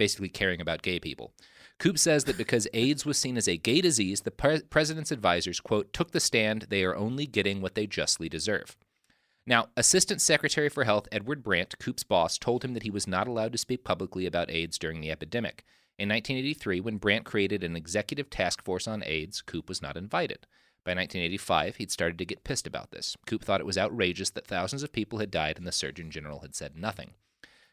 basically 0.00 0.30
caring 0.30 0.62
about 0.62 0.80
gay 0.80 0.98
people. 0.98 1.34
Koop 1.78 1.98
says 1.98 2.24
that 2.24 2.38
because 2.38 2.66
AIDS 2.72 3.04
was 3.04 3.18
seen 3.18 3.36
as 3.36 3.46
a 3.46 3.58
gay 3.58 3.82
disease, 3.82 4.22
the 4.22 4.30
pre- 4.30 4.62
president's 4.62 5.12
advisors, 5.12 5.60
quote, 5.60 5.92
took 5.92 6.12
the 6.12 6.20
stand 6.20 6.62
they 6.70 6.84
are 6.84 6.96
only 6.96 7.26
getting 7.26 7.60
what 7.60 7.74
they 7.74 7.86
justly 7.86 8.26
deserve. 8.26 8.78
Now, 9.46 9.68
Assistant 9.76 10.22
Secretary 10.22 10.70
for 10.70 10.84
Health 10.84 11.06
Edward 11.12 11.42
Brandt, 11.42 11.78
Koop's 11.78 12.02
boss, 12.02 12.38
told 12.38 12.64
him 12.64 12.72
that 12.72 12.82
he 12.82 12.90
was 12.90 13.06
not 13.06 13.28
allowed 13.28 13.52
to 13.52 13.58
speak 13.58 13.84
publicly 13.84 14.24
about 14.24 14.50
AIDS 14.50 14.78
during 14.78 15.02
the 15.02 15.10
epidemic. 15.10 15.64
In 15.98 16.08
1983, 16.08 16.80
when 16.80 16.96
Brandt 16.96 17.26
created 17.26 17.62
an 17.62 17.76
executive 17.76 18.30
task 18.30 18.64
force 18.64 18.88
on 18.88 19.04
AIDS, 19.04 19.42
Koop 19.42 19.68
was 19.68 19.82
not 19.82 19.98
invited. 19.98 20.46
By 20.82 20.92
1985, 20.92 21.76
he'd 21.76 21.90
started 21.90 22.16
to 22.16 22.24
get 22.24 22.42
pissed 22.42 22.66
about 22.66 22.90
this. 22.90 23.18
Koop 23.26 23.44
thought 23.44 23.60
it 23.60 23.66
was 23.66 23.76
outrageous 23.76 24.30
that 24.30 24.46
thousands 24.46 24.82
of 24.82 24.92
people 24.92 25.18
had 25.18 25.30
died 25.30 25.58
and 25.58 25.66
the 25.66 25.72
Surgeon 25.72 26.10
General 26.10 26.40
had 26.40 26.54
said 26.54 26.74
nothing. 26.74 27.10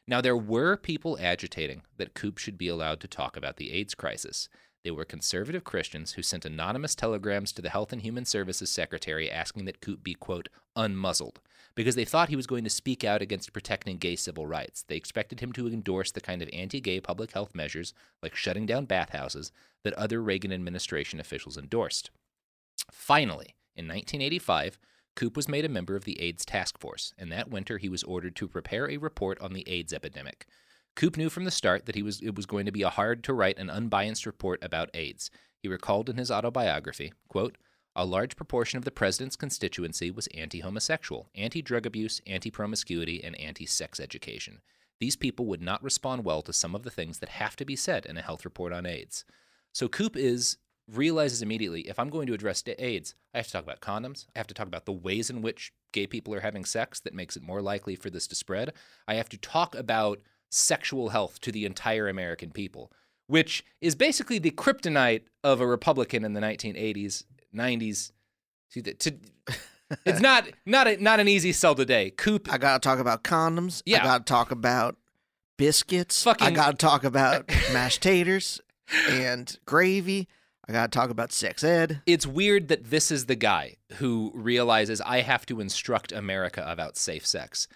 Now, 0.07 0.21
there 0.21 0.37
were 0.37 0.77
people 0.77 1.17
agitating 1.19 1.81
that 1.97 2.13
Koop 2.13 2.37
should 2.37 2.57
be 2.57 2.69
allowed 2.69 3.01
to 3.01 3.07
talk 3.07 3.35
about 3.35 3.57
the 3.57 3.73
AIDS 3.73 3.93
crisis. 3.93 4.47
They 4.83 4.91
were 4.91 5.03
conservative 5.03 5.65
Christians 5.65 6.13
who 6.13 6.21
sent 6.21 6.45
anonymous 6.45 6.95
telegrams 6.95 7.51
to 7.51 7.61
the 7.61 7.69
Health 7.69 7.91
and 7.91 8.01
Human 8.01 8.23
Services 8.23 8.69
Secretary 8.69 9.29
asking 9.29 9.65
that 9.65 9.81
Koop 9.81 10.01
be, 10.01 10.13
quote, 10.13 10.47
unmuzzled, 10.77 11.37
because 11.75 11.95
they 11.95 12.05
thought 12.05 12.29
he 12.29 12.37
was 12.37 12.47
going 12.47 12.63
to 12.63 12.69
speak 12.69 13.03
out 13.03 13.21
against 13.21 13.51
protecting 13.51 13.97
gay 13.97 14.15
civil 14.15 14.47
rights. 14.47 14.85
They 14.87 14.95
expected 14.95 15.41
him 15.41 15.51
to 15.53 15.67
endorse 15.67 16.13
the 16.13 16.21
kind 16.21 16.41
of 16.41 16.49
anti 16.53 16.79
gay 16.79 17.01
public 17.01 17.33
health 17.33 17.53
measures, 17.53 17.93
like 18.23 18.33
shutting 18.33 18.65
down 18.65 18.85
bathhouses, 18.85 19.51
that 19.83 19.93
other 19.95 20.21
Reagan 20.21 20.53
administration 20.53 21.19
officials 21.19 21.57
endorsed. 21.57 22.11
Finally, 22.89 23.55
in 23.75 23.87
1985, 23.87 24.79
Koop 25.17 25.35
was 25.35 25.49
made 25.49 25.65
a 25.65 25.69
member 25.69 25.95
of 25.95 26.05
the 26.05 26.21
AIDS 26.21 26.45
task 26.45 26.79
force, 26.79 27.11
and 27.17 27.31
that 27.31 27.49
winter 27.49 27.79
he 27.79 27.89
was 27.89 28.03
ordered 28.03 28.35
to 28.35 28.47
prepare 28.47 28.87
a 28.87 28.97
report 28.97 29.41
on 29.41 29.53
the 29.53 29.67
AIDS 29.67 29.91
epidemic. 29.91 30.45
Koop 30.95 31.17
knew 31.17 31.29
from 31.29 31.43
the 31.43 31.51
start 31.51 31.87
that 31.87 31.95
he 31.95 32.03
was 32.03 32.21
it 32.21 32.35
was 32.35 32.45
going 32.45 32.67
to 32.67 32.71
be 32.71 32.83
a 32.83 32.89
hard 32.89 33.23
to 33.23 33.33
write 33.33 33.57
an 33.57 33.71
unbiased 33.71 34.27
report 34.27 34.63
about 34.63 34.91
AIDS. 34.93 35.31
He 35.59 35.67
recalled 35.67 36.07
in 36.07 36.17
his 36.17 36.29
autobiography, 36.29 37.13
quote, 37.29 37.57
a 37.95 38.05
large 38.05 38.35
proportion 38.35 38.77
of 38.77 38.85
the 38.85 38.91
president's 38.91 39.35
constituency 39.35 40.11
was 40.11 40.27
anti-homosexual, 40.27 41.31
anti-drug 41.33 41.87
abuse, 41.87 42.21
anti-promiscuity, 42.27 43.23
and 43.23 43.35
anti-sex 43.39 43.99
education. 43.99 44.61
These 44.99 45.15
people 45.15 45.47
would 45.47 45.63
not 45.63 45.83
respond 45.83 46.25
well 46.25 46.43
to 46.43 46.53
some 46.53 46.75
of 46.75 46.83
the 46.83 46.91
things 46.91 47.17
that 47.19 47.29
have 47.29 47.55
to 47.55 47.65
be 47.65 47.75
said 47.75 48.05
in 48.05 48.17
a 48.17 48.21
health 48.21 48.45
report 48.45 48.71
on 48.71 48.85
AIDS. 48.85 49.25
So 49.73 49.87
Koop 49.87 50.15
is 50.15 50.57
realizes 50.91 51.41
immediately 51.41 51.81
if 51.81 51.99
I'm 51.99 52.09
going 52.09 52.27
to 52.27 52.33
address 52.33 52.63
AIDS, 52.79 53.15
I 53.33 53.37
have 53.37 53.47
to 53.47 53.53
talk 53.53 53.63
about 53.63 53.81
condoms. 53.81 54.25
I 54.35 54.39
have 54.39 54.47
to 54.47 54.53
talk 54.53 54.67
about 54.67 54.85
the 54.85 54.91
ways 54.91 55.29
in 55.29 55.41
which 55.41 55.73
gay 55.91 56.07
people 56.07 56.33
are 56.33 56.39
having 56.39 56.65
sex 56.65 56.99
that 57.01 57.13
makes 57.13 57.35
it 57.35 57.43
more 57.43 57.61
likely 57.61 57.95
for 57.95 58.09
this 58.09 58.27
to 58.27 58.35
spread. 58.35 58.73
I 59.07 59.15
have 59.15 59.29
to 59.29 59.37
talk 59.37 59.75
about 59.75 60.19
sexual 60.49 61.09
health 61.09 61.39
to 61.41 61.51
the 61.51 61.65
entire 61.65 62.07
American 62.07 62.51
people, 62.51 62.91
which 63.27 63.63
is 63.81 63.95
basically 63.95 64.39
the 64.39 64.51
kryptonite 64.51 65.23
of 65.43 65.59
a 65.59 65.67
Republican 65.67 66.23
in 66.23 66.33
the 66.33 66.41
1980s, 66.41 67.25
90s. 67.55 68.11
To, 68.71 68.81
to, 68.81 69.15
it's 70.05 70.19
not 70.19 70.47
not 70.65 70.87
a, 70.87 71.01
not 71.01 71.19
an 71.19 71.27
easy 71.27 71.51
sell 71.51 71.75
today. 71.75 72.11
Koop, 72.11 72.51
I 72.51 72.57
gotta 72.57 72.79
talk 72.79 72.99
about 72.99 73.23
condoms. 73.23 73.81
Yeah. 73.85 74.01
I 74.01 74.03
gotta 74.03 74.23
talk 74.23 74.51
about 74.51 74.97
biscuits. 75.57 76.25
I 76.27 76.51
gotta 76.51 76.77
talk 76.77 77.03
about 77.03 77.47
mashed 77.73 78.01
taters 78.01 78.61
and 79.09 79.57
gravy. 79.65 80.27
I 80.67 80.73
gotta 80.73 80.89
talk 80.89 81.09
about 81.09 81.31
sex 81.31 81.63
ed. 81.63 82.01
it's 82.05 82.27
weird 82.27 82.67
that 82.67 82.89
this 82.89 83.09
is 83.11 83.25
the 83.25 83.35
guy 83.35 83.77
who 83.93 84.31
realizes 84.35 84.99
I 85.01 85.21
have 85.21 85.45
to 85.47 85.59
instruct 85.61 86.11
America 86.11 86.63
about 86.67 86.97
safe 86.97 87.25
sex. 87.25 87.67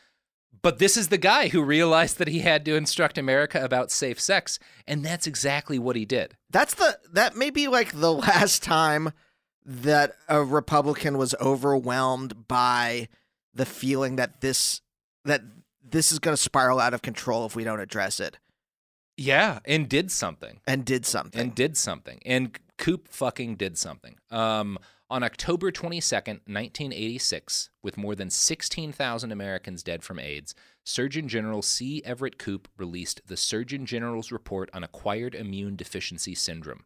But 0.64 0.78
this 0.78 0.96
is 0.98 1.08
the 1.08 1.18
guy 1.18 1.48
who 1.48 1.64
realized 1.64 2.18
that 2.20 2.28
he 2.28 2.40
had 2.40 2.66
to 2.66 2.76
instruct 2.76 3.18
America 3.18 3.64
about 3.64 3.90
safe 3.90 4.20
sex, 4.20 4.60
and 4.86 5.04
that's 5.04 5.26
exactly 5.26 5.80
what 5.80 5.96
he 5.96 6.06
did. 6.06 6.36
That's 6.50 6.74
the 6.76 7.00
that 7.14 7.36
may 7.36 7.50
be 7.50 7.68
like 7.68 7.94
the 7.94 8.14
last 8.28 8.62
time 8.62 9.12
that 9.66 10.14
a 10.28 10.44
Republican 10.44 11.18
was 11.18 11.34
overwhelmed 11.42 12.48
by 12.48 13.08
the 13.54 13.66
feeling 13.66 14.18
that 14.18 14.42
this 14.42 14.82
that 15.24 15.42
this 15.84 16.12
is 16.12 16.20
going 16.20 16.36
to 16.36 16.42
spiral 16.42 16.80
out 16.80 16.94
of 16.94 17.02
control 17.02 17.46
if 17.46 17.56
we 17.56 17.64
don't 17.64 17.80
address 17.80 18.20
it 18.20 18.38
Yeah, 19.18 19.60
and 19.66 19.88
did 19.90 20.12
something. 20.12 20.60
and 20.68 20.84
did 20.86 21.06
something. 21.06 21.40
and 21.42 21.56
did 21.56 21.78
something. 21.78 22.20
And 22.26 22.58
Koop 22.82 23.08
fucking 23.08 23.58
did 23.58 23.78
something. 23.78 24.16
Um, 24.32 24.80
on 25.08 25.22
October 25.22 25.72
22nd, 25.72 26.42
1986, 26.48 27.70
with 27.84 27.96
more 27.96 28.16
than 28.16 28.32
16,000 28.32 29.32
Americans 29.32 29.84
dead 29.84 30.04
from 30.04 30.18
AIDS, 30.18 30.56
Surgeon 30.84 31.28
General 31.28 31.62
C. 31.62 32.02
Everett 32.04 32.40
Koop 32.40 32.68
released 32.78 33.22
the 33.28 33.38
Surgeon 33.38 33.86
General's 33.86 34.32
Report 34.32 34.72
on 34.74 34.84
Acquired 34.84 35.36
Immune 35.36 35.76
Deficiency 35.76 36.34
Syndrome. 36.34 36.86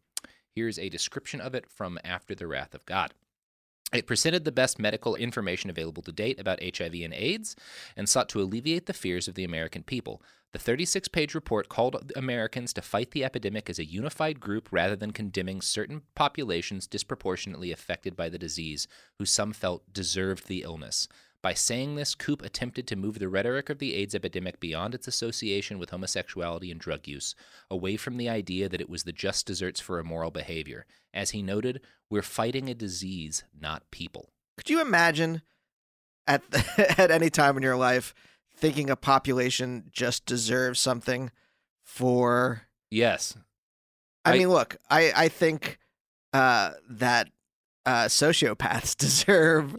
Here's 0.54 0.78
a 0.78 0.90
description 0.90 1.40
of 1.40 1.54
it 1.54 1.64
from 1.66 1.98
After 2.04 2.34
the 2.34 2.46
Wrath 2.46 2.74
of 2.74 2.84
God. 2.84 3.14
It 3.90 4.06
presented 4.06 4.44
the 4.44 4.52
best 4.52 4.78
medical 4.78 5.14
information 5.14 5.70
available 5.70 6.02
to 6.02 6.12
date 6.12 6.38
about 6.38 6.60
HIV 6.62 6.92
and 6.92 7.14
AIDS 7.14 7.56
and 7.96 8.06
sought 8.06 8.28
to 8.30 8.42
alleviate 8.42 8.84
the 8.84 8.92
fears 8.92 9.28
of 9.28 9.34
the 9.34 9.44
American 9.44 9.82
people. 9.82 10.20
The 10.52 10.58
36 10.58 11.08
page 11.08 11.34
report 11.34 11.68
called 11.68 12.12
Americans 12.16 12.72
to 12.74 12.82
fight 12.82 13.10
the 13.10 13.24
epidemic 13.24 13.68
as 13.68 13.78
a 13.78 13.84
unified 13.84 14.40
group 14.40 14.68
rather 14.70 14.96
than 14.96 15.10
condemning 15.10 15.60
certain 15.60 16.02
populations 16.14 16.86
disproportionately 16.86 17.72
affected 17.72 18.16
by 18.16 18.28
the 18.28 18.38
disease, 18.38 18.88
who 19.18 19.26
some 19.26 19.52
felt 19.52 19.92
deserved 19.92 20.46
the 20.46 20.62
illness. 20.62 21.08
By 21.42 21.54
saying 21.54 21.94
this, 21.94 22.14
Koop 22.14 22.42
attempted 22.42 22.88
to 22.88 22.96
move 22.96 23.18
the 23.18 23.28
rhetoric 23.28 23.70
of 23.70 23.78
the 23.78 23.94
AIDS 23.94 24.14
epidemic 24.14 24.58
beyond 24.58 24.94
its 24.94 25.06
association 25.06 25.78
with 25.78 25.90
homosexuality 25.90 26.72
and 26.72 26.80
drug 26.80 27.06
use, 27.06 27.34
away 27.70 27.96
from 27.96 28.16
the 28.16 28.28
idea 28.28 28.68
that 28.68 28.80
it 28.80 28.88
was 28.88 29.04
the 29.04 29.12
just 29.12 29.46
desserts 29.46 29.78
for 29.78 29.98
immoral 29.98 30.30
behavior. 30.30 30.86
As 31.14 31.30
he 31.30 31.42
noted, 31.42 31.82
we're 32.10 32.22
fighting 32.22 32.68
a 32.68 32.74
disease, 32.74 33.44
not 33.56 33.90
people. 33.90 34.30
Could 34.56 34.70
you 34.70 34.80
imagine 34.80 35.42
at 36.26 36.42
at 36.98 37.10
any 37.10 37.30
time 37.30 37.56
in 37.56 37.62
your 37.62 37.76
life 37.76 38.14
thinking 38.56 38.90
a 38.90 38.96
population 38.96 39.90
just 39.92 40.26
deserves 40.26 40.80
something 40.80 41.30
for 41.82 42.62
Yes. 42.90 43.36
I, 44.24 44.32
I- 44.34 44.38
mean, 44.38 44.48
look, 44.48 44.76
I 44.90 45.12
I 45.14 45.28
think 45.28 45.78
uh, 46.32 46.72
that 46.88 47.28
uh, 47.84 48.04
sociopaths 48.06 48.96
deserve 48.98 49.76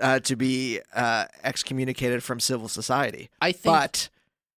uh, 0.00 0.20
to 0.20 0.36
be 0.36 0.80
uh, 0.94 1.26
excommunicated 1.42 2.22
from 2.22 2.40
civil 2.40 2.68
society, 2.68 3.30
I 3.40 3.52
think 3.52 3.64
but 3.74 4.08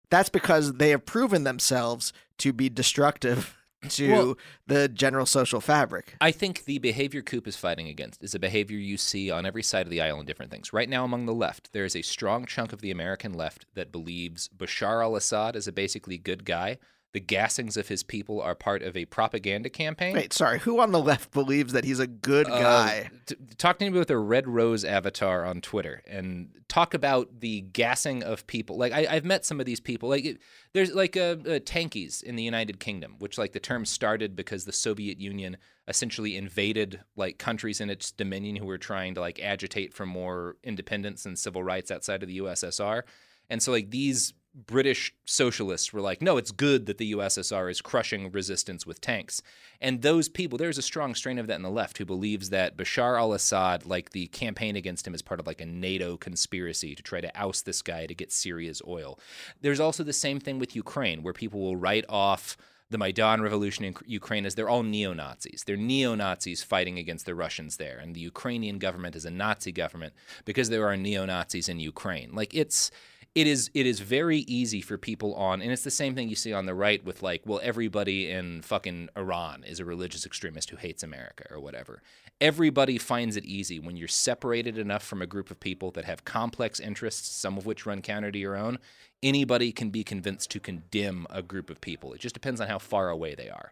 that's 0.10 0.30
because 0.30 0.74
they 0.74 0.90
have 0.92 1.06
proven 1.06 1.44
themselves 1.44 2.14
to 2.38 2.54
be 2.54 2.70
destructive 2.70 3.58
to 3.90 4.12
Well- 4.12 4.38
the 4.68 4.88
general 4.88 5.26
social 5.26 5.62
fabric. 5.62 6.16
I 6.22 6.32
think 6.32 6.66
the 6.66 6.80
behavior 6.80 7.22
Koop 7.22 7.48
is 7.48 7.56
fighting 7.56 7.88
against 7.88 8.24
is 8.24 8.34
a 8.34 8.40
behavior 8.40 8.78
you 8.78 8.98
see 8.98 9.30
on 9.30 9.46
every 9.46 9.64
side 9.64 9.86
of 9.86 9.90
the 9.90 10.02
aisle 10.02 10.20
in 10.20 10.26
different 10.26 10.52
things. 10.52 10.74
Right 10.74 10.90
now, 10.90 11.04
among 11.04 11.26
the 11.26 11.34
left, 11.34 11.74
there 11.74 11.86
is 11.86 11.96
a 11.96 12.02
strong 12.02 12.46
chunk 12.46 12.74
of 12.74 12.82
the 12.82 12.92
American 12.92 13.34
left 13.34 13.66
that 13.74 13.92
believes 13.92 14.50
Bashar 14.56 15.04
al 15.04 15.16
Assad 15.16 15.56
is 15.56 15.68
a 15.68 15.72
basically 15.72 16.18
good 16.18 16.46
guy. 16.46 16.78
The 17.14 17.22
gassings 17.22 17.78
of 17.78 17.88
his 17.90 18.02
people 18.04 18.42
are 18.42 18.56
part 18.56 18.82
of 18.82 18.98
a 18.98 19.06
propaganda 19.06 19.70
campaign. 19.70 20.16
Wait, 20.16 20.34
sorry, 20.34 20.58
who 20.60 20.80
on 20.80 20.92
the 20.92 21.00
left 21.00 21.32
believes 21.32 21.72
that 21.74 21.84
he's 21.86 22.00
a 22.00 22.08
good 22.08 22.50
Uh, 22.50 22.60
guy? 22.60 23.10
t- 23.28 23.36
talk 23.58 23.78
to 23.80 23.90
me 23.90 23.98
with 23.98 24.10
a 24.10 24.18
red 24.18 24.48
rose 24.48 24.84
avatar 24.84 25.46
on 25.46 25.62
Twitter 25.62 26.02
and 26.08 26.50
talk 26.68 26.96
about 26.96 27.40
the 27.40 27.62
gassing 27.62 28.24
of 28.24 28.48
people. 28.48 28.78
Like 28.78 28.94
I, 28.94 29.06
I've 29.08 29.26
met 29.26 29.46
some 29.46 29.60
of 29.60 29.68
these 29.68 29.80
people. 29.80 30.10
Like 30.10 30.26
it, 30.26 30.40
there's 30.74 30.92
like 30.96 31.16
uh, 31.16 31.38
uh, 31.46 31.60
tankies 31.60 32.24
in 32.24 32.36
the 32.36 32.42
United 32.42 32.80
Kingdom, 32.80 33.16
which 33.20 33.38
like 33.38 33.52
the 33.52 33.60
term 33.60 33.86
started 33.86 34.36
because 34.36 34.66
the 34.66 34.74
Soviet 34.74 35.20
Union 35.20 35.58
essentially 35.88 36.36
invaded 36.36 37.02
like 37.16 37.38
countries 37.38 37.80
in 37.80 37.92
its 37.92 38.12
dominion 38.12 38.56
who 38.56 38.66
were 38.66 38.80
trying 38.80 39.14
to 39.14 39.22
like 39.22 39.40
agitate 39.40 39.94
for 39.94 40.08
more 40.08 40.56
independence 40.64 41.28
and 41.28 41.38
civil 41.38 41.64
rights 41.64 41.92
outside 41.92 42.24
of 42.24 42.28
the 42.30 42.40
USSR. 42.40 43.04
And 43.52 43.62
so 43.62 43.72
like 43.72 43.92
these 43.92 44.34
British 44.56 45.14
socialists 45.26 45.92
were 45.92 46.02
like, 46.02 46.22
no, 46.22 46.38
it's 46.38 46.52
good 46.52 46.86
that 46.86 47.00
the 47.00 47.14
USSR 47.14 47.72
is 47.72 47.82
crushing 47.82 48.32
resistance 48.32 48.86
with 48.86 49.02
tanks. 49.02 49.42
And 49.82 50.02
those 50.02 50.30
people, 50.30 50.60
there's 50.60 50.78
a 50.78 50.84
strong 50.84 51.16
strain 51.16 51.40
of 51.40 51.48
that 51.48 51.56
in 51.56 51.64
the 51.64 51.72
left 51.72 51.98
who 51.98 52.06
believes 52.06 52.52
that 52.52 52.78
Bashar 52.78 53.18
al 53.18 53.34
Assad, 53.34 53.86
like 53.86 54.12
the 54.12 54.28
campaign 54.28 54.76
against 54.76 55.08
him, 55.08 55.16
is 55.16 55.24
part 55.24 55.40
of 55.40 55.48
like 55.48 55.60
a 55.60 55.66
NATO 55.66 56.18
conspiracy 56.18 56.94
to 56.94 57.02
try 57.02 57.20
to 57.20 57.36
oust 57.36 57.66
this 57.66 57.82
guy 57.82 58.06
to 58.06 58.14
get 58.14 58.32
Syria's 58.32 58.82
oil. 58.88 59.20
There's 59.62 59.80
also 59.80 60.04
the 60.04 60.14
same 60.14 60.40
thing 60.40 60.60
with 60.60 60.76
Ukraine, 60.76 61.24
where 61.24 61.34
people 61.34 61.60
will 61.60 61.76
write 61.76 62.06
off 62.08 62.56
the 62.94 62.98
Maidan 63.00 63.42
revolution 63.42 63.86
in 63.86 63.96
Ukraine 64.06 64.46
as 64.46 64.54
they're 64.54 64.70
all 64.70 64.84
neo 64.84 65.14
Nazis. 65.14 65.64
They're 65.66 65.76
neo 65.76 66.14
Nazis 66.14 66.62
fighting 66.62 67.00
against 67.00 67.26
the 67.26 67.34
Russians 67.34 67.78
there. 67.78 67.98
And 67.98 68.16
the 68.16 68.20
Ukrainian 68.20 68.78
government 68.78 69.16
is 69.16 69.26
a 69.26 69.32
Nazi 69.32 69.72
government 69.72 70.14
because 70.46 70.70
there 70.70 70.88
are 70.88 70.96
neo 70.96 71.26
Nazis 71.26 71.68
in 71.68 71.80
Ukraine. 71.80 72.30
Like 72.34 72.54
it's 72.54 72.92
it 73.36 73.48
is 73.48 73.72
it 73.74 73.86
is 73.86 74.00
very 74.00 74.40
easy 74.40 74.80
for 74.80 74.98
people 74.98 75.34
on 75.34 75.62
and 75.62 75.72
it's 75.72 75.84
the 75.84 75.92
same 75.92 76.14
thing 76.14 76.30
you 76.30 76.36
see 76.36 76.54
on 76.54 76.66
the 76.66 76.76
right 76.76 77.04
with 77.04 77.24
like 77.24 77.42
well 77.46 77.60
everybody 77.64 78.30
in 78.30 78.62
fucking 78.62 79.10
Iran 79.18 79.64
is 79.64 79.80
a 79.80 79.86
religious 79.86 80.26
extremist 80.26 80.70
who 80.70 80.78
hates 80.78 81.04
America 81.04 81.46
or 81.50 81.60
whatever. 81.60 82.02
Everybody 82.42 82.98
finds 82.98 83.38
it 83.38 83.46
easy 83.46 83.80
when 83.80 83.96
you're 83.96 84.08
separated 84.08 84.78
enough 84.78 85.04
from 85.04 85.22
a 85.22 85.28
group 85.28 85.50
of 85.50 85.60
people 85.60 85.92
that 85.92 86.06
have 86.06 86.26
complex 86.26 86.80
interests, 86.80 87.30
some 87.30 87.58
of 87.58 87.66
which 87.66 87.86
run 87.86 88.02
counter 88.02 88.32
to 88.32 88.40
your 88.40 88.58
own. 88.58 88.80
Anybody 89.22 89.72
can 89.72 89.90
be 89.92 90.04
convinced 90.04 90.52
to 90.52 90.60
condemn 90.60 91.26
a 91.30 91.42
group 91.42 91.70
of 91.70 91.80
people. 91.80 92.12
It 92.14 92.20
just 92.20 92.34
depends 92.34 92.60
on 92.60 92.68
how 92.68 92.80
far 92.80 93.10
away 93.10 93.34
they 93.36 93.50
are. 93.50 93.72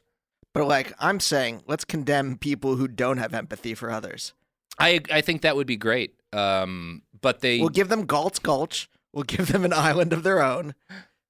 But 0.53 0.67
like 0.67 0.93
I'm 0.99 1.19
saying, 1.19 1.63
let's 1.67 1.85
condemn 1.85 2.37
people 2.37 2.77
who 2.77 2.87
don't 2.87 3.17
have 3.17 3.33
empathy 3.33 3.73
for 3.73 3.91
others. 3.91 4.33
I 4.79 5.01
I 5.11 5.21
think 5.21 5.41
that 5.41 5.55
would 5.55 5.67
be 5.67 5.77
great. 5.77 6.15
Um, 6.33 7.03
but 7.21 7.41
they 7.41 7.59
We'll 7.59 7.69
give 7.69 7.89
them 7.89 8.05
Galt's 8.05 8.39
Gulch. 8.39 8.89
We'll 9.13 9.23
give 9.23 9.51
them 9.51 9.65
an 9.65 9.73
island 9.73 10.13
of 10.13 10.23
their 10.23 10.41
own. 10.41 10.73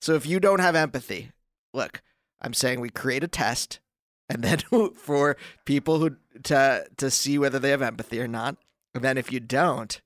So 0.02 0.14
if 0.16 0.26
you 0.26 0.40
don't 0.40 0.60
have 0.60 0.76
empathy, 0.76 1.32
look, 1.74 2.02
I'm 2.42 2.54
saying 2.54 2.80
we 2.80 2.90
create 2.90 3.24
a 3.24 3.28
test, 3.28 3.80
and 4.30 4.44
then 4.44 4.60
for 4.96 5.38
people 5.66 6.00
who 6.00 6.18
to 6.44 6.86
to 6.98 7.12
see 7.12 7.38
whether 7.38 7.60
they 7.60 7.70
have 7.70 7.82
empathy 7.82 8.20
or 8.20 8.28
not. 8.28 8.58
And 8.94 9.04
then 9.04 9.18
if 9.18 9.32
you 9.32 9.40
don't, 9.40 10.02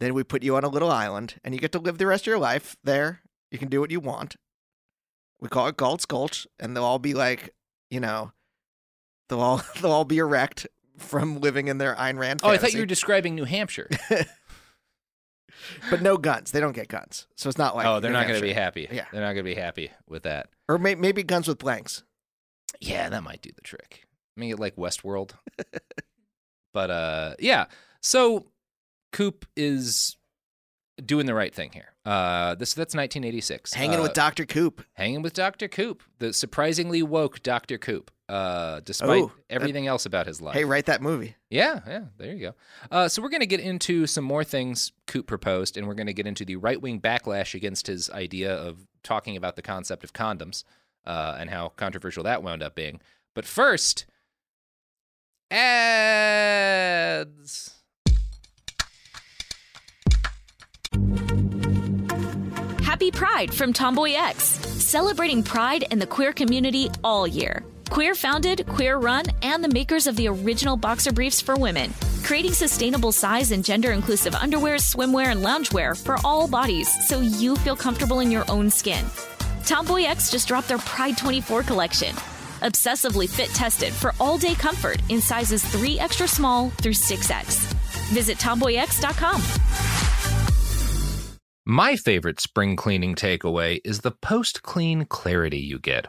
then 0.00 0.12
we 0.12 0.24
put 0.24 0.42
you 0.42 0.56
on 0.56 0.64
a 0.64 0.68
little 0.68 0.90
island, 0.90 1.36
and 1.44 1.54
you 1.54 1.60
get 1.60 1.72
to 1.72 1.78
live 1.78 1.98
the 1.98 2.06
rest 2.06 2.24
of 2.24 2.28
your 2.28 2.38
life 2.38 2.76
there. 2.82 3.20
You 3.50 3.58
can 3.58 3.68
do 3.68 3.80
what 3.80 3.90
you 3.90 4.00
want. 4.00 4.36
We 5.40 5.48
call 5.48 5.68
it 5.68 5.76
Galt's 5.76 6.04
Gulch, 6.04 6.46
and 6.58 6.74
they'll 6.76 6.84
all 6.84 6.98
be 6.98 7.14
like, 7.14 7.54
you 7.90 8.00
know, 8.00 8.32
they'll 9.28 9.40
all 9.40 9.62
they'll 9.80 9.92
all 9.92 10.04
be 10.04 10.18
erect 10.18 10.66
from 10.96 11.40
living 11.40 11.68
in 11.68 11.78
their 11.78 11.94
Ayn 11.94 12.18
Rand. 12.18 12.40
Oh, 12.42 12.48
I 12.50 12.58
thought 12.58 12.72
you 12.72 12.80
were 12.80 12.86
describing 12.86 13.34
New 13.34 13.44
Hampshire. 13.44 13.88
but 15.90 16.02
no 16.02 16.16
guns. 16.16 16.50
They 16.50 16.60
don't 16.60 16.74
get 16.74 16.88
guns, 16.88 17.26
so 17.36 17.48
it's 17.48 17.58
not 17.58 17.74
like 17.76 17.86
oh, 17.86 18.00
they're 18.00 18.10
New 18.10 18.16
not 18.18 18.26
going 18.26 18.40
to 18.40 18.46
be 18.46 18.52
happy. 18.52 18.88
Yeah. 18.90 19.06
They're 19.12 19.20
not 19.20 19.34
going 19.34 19.44
to 19.44 19.54
be 19.54 19.54
happy 19.54 19.90
with 20.08 20.22
that. 20.24 20.48
or 20.68 20.78
may- 20.78 20.94
maybe 20.94 21.22
guns 21.22 21.48
with 21.48 21.58
blanks. 21.58 22.02
Yeah, 22.80 23.08
that 23.08 23.22
might 23.22 23.42
do 23.42 23.50
the 23.54 23.62
trick. 23.62 24.04
Make 24.36 24.52
it 24.52 24.58
like 24.60 24.76
Westworld. 24.76 25.32
but 26.72 26.90
uh 26.90 27.34
yeah. 27.38 27.66
So 28.02 28.46
Koop 29.12 29.46
is 29.56 30.16
doing 31.04 31.26
the 31.26 31.34
right 31.34 31.54
thing 31.54 31.70
here. 31.72 31.94
Uh 32.04 32.54
this 32.54 32.74
that's 32.74 32.94
1986. 32.94 33.74
Hanging 33.74 33.98
Uh, 33.98 34.02
with 34.02 34.12
Doctor 34.12 34.44
Koop. 34.46 34.84
hanging 34.94 35.22
with 35.22 35.32
Dr. 35.34 35.66
Koop, 35.68 36.02
the 36.18 36.32
surprisingly 36.32 37.02
woke 37.02 37.42
Dr. 37.42 37.78
Koop. 37.78 38.10
Uh 38.28 38.80
despite 38.80 39.22
Oh, 39.22 39.26
that- 39.48 39.54
everything 39.54 39.86
else 39.86 40.04
about 40.06 40.26
his 40.26 40.40
life. 40.42 40.54
Hey, 40.54 40.64
write 40.64 40.86
that 40.86 41.00
movie. 41.00 41.36
Yeah, 41.50 41.80
yeah, 41.86 42.04
there 42.18 42.34
you 42.34 42.40
go. 42.40 42.54
Uh, 42.90 43.08
so 43.08 43.22
we're 43.22 43.30
going 43.30 43.40
to 43.40 43.46
get 43.46 43.60
into 43.60 44.06
some 44.06 44.24
more 44.24 44.44
things 44.44 44.92
Koop 45.06 45.26
proposed, 45.26 45.76
and 45.78 45.86
we're 45.88 45.94
going 45.94 46.08
to 46.08 46.12
get 46.12 46.26
into 46.26 46.44
the 46.44 46.56
right 46.56 46.80
wing 46.80 47.00
backlash 47.00 47.54
against 47.54 47.86
his 47.86 48.10
idea 48.10 48.54
of 48.54 48.86
talking 49.02 49.34
about 49.36 49.56
the 49.56 49.62
concept 49.62 50.04
of 50.04 50.12
condoms 50.12 50.64
uh, 51.06 51.36
and 51.38 51.48
how 51.48 51.70
controversial 51.70 52.22
that 52.24 52.42
wound 52.42 52.62
up 52.62 52.74
being. 52.74 53.00
But 53.34 53.46
first, 53.46 54.04
ads. 55.50 57.74
Happy 62.82 63.10
Pride 63.10 63.54
from 63.54 63.72
Tomboy 63.72 64.14
X, 64.16 64.42
celebrating 64.44 65.42
pride 65.42 65.84
and 65.90 66.02
the 66.02 66.06
queer 66.06 66.32
community 66.32 66.90
all 67.04 67.26
year. 67.26 67.62
Queer 67.90 68.14
founded, 68.14 68.66
queer 68.66 68.98
run, 68.98 69.24
and 69.42 69.64
the 69.64 69.68
makers 69.68 70.06
of 70.06 70.14
the 70.16 70.28
original 70.28 70.76
boxer 70.76 71.10
briefs 71.10 71.40
for 71.40 71.56
women, 71.56 71.92
creating 72.22 72.52
sustainable 72.52 73.12
size 73.12 73.50
and 73.50 73.64
gender 73.64 73.92
inclusive 73.92 74.34
underwear, 74.34 74.76
swimwear, 74.76 75.28
and 75.28 75.42
loungewear 75.42 75.96
for 75.96 76.16
all 76.22 76.46
bodies 76.46 76.88
so 77.08 77.20
you 77.20 77.56
feel 77.56 77.74
comfortable 77.74 78.20
in 78.20 78.30
your 78.30 78.44
own 78.50 78.68
skin. 78.70 79.04
Tomboy 79.64 80.02
X 80.02 80.30
just 80.30 80.48
dropped 80.48 80.68
their 80.68 80.78
Pride 80.78 81.16
24 81.16 81.62
collection. 81.62 82.14
Obsessively 82.60 83.28
fit 83.28 83.48
tested 83.50 83.92
for 83.92 84.14
all 84.20 84.36
day 84.36 84.54
comfort 84.54 85.00
in 85.08 85.20
sizes 85.20 85.64
3 85.64 85.98
extra 85.98 86.28
small 86.28 86.70
through 86.82 86.92
6X. 86.92 87.72
Visit 88.12 88.36
tomboyx.com. 88.38 89.42
My 91.64 91.96
favorite 91.96 92.40
spring 92.40 92.76
cleaning 92.76 93.14
takeaway 93.14 93.80
is 93.84 94.00
the 94.00 94.10
post 94.10 94.62
clean 94.62 95.04
clarity 95.04 95.58
you 95.58 95.78
get. 95.78 96.08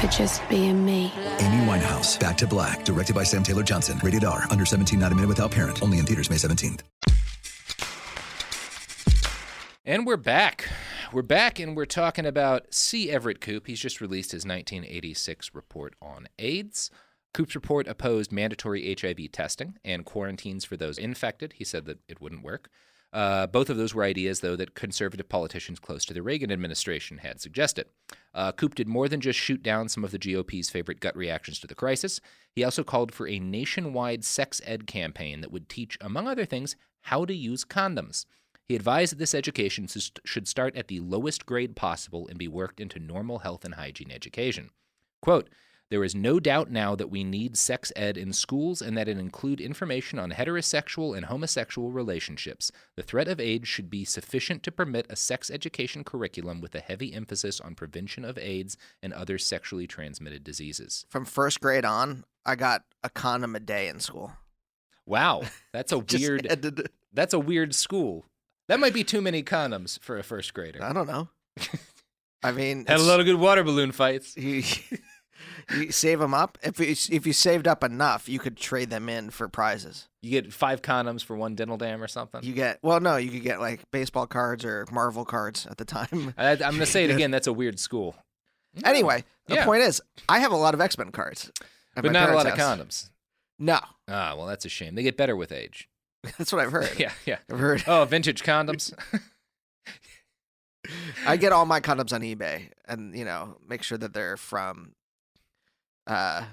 for 0.00 0.06
just 0.06 0.46
being 0.48 0.84
me. 0.84 1.12
Amy 1.40 1.66
Winehouse, 1.66 2.18
Back 2.18 2.36
to 2.38 2.46
Black, 2.46 2.84
directed 2.84 3.14
by 3.14 3.22
Sam 3.22 3.42
Taylor 3.42 3.62
Johnson. 3.62 4.00
Rated 4.02 4.24
R, 4.24 4.46
under 4.50 4.64
17, 4.64 4.98
not 4.98 5.12
a 5.12 5.14
minute 5.14 5.28
without 5.28 5.50
parent. 5.50 5.82
Only 5.82 5.98
in 5.98 6.06
theaters 6.06 6.30
May 6.30 6.36
17th. 6.36 6.80
And 9.84 10.06
we're 10.06 10.16
back. 10.16 10.68
We're 11.12 11.22
back 11.22 11.58
and 11.58 11.76
we're 11.76 11.86
talking 11.86 12.24
about 12.24 12.72
C. 12.72 13.10
Everett 13.10 13.40
Koop. 13.40 13.66
He's 13.66 13.80
just 13.80 14.00
released 14.00 14.32
his 14.32 14.44
1986 14.44 15.54
report 15.54 15.94
on 16.00 16.28
AIDS. 16.38 16.90
Koop's 17.34 17.54
report 17.54 17.88
opposed 17.88 18.30
mandatory 18.32 18.96
HIV 19.00 19.32
testing 19.32 19.78
and 19.84 20.04
quarantines 20.04 20.64
for 20.64 20.76
those 20.76 20.98
infected. 20.98 21.54
He 21.54 21.64
said 21.64 21.86
that 21.86 21.98
it 22.08 22.20
wouldn't 22.20 22.44
work. 22.44 22.70
Uh, 23.12 23.46
both 23.46 23.68
of 23.68 23.76
those 23.76 23.92
were 23.92 24.04
ideas, 24.04 24.40
though, 24.40 24.54
that 24.54 24.74
conservative 24.74 25.28
politicians 25.28 25.80
close 25.80 26.04
to 26.04 26.14
the 26.14 26.22
Reagan 26.22 26.52
administration 26.52 27.18
had 27.18 27.40
suggested. 27.40 27.86
Uh, 28.32 28.52
Koop 28.52 28.76
did 28.76 28.86
more 28.86 29.08
than 29.08 29.20
just 29.20 29.38
shoot 29.38 29.62
down 29.62 29.88
some 29.88 30.04
of 30.04 30.12
the 30.12 30.18
GOP's 30.18 30.70
favorite 30.70 31.00
gut 31.00 31.16
reactions 31.16 31.58
to 31.60 31.66
the 31.66 31.74
crisis. 31.74 32.20
He 32.54 32.62
also 32.62 32.84
called 32.84 33.12
for 33.12 33.26
a 33.26 33.40
nationwide 33.40 34.24
sex 34.24 34.60
ed 34.64 34.86
campaign 34.86 35.40
that 35.40 35.50
would 35.50 35.68
teach, 35.68 35.98
among 36.00 36.28
other 36.28 36.44
things, 36.44 36.76
how 37.02 37.24
to 37.24 37.34
use 37.34 37.64
condoms. 37.64 38.26
He 38.68 38.76
advised 38.76 39.10
that 39.10 39.18
this 39.18 39.34
education 39.34 39.88
should 40.24 40.46
start 40.46 40.76
at 40.76 40.86
the 40.86 41.00
lowest 41.00 41.44
grade 41.44 41.74
possible 41.74 42.28
and 42.28 42.38
be 42.38 42.46
worked 42.46 42.80
into 42.80 43.00
normal 43.00 43.40
health 43.40 43.64
and 43.64 43.74
hygiene 43.74 44.12
education. 44.12 44.70
Quote, 45.20 45.48
there 45.90 46.04
is 46.04 46.14
no 46.14 46.38
doubt 46.38 46.70
now 46.70 46.94
that 46.94 47.10
we 47.10 47.24
need 47.24 47.56
sex 47.58 47.92
ed 47.96 48.16
in 48.16 48.32
schools 48.32 48.80
and 48.80 48.96
that 48.96 49.08
it 49.08 49.18
include 49.18 49.60
information 49.60 50.18
on 50.18 50.30
heterosexual 50.30 51.16
and 51.16 51.26
homosexual 51.26 51.90
relationships. 51.90 52.70
The 52.96 53.02
threat 53.02 53.26
of 53.26 53.40
AIDS 53.40 53.68
should 53.68 53.90
be 53.90 54.04
sufficient 54.04 54.62
to 54.62 54.72
permit 54.72 55.06
a 55.10 55.16
sex 55.16 55.50
education 55.50 56.04
curriculum 56.04 56.60
with 56.60 56.74
a 56.76 56.80
heavy 56.80 57.12
emphasis 57.12 57.60
on 57.60 57.74
prevention 57.74 58.24
of 58.24 58.38
AIDS 58.38 58.76
and 59.02 59.12
other 59.12 59.36
sexually 59.36 59.88
transmitted 59.88 60.44
diseases. 60.44 61.06
From 61.08 61.24
first 61.24 61.60
grade 61.60 61.84
on, 61.84 62.24
I 62.46 62.54
got 62.54 62.82
a 63.02 63.10
condom 63.10 63.56
a 63.56 63.60
day 63.60 63.88
in 63.88 63.98
school. 63.98 64.32
Wow, 65.06 65.42
that's 65.72 65.90
a 65.90 65.98
weird 65.98 66.46
had 66.48 66.62
to- 66.62 66.84
that's 67.12 67.34
a 67.34 67.40
weird 67.40 67.74
school. 67.74 68.26
That 68.68 68.78
might 68.78 68.94
be 68.94 69.02
too 69.02 69.20
many 69.20 69.42
condoms 69.42 69.98
for 69.98 70.16
a 70.16 70.22
first 70.22 70.54
grader. 70.54 70.80
I 70.80 70.92
don't 70.92 71.08
know. 71.08 71.28
I 72.42 72.52
mean, 72.52 72.86
Had 72.86 73.00
a 73.00 73.02
lot 73.02 73.18
of 73.18 73.26
good 73.26 73.34
water 73.34 73.64
balloon 73.64 73.90
fights. 73.90 74.36
you, 75.76 75.90
save 75.92 76.18
them 76.18 76.34
up. 76.34 76.58
If 76.62 76.78
you, 76.80 76.86
if 77.14 77.26
you 77.26 77.32
saved 77.32 77.66
up 77.68 77.82
enough, 77.84 78.28
you 78.28 78.38
could 78.38 78.56
trade 78.56 78.90
them 78.90 79.08
in 79.08 79.30
for 79.30 79.48
prizes. 79.48 80.08
You 80.22 80.30
get 80.30 80.52
five 80.52 80.82
condoms 80.82 81.24
for 81.24 81.36
one 81.36 81.54
dental 81.54 81.76
dam 81.76 82.02
or 82.02 82.08
something. 82.08 82.42
You 82.42 82.52
get 82.52 82.78
well, 82.82 83.00
no, 83.00 83.16
you 83.16 83.30
could 83.30 83.42
get 83.42 83.60
like 83.60 83.90
baseball 83.90 84.26
cards 84.26 84.64
or 84.64 84.86
Marvel 84.92 85.24
cards 85.24 85.66
at 85.66 85.78
the 85.78 85.84
time. 85.84 86.34
I, 86.38 86.52
I'm 86.52 86.58
going 86.58 86.78
to 86.80 86.86
say 86.86 87.04
it 87.04 87.10
again. 87.10 87.30
That's 87.30 87.46
a 87.46 87.52
weird 87.52 87.78
school, 87.78 88.16
Anyway, 88.84 89.24
the 89.46 89.54
Yeah. 89.56 89.64
point 89.64 89.82
is, 89.82 90.00
I 90.28 90.38
have 90.40 90.52
a 90.52 90.56
lot 90.56 90.74
of 90.74 90.80
X 90.80 90.96
Men 90.98 91.10
cards, 91.10 91.50
but 91.94 92.12
not 92.12 92.30
a 92.30 92.34
lot 92.34 92.46
parents' 92.46 92.62
of 92.62 92.78
condoms. 92.78 93.10
No, 93.58 93.80
Ah, 94.08 94.34
well, 94.36 94.46
that's 94.46 94.64
a 94.64 94.68
shame. 94.68 94.94
They 94.94 95.02
get 95.02 95.16
better 95.16 95.36
with 95.36 95.52
age. 95.52 95.88
that's 96.38 96.52
what 96.52 96.60
I've 96.60 96.72
heard. 96.72 96.90
Yeah, 96.98 97.12
yeah. 97.26 97.38
I've 97.50 97.58
heard. 97.58 97.82
Oh, 97.86 98.04
vintage 98.04 98.42
condoms. 98.42 98.92
I 101.26 101.36
get 101.36 101.52
all 101.52 101.66
my 101.66 101.80
condoms 101.80 102.12
on 102.12 102.22
eBay, 102.22 102.70
and 102.88 103.14
you 103.16 103.24
know, 103.24 103.56
make 103.68 103.82
sure 103.82 103.98
that 103.98 104.14
they're 104.14 104.36
from. 104.36 104.92
Uh, 106.06 106.44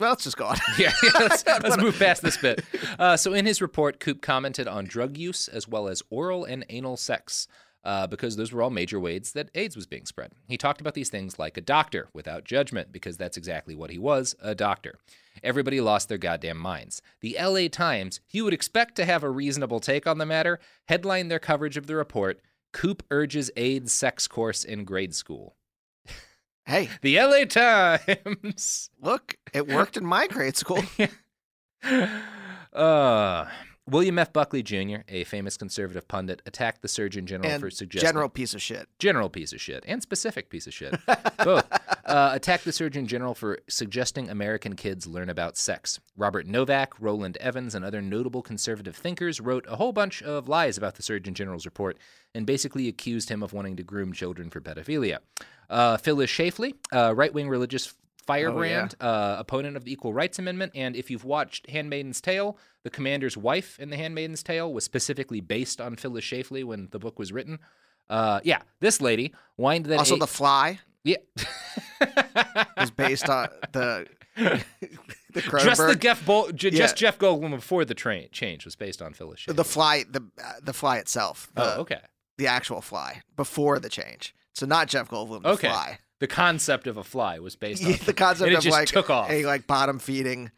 well, 0.00 0.10
let's 0.10 0.24
just 0.24 0.36
go 0.36 0.46
on. 0.46 0.56
yeah, 0.78 0.92
yeah, 1.02 1.10
let's, 1.20 1.46
let's 1.46 1.76
move 1.76 1.98
past 1.98 2.22
this 2.22 2.36
bit. 2.36 2.64
Uh, 2.98 3.16
so, 3.16 3.32
in 3.32 3.46
his 3.46 3.62
report, 3.62 3.98
Koop 4.00 4.20
commented 4.20 4.68
on 4.68 4.84
drug 4.84 5.16
use 5.16 5.48
as 5.48 5.66
well 5.66 5.88
as 5.88 6.02
oral 6.10 6.44
and 6.44 6.64
anal 6.68 6.96
sex. 6.96 7.48
Uh, 7.84 8.06
because 8.06 8.36
those 8.36 8.52
were 8.52 8.62
all 8.62 8.70
major 8.70 9.00
ways 9.00 9.32
that 9.32 9.50
AIDS 9.56 9.74
was 9.74 9.88
being 9.88 10.06
spread. 10.06 10.30
He 10.46 10.56
talked 10.56 10.80
about 10.80 10.94
these 10.94 11.10
things 11.10 11.36
like 11.36 11.56
a 11.56 11.60
doctor 11.60 12.08
without 12.12 12.44
judgment, 12.44 12.92
because 12.92 13.16
that's 13.16 13.36
exactly 13.36 13.74
what 13.74 13.90
he 13.90 13.98
was 13.98 14.36
a 14.40 14.54
doctor. 14.54 15.00
Everybody 15.42 15.80
lost 15.80 16.08
their 16.08 16.18
goddamn 16.18 16.58
minds. 16.58 17.02
The 17.22 17.36
LA 17.40 17.66
Times, 17.66 18.20
you 18.30 18.44
would 18.44 18.52
expect 18.54 18.94
to 18.96 19.04
have 19.04 19.24
a 19.24 19.30
reasonable 19.30 19.80
take 19.80 20.06
on 20.06 20.18
the 20.18 20.26
matter, 20.26 20.60
headlined 20.86 21.28
their 21.28 21.40
coverage 21.40 21.76
of 21.76 21.88
the 21.88 21.96
report 21.96 22.40
Koop 22.72 23.02
urges 23.10 23.50
AIDS 23.56 23.92
sex 23.92 24.28
course 24.28 24.64
in 24.64 24.84
grade 24.84 25.14
school. 25.14 25.56
Hey, 26.64 26.88
The 27.00 27.18
LA 27.18 27.44
Times. 27.44 28.90
look, 29.00 29.36
it 29.52 29.66
worked 29.66 29.96
in 29.96 30.04
my 30.04 30.26
grade 30.26 30.56
school. 30.56 30.82
uh, 32.72 33.46
William 33.88 34.18
F. 34.18 34.32
Buckley 34.32 34.62
Jr., 34.62 34.98
a 35.08 35.24
famous 35.24 35.56
conservative 35.56 36.06
pundit, 36.06 36.40
attacked 36.46 36.82
the 36.82 36.88
Surgeon 36.88 37.26
General 37.26 37.50
and 37.50 37.60
for 37.60 37.68
suggesting 37.68 38.08
general 38.08 38.28
piece 38.28 38.54
of 38.54 38.62
shit. 38.62 38.88
general 39.00 39.28
piece 39.28 39.52
of 39.52 39.60
shit 39.60 39.84
and 39.88 40.00
specific 40.00 40.50
piece 40.50 40.68
of 40.68 40.72
shit. 40.72 40.94
Both 41.42 41.66
uh, 42.06 42.30
attacked 42.32 42.64
the 42.64 42.72
Surgeon 42.72 43.08
General 43.08 43.34
for 43.34 43.58
suggesting 43.68 44.30
American 44.30 44.76
kids 44.76 45.08
learn 45.08 45.28
about 45.28 45.56
sex. 45.56 45.98
Robert 46.16 46.46
Novak, 46.46 46.94
Rowland 47.00 47.36
Evans, 47.38 47.74
and 47.74 47.84
other 47.84 48.00
notable 48.00 48.40
conservative 48.40 48.94
thinkers 48.94 49.40
wrote 49.40 49.66
a 49.68 49.76
whole 49.76 49.92
bunch 49.92 50.22
of 50.22 50.48
lies 50.48 50.78
about 50.78 50.94
the 50.94 51.02
Surgeon 51.02 51.34
General's 51.34 51.66
report 51.66 51.98
and 52.34 52.46
basically 52.46 52.86
accused 52.86 53.30
him 53.30 53.42
of 53.42 53.52
wanting 53.52 53.74
to 53.76 53.82
groom 53.82 54.12
children 54.12 54.48
for 54.48 54.60
pedophilia. 54.60 55.18
Uh, 55.68 55.96
Phyllis 55.96 56.30
Schlafly, 56.30 56.74
a 56.92 57.14
right-wing 57.14 57.48
religious 57.48 57.94
firebrand, 58.26 58.94
uh, 59.00 59.36
opponent 59.38 59.76
of 59.76 59.84
the 59.84 59.92
Equal 59.92 60.12
Rights 60.12 60.38
Amendment, 60.38 60.72
and 60.74 60.94
if 60.96 61.10
you've 61.10 61.24
watched 61.24 61.68
*Handmaid's 61.70 62.20
Tale*, 62.20 62.56
the 62.84 62.90
commander's 62.90 63.36
wife 63.36 63.78
in 63.78 63.90
*The 63.90 63.96
Handmaid's 63.96 64.42
Tale* 64.42 64.72
was 64.72 64.84
specifically 64.84 65.40
based 65.40 65.80
on 65.80 65.96
Phyllis 65.96 66.24
Schlafly 66.24 66.64
when 66.64 66.88
the 66.90 66.98
book 66.98 67.18
was 67.18 67.32
written. 67.32 67.58
Uh, 68.10 68.40
yeah, 68.44 68.62
this 68.80 69.00
lady 69.00 69.32
whined 69.56 69.86
that 69.86 69.98
Also, 69.98 70.16
a- 70.16 70.18
The 70.18 70.26
Fly 70.26 70.80
yeah, 71.04 71.16
was 72.76 72.90
based 72.90 73.28
on 73.28 73.48
the 73.72 74.06
the 74.36 75.40
just 75.60 75.80
the 75.86 75.96
Jeff 75.96 76.24
Bol- 76.24 76.50
j- 76.52 76.70
Yeah. 76.70 76.78
just 76.78 76.96
Jeff 76.96 77.18
Goldblum 77.18 77.50
before 77.50 77.84
the 77.84 77.94
train 77.94 78.28
change 78.32 78.64
was 78.64 78.76
based 78.76 79.02
on 79.02 79.12
Phyllis 79.12 79.40
Schlafly. 79.40 79.56
the 79.56 79.64
fly 79.64 80.04
the 80.08 80.20
uh, 80.42 80.52
the 80.62 80.72
fly 80.72 80.98
itself. 80.98 81.50
The, 81.54 81.76
oh, 81.76 81.80
okay, 81.82 82.00
The 82.38 82.46
actual 82.46 82.80
fly 82.80 83.22
before 83.36 83.78
the 83.78 83.88
change. 83.88 84.34
So 84.54 84.66
not 84.66 84.88
Jeff 84.88 85.08
Goldblum. 85.08 85.42
The 85.42 85.48
okay. 85.50 85.68
fly. 85.68 85.98
The 86.22 86.28
concept 86.28 86.86
of 86.86 86.96
a 86.98 87.02
fly 87.02 87.40
was 87.40 87.56
based 87.56 87.84
on 87.84 87.98
the 88.06 88.14
concept 88.14 88.42
and 88.42 88.52
it 88.52 88.58
of 88.58 88.62
just 88.62 88.72
like 88.72 88.86
took 88.86 89.10
off. 89.10 89.28
a 89.28 89.44
like 89.44 89.66
bottom 89.66 89.98
feeding 89.98 90.52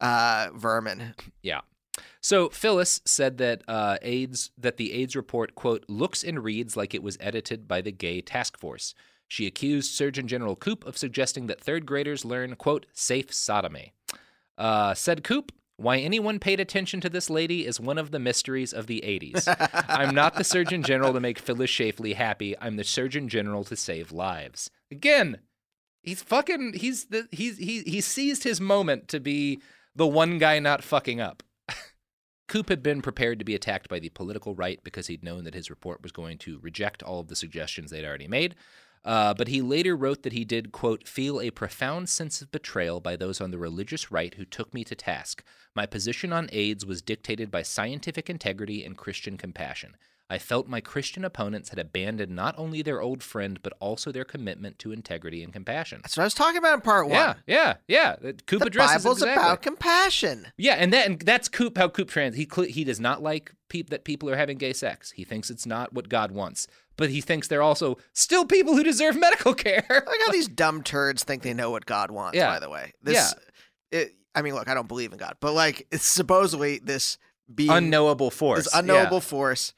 uh, 0.00 0.48
vermin. 0.54 1.12
Yeah. 1.42 1.60
So 2.22 2.48
Phyllis 2.48 3.02
said 3.04 3.36
that 3.36 3.60
uh, 3.68 3.98
AIDS 4.00 4.52
that 4.56 4.78
the 4.78 4.94
AIDS 4.94 5.14
report 5.14 5.54
quote 5.54 5.84
looks 5.86 6.24
and 6.24 6.42
reads 6.42 6.78
like 6.78 6.94
it 6.94 7.02
was 7.02 7.18
edited 7.20 7.68
by 7.68 7.82
the 7.82 7.92
Gay 7.92 8.22
Task 8.22 8.56
Force. 8.56 8.94
She 9.28 9.46
accused 9.46 9.92
Surgeon 9.92 10.26
General 10.26 10.56
Koop 10.56 10.82
of 10.86 10.96
suggesting 10.96 11.46
that 11.46 11.60
third 11.60 11.84
graders 11.84 12.24
learn 12.24 12.56
quote 12.56 12.86
safe 12.94 13.34
sodomy. 13.34 13.92
Uh, 14.56 14.94
said 14.94 15.22
Koop, 15.24 15.52
why 15.76 15.98
anyone 15.98 16.38
paid 16.38 16.60
attention 16.60 17.00
to 17.00 17.10
this 17.10 17.28
lady 17.28 17.66
is 17.66 17.80
one 17.80 17.98
of 17.98 18.12
the 18.12 18.18
mysteries 18.18 18.72
of 18.72 18.86
the 18.86 19.02
80s. 19.04 19.84
I'm 19.88 20.14
not 20.14 20.36
the 20.36 20.44
Surgeon 20.44 20.82
General 20.82 21.12
to 21.12 21.20
make 21.20 21.38
Phyllis 21.38 21.70
Schlafly 21.70 22.14
happy. 22.14 22.54
I'm 22.60 22.76
the 22.76 22.84
Surgeon 22.84 23.28
General 23.28 23.64
to 23.64 23.76
save 23.76 24.12
lives. 24.12 24.70
Again, 24.92 25.38
he's 26.02 26.22
fucking 26.22 26.74
he's 26.74 27.06
the 27.06 27.26
he's 27.30 27.56
he 27.58 27.82
he 27.82 28.00
seized 28.00 28.44
his 28.44 28.60
moment 28.60 29.08
to 29.08 29.20
be 29.20 29.60
the 29.96 30.06
one 30.06 30.38
guy 30.38 30.58
not 30.58 30.84
fucking 30.84 31.20
up. 31.20 31.42
Koop 32.48 32.68
had 32.68 32.82
been 32.82 33.00
prepared 33.00 33.38
to 33.38 33.44
be 33.44 33.54
attacked 33.54 33.88
by 33.88 33.98
the 33.98 34.10
political 34.10 34.54
right 34.54 34.78
because 34.84 35.06
he'd 35.06 35.24
known 35.24 35.44
that 35.44 35.54
his 35.54 35.70
report 35.70 36.02
was 36.02 36.12
going 36.12 36.36
to 36.38 36.58
reject 36.60 37.02
all 37.02 37.20
of 37.20 37.28
the 37.28 37.36
suggestions 37.36 37.90
they'd 37.90 38.04
already 38.04 38.28
made. 38.28 38.54
Uh, 39.04 39.34
but 39.34 39.48
he 39.48 39.60
later 39.60 39.96
wrote 39.96 40.22
that 40.22 40.32
he 40.32 40.44
did, 40.44 40.70
quote, 40.70 41.08
feel 41.08 41.40
a 41.40 41.50
profound 41.50 42.08
sense 42.08 42.40
of 42.40 42.52
betrayal 42.52 43.00
by 43.00 43.16
those 43.16 43.40
on 43.40 43.50
the 43.50 43.58
religious 43.58 44.12
right 44.12 44.34
who 44.34 44.44
took 44.44 44.72
me 44.72 44.84
to 44.84 44.94
task. 44.94 45.42
My 45.74 45.86
position 45.86 46.32
on 46.32 46.48
AIDS 46.52 46.86
was 46.86 47.02
dictated 47.02 47.50
by 47.50 47.62
scientific 47.62 48.30
integrity 48.30 48.84
and 48.84 48.96
Christian 48.96 49.36
compassion. 49.36 49.96
I 50.32 50.38
felt 50.38 50.66
my 50.66 50.80
Christian 50.80 51.26
opponents 51.26 51.68
had 51.68 51.78
abandoned 51.78 52.34
not 52.34 52.54
only 52.56 52.80
their 52.80 53.02
old 53.02 53.22
friend, 53.22 53.58
but 53.62 53.74
also 53.80 54.10
their 54.10 54.24
commitment 54.24 54.78
to 54.78 54.90
integrity 54.90 55.44
and 55.44 55.52
compassion. 55.52 56.00
That's 56.02 56.16
what 56.16 56.22
I 56.22 56.24
was 56.24 56.32
talking 56.32 56.56
about 56.56 56.72
in 56.72 56.80
part 56.80 57.06
one. 57.06 57.16
Yeah, 57.16 57.34
yeah, 57.46 57.68
uh, 57.68 57.74
yeah. 57.86 58.32
Koop 58.46 58.60
the 58.60 58.68
addresses 58.68 59.02
Bible's 59.02 59.18
exactly. 59.18 59.42
about 59.42 59.60
compassion. 59.60 60.46
Yeah, 60.56 60.76
and 60.76 60.90
that 60.94 61.06
and 61.06 61.20
that's 61.20 61.50
Koop 61.50 61.76
how 61.76 61.90
Koop 61.90 62.08
trans 62.08 62.34
he 62.34 62.48
he 62.66 62.82
does 62.82 62.98
not 62.98 63.22
like 63.22 63.52
peop- 63.68 63.90
that 63.90 64.04
people 64.04 64.30
are 64.30 64.36
having 64.36 64.56
gay 64.56 64.72
sex. 64.72 65.10
He 65.10 65.22
thinks 65.22 65.50
it's 65.50 65.66
not 65.66 65.92
what 65.92 66.08
God 66.08 66.32
wants, 66.32 66.66
but 66.96 67.10
he 67.10 67.20
thinks 67.20 67.48
they're 67.48 67.60
also 67.60 67.98
still 68.14 68.46
people 68.46 68.74
who 68.74 68.82
deserve 68.82 69.14
medical 69.20 69.52
care. 69.52 69.84
Look 69.86 70.18
how 70.24 70.32
these 70.32 70.48
dumb 70.48 70.82
turds 70.82 71.24
think 71.24 71.42
they 71.42 71.52
know 71.52 71.70
what 71.70 71.84
God 71.84 72.10
wants. 72.10 72.38
Yeah. 72.38 72.46
By 72.46 72.58
the 72.58 72.70
way, 72.70 72.94
this. 73.02 73.34
It, 73.90 74.14
I 74.34 74.40
mean, 74.40 74.54
look, 74.54 74.66
I 74.66 74.72
don't 74.72 74.88
believe 74.88 75.12
in 75.12 75.18
God, 75.18 75.36
but 75.40 75.52
like, 75.52 75.86
it's 75.92 76.06
supposedly 76.06 76.78
this 76.78 77.18
being 77.54 77.70
Unknowable 77.70 78.30
force. 78.30 78.64
this 78.64 78.74
unknowable 78.74 79.20
force 79.20 79.74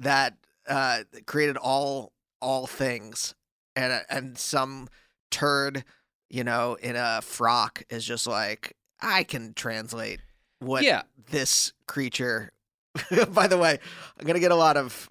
that 0.00 0.34
uh, 0.68 1.04
created 1.26 1.56
all 1.56 2.12
all 2.42 2.66
things, 2.66 3.34
and 3.76 3.92
uh, 3.92 4.00
and 4.10 4.36
some 4.36 4.88
turd, 5.30 5.84
you 6.28 6.44
know, 6.44 6.74
in 6.82 6.96
a 6.96 7.20
frock 7.22 7.82
is 7.88 8.04
just 8.04 8.26
like 8.26 8.76
I 9.00 9.22
can 9.24 9.54
translate 9.54 10.20
what 10.58 10.82
Yeah. 10.82 11.02
this 11.30 11.72
creature. 11.86 12.50
By 13.30 13.46
the 13.46 13.56
way, 13.56 13.78
I'm 14.18 14.26
gonna 14.26 14.40
get 14.40 14.50
a 14.52 14.56
lot 14.56 14.76
of 14.76 15.08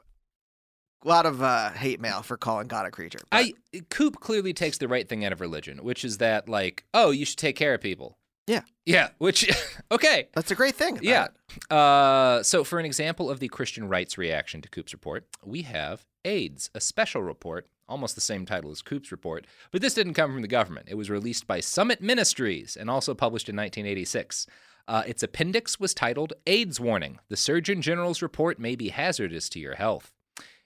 a 1.04 1.08
lot 1.08 1.26
of 1.26 1.42
uh, 1.42 1.72
hate 1.72 2.02
mail 2.02 2.22
for 2.22 2.36
calling 2.36 2.68
God 2.68 2.86
a 2.86 2.92
creature. 2.92 3.20
but- 3.32 3.38
I 3.38 3.54
Koop 3.90 4.20
clearly 4.20 4.52
takes 4.54 4.78
the 4.78 4.88
right 4.90 5.08
thing 5.08 5.24
out 5.24 5.32
of 5.32 5.40
religion, 5.42 5.78
which 5.84 6.04
is 6.04 6.18
that 6.18 6.50
like, 6.50 6.84
oh, 6.94 7.12
you 7.12 7.26
should 7.26 7.38
take 7.38 7.56
care 7.56 7.74
of 7.74 7.80
people. 7.82 8.18
Yeah. 8.50 8.62
Yeah, 8.84 9.10
which 9.20 9.48
okay. 9.92 10.28
that's 10.34 10.50
a 10.50 10.56
great 10.56 10.74
thing. 10.74 10.94
about 10.94 11.04
Yeah. 11.04 11.28
Uh, 11.70 12.42
so, 12.42 12.64
for 12.64 12.80
an 12.80 12.86
example 12.86 13.30
of 13.30 13.40
the 13.40 13.48
Christian 13.48 13.88
rights 13.88 14.18
reaction 14.18 14.60
to 14.64 14.70
Koop's 14.70 14.92
report, 14.92 15.26
we 15.46 15.62
have 15.62 16.04
AIDS, 16.26 16.72
a 16.74 16.82
special 16.82 17.22
report, 17.22 17.68
almost 17.88 18.16
the 18.16 18.22
same 18.22 18.48
title 18.48 18.72
as 18.72 18.82
Koop's 18.82 19.12
report, 19.12 19.46
but 19.72 19.82
this 19.82 19.94
didn't 19.94 20.16
come 20.16 20.34
from 20.34 20.42
the 20.42 20.48
government. 20.48 20.88
It 20.90 20.96
was 20.96 21.12
released 21.12 21.46
by 21.46 21.60
Summit 21.60 22.02
Ministries 22.02 22.76
and 22.76 22.90
also 22.90 23.14
published 23.14 23.50
in 23.50 23.56
1986. 23.56 24.48
Uh, 24.88 25.04
its 25.06 25.22
appendix 25.22 25.80
was 25.80 25.94
titled 25.94 26.34
AIDS 26.48 26.80
Warning 26.80 27.20
The 27.30 27.38
Surgeon 27.38 27.84
General's 27.84 28.24
report 28.24 28.58
may 28.58 28.76
be 28.76 28.90
hazardous 28.90 29.48
to 29.50 29.60
your 29.60 29.76
health. 29.76 30.12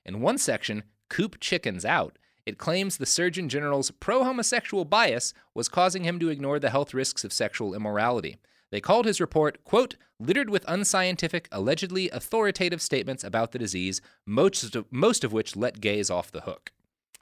In 0.06 0.22
one 0.22 0.38
section, 0.38 0.84
Koop 1.10 1.42
chickens 1.42 1.84
out. 1.84 2.18
It 2.46 2.58
claims 2.58 2.98
the 2.98 3.06
Surgeon 3.06 3.48
General's 3.48 3.92
pro 3.92 4.24
homosexual 4.24 4.84
bias 4.84 5.34
was 5.54 5.70
causing 5.70 6.04
him 6.04 6.20
to 6.20 6.30
ignore 6.30 6.60
the 6.60 6.70
health 6.70 6.94
risks 6.94 7.24
of 7.24 7.32
sexual 7.32 7.74
immorality. 7.74 8.38
They 8.70 8.82
called 8.82 9.06
his 9.06 9.22
report, 9.22 9.64
quote, 9.64 9.96
littered 10.20 10.50
with 10.50 10.66
unscientific, 10.68 11.48
allegedly 11.52 12.10
authoritative 12.10 12.82
statements 12.82 13.24
about 13.24 13.52
the 13.52 13.60
disease, 13.60 14.02
most 14.26 14.76
of, 14.76 14.86
most 14.92 15.24
of 15.24 15.32
which 15.32 15.56
let 15.56 15.80
gays 15.80 16.10
off 16.10 16.32
the 16.32 16.42
hook. 16.42 16.72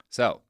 So, 0.08 0.40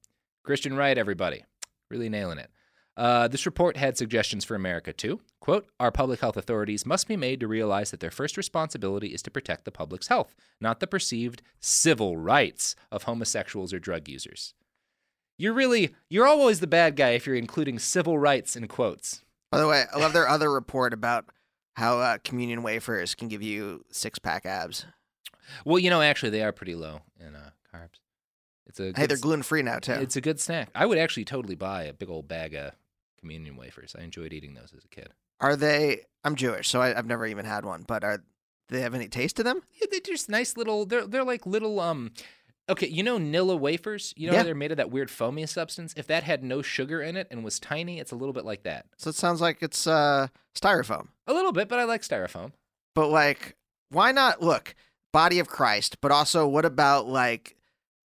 Christian 0.43 0.77
right, 0.77 0.97
everybody. 0.97 1.45
Really 1.91 2.09
nailing 2.09 2.39
it. 2.39 2.51
Uh, 2.97 3.27
this 3.27 3.47
report 3.47 3.77
had 3.77 3.97
suggestions 3.97 4.45
for 4.45 4.55
America, 4.55 4.93
too. 4.93 5.21
Quote, 5.41 5.67
Our 5.81 5.91
public 5.91 6.21
health 6.21 6.37
authorities 6.37 6.87
must 6.87 7.09
be 7.09 7.17
made 7.17 7.41
to 7.41 7.49
realize 7.49 7.91
that 7.91 8.01
their 8.01 8.11
first 8.11 8.37
responsibility 8.37 9.09
is 9.09 9.23
to 9.23 9.31
protect 9.31 9.65
the 9.65 9.71
public's 9.71 10.09
health, 10.09 10.35
not 10.61 10.81
the 10.81 10.87
perceived 10.87 11.43
civil 11.59 12.17
rights 12.17 12.77
of 12.91 13.05
homosexuals 13.05 13.73
or 13.73 13.79
drug 13.79 14.09
users. 14.09 14.55
You're 15.43 15.55
really, 15.55 15.93
you're 16.09 16.29
always 16.29 16.61
the 16.61 16.69
bad 16.69 16.95
guy 16.95 17.11
if 17.11 17.27
you're 17.27 17.35
including 17.35 17.81
civil 17.81 18.17
rights 18.17 18.55
in 18.55 18.69
quotes. 18.69 19.25
By 19.51 19.59
the 19.59 19.67
way, 19.67 19.83
I 19.93 19.99
love 19.99 20.13
their 20.13 20.29
other 20.29 20.49
report 20.53 20.95
about 20.95 21.25
how 21.75 21.99
uh, 21.99 22.19
communion 22.23 22.63
wafers 22.63 23.17
can 23.17 23.27
give 23.27 23.43
you 23.43 23.85
six 23.91 24.21
pack 24.21 24.47
abs. 24.47 24.87
Well, 25.65 25.81
you 25.81 25.91
know, 25.91 26.01
actually, 26.01 26.31
they 26.31 26.45
are 26.45 26.53
pretty 26.53 26.77
low 26.77 27.01
in 27.19 27.35
uh, 27.35 27.51
carbs. 27.75 27.99
It's 28.69 28.79
a 28.79 28.93
Hey, 28.95 29.07
they're 29.07 29.17
gluten 29.17 29.43
free 29.43 29.63
now 29.63 29.81
too. 29.81 29.95
It's 29.95 30.15
a 30.15 30.21
good 30.21 30.39
snack. 30.39 30.71
I 30.77 30.87
would 30.87 30.97
actually 30.97 31.25
totally 31.25 31.57
buy 31.57 31.83
a 31.83 31.93
big 31.93 32.09
old 32.09 32.29
bag 32.29 32.55
of 32.55 32.75
communion 33.19 33.57
wafers. 33.57 33.97
I 33.99 34.03
enjoyed 34.05 34.33
eating 34.33 34.55
those 34.55 34.73
as 34.77 34.85
a 34.85 34.89
kid. 34.89 35.09
Are 35.41 35.57
they? 35.57 36.03
I'm 36.23 36.37
Jewish, 36.37 36.69
so 36.69 36.81
I, 36.81 36.97
I've 36.97 37.07
never 37.07 37.27
even 37.27 37.47
had 37.47 37.65
one. 37.65 37.83
But 37.85 38.05
are 38.05 38.19
do 38.19 38.77
they 38.77 38.83
have 38.83 38.95
any 38.95 39.09
taste 39.09 39.37
to 39.37 39.43
them? 39.43 39.61
Yeah, 39.81 39.89
they're 39.91 40.01
just 40.01 40.29
nice 40.29 40.57
little. 40.57 40.87
They're 40.87 41.05
they're 41.05 41.25
like 41.25 41.47
little 41.47 41.81
um. 41.81 42.13
Okay, 42.73 42.89
you 42.89 43.03
know 43.03 43.19
Nilla 43.19 43.59
wafers. 43.59 44.13
You 44.17 44.29
know 44.31 44.35
Yeah. 44.37 44.43
they're 44.43 44.55
made 44.55 44.71
of 44.71 44.77
that 44.79 44.91
weird 44.91 45.11
foamy 45.11 45.47
substance. 45.47 45.95
If 45.97 46.07
that 46.09 46.23
had 46.25 46.43
no 46.43 46.63
sugar 46.63 47.01
in 47.01 47.17
it 47.17 47.29
and 47.31 47.45
was 47.45 47.59
tiny, 47.61 47.99
it's 48.01 48.13
a 48.13 48.17
little 48.17 48.33
bit 48.33 48.45
like 48.45 48.65
that. 48.65 48.87
So 48.99 49.11
it 49.11 49.17
sounds 49.17 49.41
like 49.41 49.59
it's 49.63 49.87
uh, 49.87 50.29
styrofoam. 50.55 51.09
A 51.27 51.33
little 51.33 51.53
bit, 51.53 51.69
but 51.69 51.79
I 51.79 51.85
like 51.85 52.03
styrofoam. 52.03 52.53
But 52.95 53.09
like, 53.09 53.57
why 53.91 54.13
not? 54.13 54.43
Look, 54.43 54.75
body 55.13 55.39
of 55.39 55.49
Christ. 55.49 56.01
But 56.01 56.11
also, 56.13 56.47
what 56.47 56.65
about 56.65 57.07
like, 57.09 57.57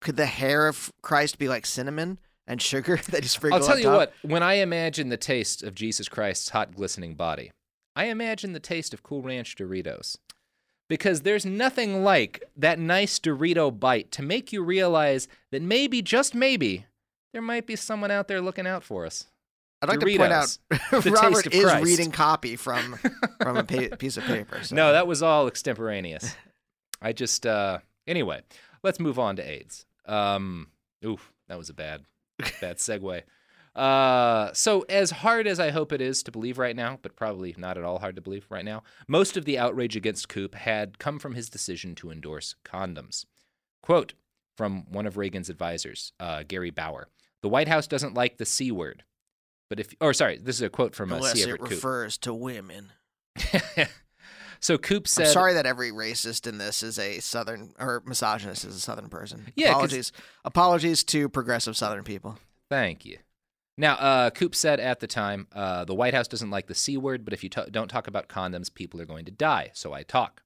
could 0.01 0.17
the 0.17 0.27
hair 0.27 0.67
of 0.69 0.93
Christ 1.03 1.39
be 1.39 1.49
like 1.49 1.65
cinnamon 1.67 2.19
and 2.47 2.61
sugar 2.61 2.97
that 3.11 3.23
you 3.23 3.29
sprinkle? 3.29 3.61
I'll 3.61 3.67
tell 3.67 3.79
you 3.79 3.85
top? 3.85 3.97
what. 3.97 4.13
When 4.23 4.43
I 4.43 4.55
imagine 4.55 5.09
the 5.09 5.17
taste 5.17 5.63
of 5.63 5.75
Jesus 5.75 6.09
Christ's 6.09 6.51
hot, 6.51 6.75
glistening 6.75 7.15
body, 7.15 7.51
I 7.97 8.07
imagine 8.07 8.53
the 8.53 8.61
taste 8.61 8.93
of 8.93 9.03
Cool 9.03 9.23
Ranch 9.23 9.55
Doritos. 9.57 10.17
Because 10.89 11.23
there's 11.23 11.47
nothing 11.47 12.05
like 12.05 12.43
that 12.57 12.79
nice 12.79 13.19
Dorito 13.19 13.79
bite 13.79 14.11
to 14.13 14.23
make 14.23 14.53
you 14.53 14.63
realize 14.63 15.29
that 15.51 15.63
maybe, 15.63 16.03
just 16.03 16.35
maybe, 16.35 16.85
there 17.33 17.41
might 17.43 17.67
be 17.67 17.75
someone 17.75 18.11
out 18.11 18.29
there 18.29 18.41
looking 18.41 18.67
out 18.67 18.85
for 18.85 19.07
us. 19.07 19.27
I'd 19.83 19.89
like 19.89 20.01
to 20.01 20.07
point 20.17 20.33
out 20.33 20.57
Robert 21.07 21.47
is 21.53 21.63
Christ. 21.65 21.85
reading 21.85 22.11
copy 22.11 22.57
from 22.57 22.97
from 23.43 23.57
a 23.57 23.65
pa- 23.65 23.97
piece 23.97 24.17
of 24.17 24.25
paper. 24.25 24.63
so- 24.63 24.75
No, 24.77 24.93
that 24.93 25.07
was 25.07 25.23
all 25.23 25.47
extemporaneous. 25.47 26.35
I 27.03 27.13
just 27.13 27.45
uh 27.47 27.79
anyway, 28.07 28.43
let's 28.83 28.99
move 29.01 29.19
on 29.19 29.37
to 29.37 29.43
AIDS. 29.43 29.85
Um 30.07 30.69
oof, 31.05 31.33
that 31.49 31.59
was 31.59 31.69
a 31.71 31.75
bad 31.75 32.03
bad 32.61 32.77
segue. 32.79 33.23
Uh 33.75 34.53
so 34.53 34.83
as 34.89 35.11
hard 35.11 35.47
as 35.47 35.59
I 35.59 35.71
hope 35.71 35.93
it 35.93 36.01
is 36.01 36.23
to 36.25 36.33
believe 36.33 36.59
right 36.59 36.77
now, 36.77 36.99
but 37.03 37.17
probably 37.17 37.55
not 37.59 37.77
at 37.77 37.85
all 37.85 37.99
hard 37.99 38.17
to 38.17 38.23
believe 38.23 38.47
right 38.49 38.65
now, 38.65 38.83
most 39.09 39.37
of 39.37 39.45
the 39.45 39.59
outrage 39.59 39.97
against 39.97 40.29
Koop 40.29 40.55
had 40.55 40.99
come 40.99 41.19
from 41.19 41.35
his 41.35 41.49
decision 41.49 41.95
to 41.97 42.11
endorse 42.11 42.55
condoms. 42.65 43.25
Quote 43.83 44.15
from 44.57 44.85
one 44.91 45.07
of 45.07 45.17
Reagan's 45.17 45.51
advisors, 45.51 46.13
uh, 46.21 46.45
Gary 46.47 46.71
Bauer. 46.71 47.09
The 47.43 47.49
White 47.49 47.69
House 47.69 47.87
doesn't 47.87 48.15
like 48.15 48.39
the 48.39 48.47
C 48.47 48.71
word. 48.71 49.05
But 49.69 49.81
if 49.81 49.95
or 50.01 50.13
sorry, 50.13 50.39
this 50.39 50.57
is 50.57 50.63
a 50.63 50.69
quote 50.69 50.95
from 50.95 51.13
uh, 51.13 51.17
unless 51.17 51.35
C. 51.35 51.41
it 51.41 51.49
Everett 51.49 51.63
Koop. 51.63 51.71
refers 51.71 52.19
to 52.19 52.33
women. 52.33 52.93
so 54.61 54.79
Koop 54.79 55.09
said 55.09 55.27
I'm 55.27 55.33
sorry 55.33 55.55
that 55.55 55.67
every 55.67 55.91
racist 55.91 56.47
in 56.47 56.59
this 56.59 56.83
is 56.83 56.99
a 56.99 57.19
southern 57.21 57.73
or 57.79 58.03
misogynist 58.07 58.65
is 58.65 58.77
a 58.77 58.81
southern 58.81 59.09
person. 59.09 59.53
Yeah, 59.57 59.71
apologies. 59.71 60.13
Apologies 60.45 61.03
to 61.05 61.29
progressive 61.29 61.77
southern 61.77 62.05
people. 62.05 62.39
Thank 62.71 63.05
you. 63.05 63.19
Now, 63.77 63.95
uh, 63.95 64.31
Koop 64.31 64.55
said 64.55 64.79
at 64.79 65.01
the 65.01 65.07
time, 65.07 65.49
uh, 65.53 65.85
the 65.85 65.95
White 65.95 66.15
House 66.15 66.29
doesn't 66.29 66.51
like 66.51 66.69
the 66.69 66.75
C 66.75 66.97
word, 66.97 67.25
but 67.25 67.35
if 67.35 67.43
you 67.43 67.49
t- 67.51 67.63
don't 67.71 67.89
talk 67.89 68.07
about 68.07 68.29
condoms, 68.29 68.73
people 68.73 69.01
are 69.01 69.05
going 69.07 69.25
to 69.25 69.33
die, 69.33 69.71
so 69.75 69.93
I 69.93 70.05
talk. 70.05 70.43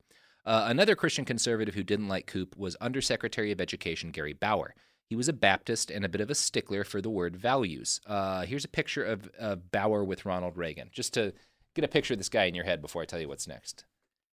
Uh, 0.47 0.65
another 0.69 0.97
Christian 0.97 1.27
conservative 1.27 1.75
who 1.75 1.83
didn't 1.83 2.09
like 2.09 2.27
Koop 2.27 2.57
was 2.57 2.75
Undersecretary 2.77 3.53
of 3.53 3.61
Education 3.61 4.11
Gary 4.13 4.33
Bauer. 4.33 4.75
He 5.11 5.17
was 5.17 5.29
a 5.29 5.35
Baptist 5.35 5.91
and 5.91 6.05
a 6.05 6.09
bit 6.09 6.23
of 6.23 6.31
a 6.31 6.35
stickler 6.35 6.85
for 6.85 7.03
the 7.03 7.11
word 7.11 7.37
values. 7.37 8.01
Uh, 8.07 8.43
here's 8.47 8.65
a 8.65 8.69
picture 8.69 9.05
of, 9.05 9.29
of 9.39 9.71
Bauer 9.71 10.05
with 10.05 10.25
Ronald 10.25 10.57
Reagan, 10.57 10.89
just 10.91 11.13
to 11.15 11.35
get 11.75 11.85
a 11.85 11.89
picture 11.89 12.15
of 12.15 12.19
this 12.19 12.29
guy 12.31 12.45
in 12.45 12.55
your 12.55 12.65
head 12.65 12.81
before 12.81 13.03
I 13.03 13.05
tell 13.05 13.21
you 13.21 13.29
what's 13.29 13.47
next. 13.49 13.85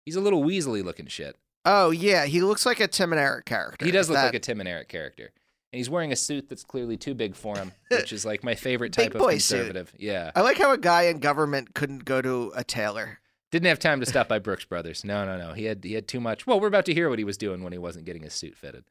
He's 0.05 0.17
a 0.17 0.21
little 0.21 0.45
weaselly 0.45 0.85
looking 0.85 1.07
shit. 1.07 1.37
Oh 1.65 1.91
yeah, 1.91 2.27
he 2.27 2.43
looks 2.43 2.67
like 2.67 2.79
a 2.79 2.87
Tim 2.87 3.13
and 3.13 3.21
Eric 3.21 3.47
character. 3.47 3.85
He 3.85 3.91
does 3.91 4.09
look 4.09 4.17
that- 4.17 4.27
like 4.27 4.35
a 4.35 4.39
Tim 4.41 4.61
and 4.61 4.69
Eric 4.69 4.89
character. 4.89 5.33
And 5.75 5.79
he's 5.79 5.91
wearing 5.91 6.13
a 6.13 6.17
suit 6.17 6.49
that's 6.49 6.63
clearly 6.63 6.97
too 6.97 7.15
big 7.15 7.35
for 7.35 7.59
him, 7.59 7.73
which 7.91 8.13
is 8.13 8.25
like 8.25 8.45
my 8.45 8.55
favorite 8.55 8.93
type 8.93 9.13
of 9.17 9.19
boy 9.19 9.39
suit. 9.39 9.57
conservative. 9.57 9.93
Yeah. 9.99 10.31
I 10.37 10.43
like 10.43 10.57
how 10.57 10.71
a 10.71 10.79
guy 10.79 11.07
in 11.07 11.19
government 11.19 11.75
couldn't 11.75 12.05
go 12.05 12.23
to 12.23 12.53
a 12.55 12.63
tailor. 12.63 13.19
Didn't 13.51 13.67
have 13.67 13.81
time 13.81 13.99
to 13.99 14.07
stop 14.07 14.29
by 14.29 14.39
Brooks 14.39 14.65
Brothers. 14.65 15.05
No, 15.05 15.25
no, 15.25 15.37
no. 15.37 15.53
He 15.53 15.65
had 15.65 15.83
he 15.83 15.95
had 15.95 16.07
too 16.07 16.21
much. 16.21 16.47
Well, 16.47 16.61
we're 16.61 16.69
about 16.69 16.85
to 16.85 16.95
hear 16.95 17.11
what 17.11 17.19
he 17.19 17.25
was 17.25 17.37
doing 17.37 17.65
when 17.65 17.73
he 17.73 17.79
wasn't 17.81 18.05
getting 18.05 18.23
his 18.23 18.35
suit 18.35 18.57
fitted. 18.57 18.85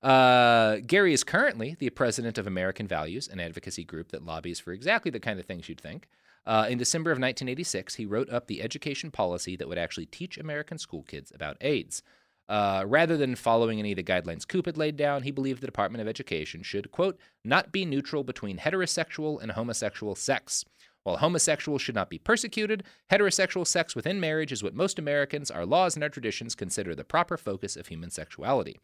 Uh, 0.00 0.76
Gary 0.86 1.12
is 1.12 1.24
currently 1.24 1.74
the 1.76 1.90
president 1.90 2.38
of 2.38 2.46
American 2.46 2.86
Values, 2.86 3.26
an 3.26 3.40
advocacy 3.40 3.82
group 3.82 4.12
that 4.12 4.24
lobbies 4.24 4.60
for 4.60 4.72
exactly 4.72 5.10
the 5.10 5.18
kind 5.18 5.40
of 5.40 5.44
things 5.44 5.68
you'd 5.68 5.80
think. 5.80 6.06
Uh, 6.46 6.68
in 6.70 6.78
December 6.78 7.10
of 7.10 7.16
1986, 7.16 7.96
he 7.96 8.06
wrote 8.06 8.30
up 8.30 8.46
the 8.46 8.62
education 8.62 9.10
policy 9.10 9.56
that 9.56 9.66
would 9.66 9.76
actually 9.76 10.06
teach 10.06 10.38
American 10.38 10.78
school 10.78 11.02
kids 11.02 11.32
about 11.34 11.56
AIDS. 11.60 12.04
Uh, 12.48 12.82
rather 12.86 13.16
than 13.16 13.34
following 13.34 13.78
any 13.78 13.92
of 13.92 13.96
the 13.96 14.02
guidelines 14.02 14.46
Koop 14.46 14.66
had 14.66 14.78
laid 14.78 14.96
down, 14.96 15.22
he 15.22 15.30
believed 15.30 15.60
the 15.60 15.66
Department 15.66 16.00
of 16.00 16.08
Education 16.08 16.62
should, 16.62 16.90
quote, 16.90 17.18
not 17.44 17.72
be 17.72 17.84
neutral 17.84 18.24
between 18.24 18.58
heterosexual 18.58 19.40
and 19.42 19.52
homosexual 19.52 20.14
sex. 20.14 20.64
While 21.02 21.18
homosexuals 21.18 21.82
should 21.82 21.94
not 21.94 22.10
be 22.10 22.18
persecuted, 22.18 22.84
heterosexual 23.10 23.66
sex 23.66 23.94
within 23.94 24.20
marriage 24.20 24.52
is 24.52 24.62
what 24.62 24.74
most 24.74 24.98
Americans, 24.98 25.50
our 25.50 25.64
laws, 25.64 25.94
and 25.94 26.02
our 26.02 26.10
traditions 26.10 26.54
consider 26.54 26.94
the 26.94 27.04
proper 27.04 27.36
focus 27.36 27.76
of 27.76 27.86
human 27.86 28.10
sexuality. 28.10 28.78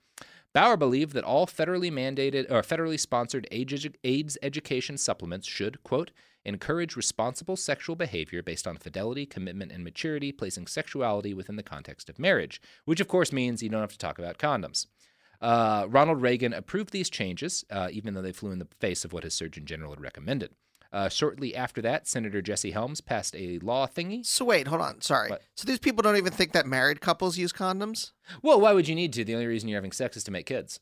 Bauer 0.52 0.76
believed 0.76 1.12
that 1.14 1.24
all 1.24 1.46
federally 1.46 1.90
mandated 1.90 2.50
or 2.50 2.62
federally 2.62 3.00
sponsored 3.00 3.48
AIDS 3.52 4.38
education 4.42 4.96
supplements 4.96 5.48
should, 5.48 5.82
quote, 5.82 6.12
encourage 6.44 6.96
responsible 6.96 7.56
sexual 7.56 7.96
behavior 7.96 8.42
based 8.42 8.66
on 8.66 8.76
fidelity, 8.76 9.26
commitment, 9.26 9.72
and 9.72 9.82
maturity, 9.82 10.32
placing 10.32 10.66
sexuality 10.66 11.34
within 11.34 11.56
the 11.56 11.62
context 11.62 12.08
of 12.08 12.18
marriage, 12.18 12.60
which 12.84 13.00
of 13.00 13.08
course 13.08 13.32
means 13.32 13.62
you 13.62 13.68
don't 13.68 13.80
have 13.80 13.92
to 13.92 13.98
talk 13.98 14.18
about 14.18 14.38
condoms. 14.38 14.86
Uh, 15.40 15.86
Ronald 15.88 16.22
Reagan 16.22 16.52
approved 16.52 16.90
these 16.90 17.10
changes, 17.10 17.64
uh, 17.70 17.88
even 17.92 18.14
though 18.14 18.22
they 18.22 18.32
flew 18.32 18.50
in 18.50 18.58
the 18.58 18.68
face 18.80 19.04
of 19.04 19.12
what 19.12 19.24
his 19.24 19.34
Surgeon 19.34 19.66
General 19.66 19.90
had 19.90 20.00
recommended. 20.00 20.54
Uh, 20.94 21.08
shortly 21.08 21.56
after 21.56 21.82
that, 21.82 22.06
Senator 22.06 22.40
Jesse 22.40 22.70
Helms 22.70 23.00
passed 23.00 23.34
a 23.34 23.58
law 23.58 23.84
thingy. 23.84 24.24
So 24.24 24.44
wait, 24.44 24.68
hold 24.68 24.80
on. 24.80 25.00
Sorry. 25.00 25.28
What? 25.28 25.42
So 25.56 25.66
these 25.66 25.80
people 25.80 26.02
don't 26.02 26.16
even 26.16 26.32
think 26.32 26.52
that 26.52 26.66
married 26.66 27.00
couples 27.00 27.36
use 27.36 27.52
condoms? 27.52 28.12
Well, 28.42 28.60
why 28.60 28.72
would 28.72 28.86
you 28.86 28.94
need 28.94 29.12
to? 29.14 29.24
The 29.24 29.34
only 29.34 29.46
reason 29.46 29.68
you're 29.68 29.78
having 29.78 29.90
sex 29.90 30.16
is 30.16 30.22
to 30.24 30.30
make 30.30 30.46
kids. 30.46 30.78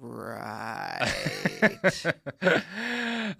Right. 0.00 1.12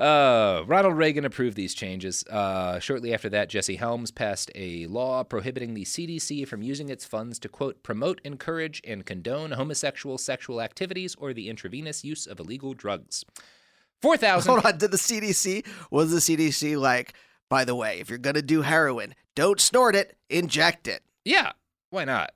uh, 0.00 0.64
Ronald 0.66 0.96
Reagan 0.96 1.24
approved 1.24 1.56
these 1.56 1.74
changes. 1.74 2.24
Uh, 2.24 2.78
shortly 2.78 3.12
after 3.12 3.28
that, 3.28 3.48
Jesse 3.50 3.76
Helms 3.76 4.10
passed 4.10 4.50
a 4.54 4.86
law 4.86 5.22
prohibiting 5.22 5.74
the 5.74 5.84
CDC 5.84 6.48
from 6.48 6.62
using 6.62 6.88
its 6.88 7.04
funds 7.04 7.38
to, 7.40 7.48
quote, 7.48 7.82
promote, 7.82 8.20
encourage, 8.24 8.80
and 8.86 9.04
condone 9.04 9.52
homosexual 9.52 10.16
sexual 10.16 10.60
activities 10.60 11.14
or 11.16 11.32
the 11.34 11.48
intravenous 11.50 12.02
use 12.04 12.26
of 12.26 12.40
illegal 12.40 12.72
drugs. 12.74 13.24
4,000. 14.02 14.50
hold 14.50 14.64
on. 14.64 14.78
Did 14.78 14.92
the 14.92 14.96
CDC, 14.96 15.66
was 15.90 16.10
the 16.10 16.18
CDC 16.36 16.80
like, 16.80 17.12
by 17.50 17.66
the 17.66 17.74
way, 17.74 18.00
if 18.00 18.08
you're 18.08 18.18
going 18.18 18.34
to 18.36 18.42
do 18.42 18.62
heroin, 18.62 19.14
don't 19.34 19.60
snort 19.60 19.94
it, 19.94 20.16
inject 20.30 20.88
it? 20.88 21.02
Yeah, 21.24 21.52
why 21.90 22.06
not? 22.06 22.30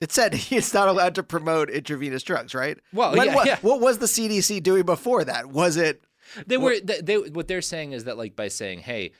It 0.00 0.12
said 0.12 0.34
it's 0.52 0.72
not 0.72 0.86
allowed 0.86 1.16
to 1.16 1.24
promote 1.24 1.70
intravenous 1.70 2.22
drugs, 2.22 2.54
right? 2.54 2.78
Well, 2.92 3.16
When- 3.16 3.26
yeah, 3.28 3.34
what, 3.34 3.46
yeah. 3.46 3.58
what 3.62 3.80
was 3.80 3.98
the 3.98 4.06
CDC 4.06 4.62
doing 4.62 4.84
before 4.84 5.24
that? 5.24 5.46
Was 5.46 5.76
it 5.76 6.04
They 6.46 6.56
were 6.56 6.78
they, 6.80 7.00
they 7.00 7.16
what 7.16 7.48
they're 7.48 7.62
saying 7.62 7.92
is 7.92 8.04
that 8.04 8.16
like 8.16 8.36
by 8.36 8.48
saying, 8.48 8.80
"Hey, 8.80 9.12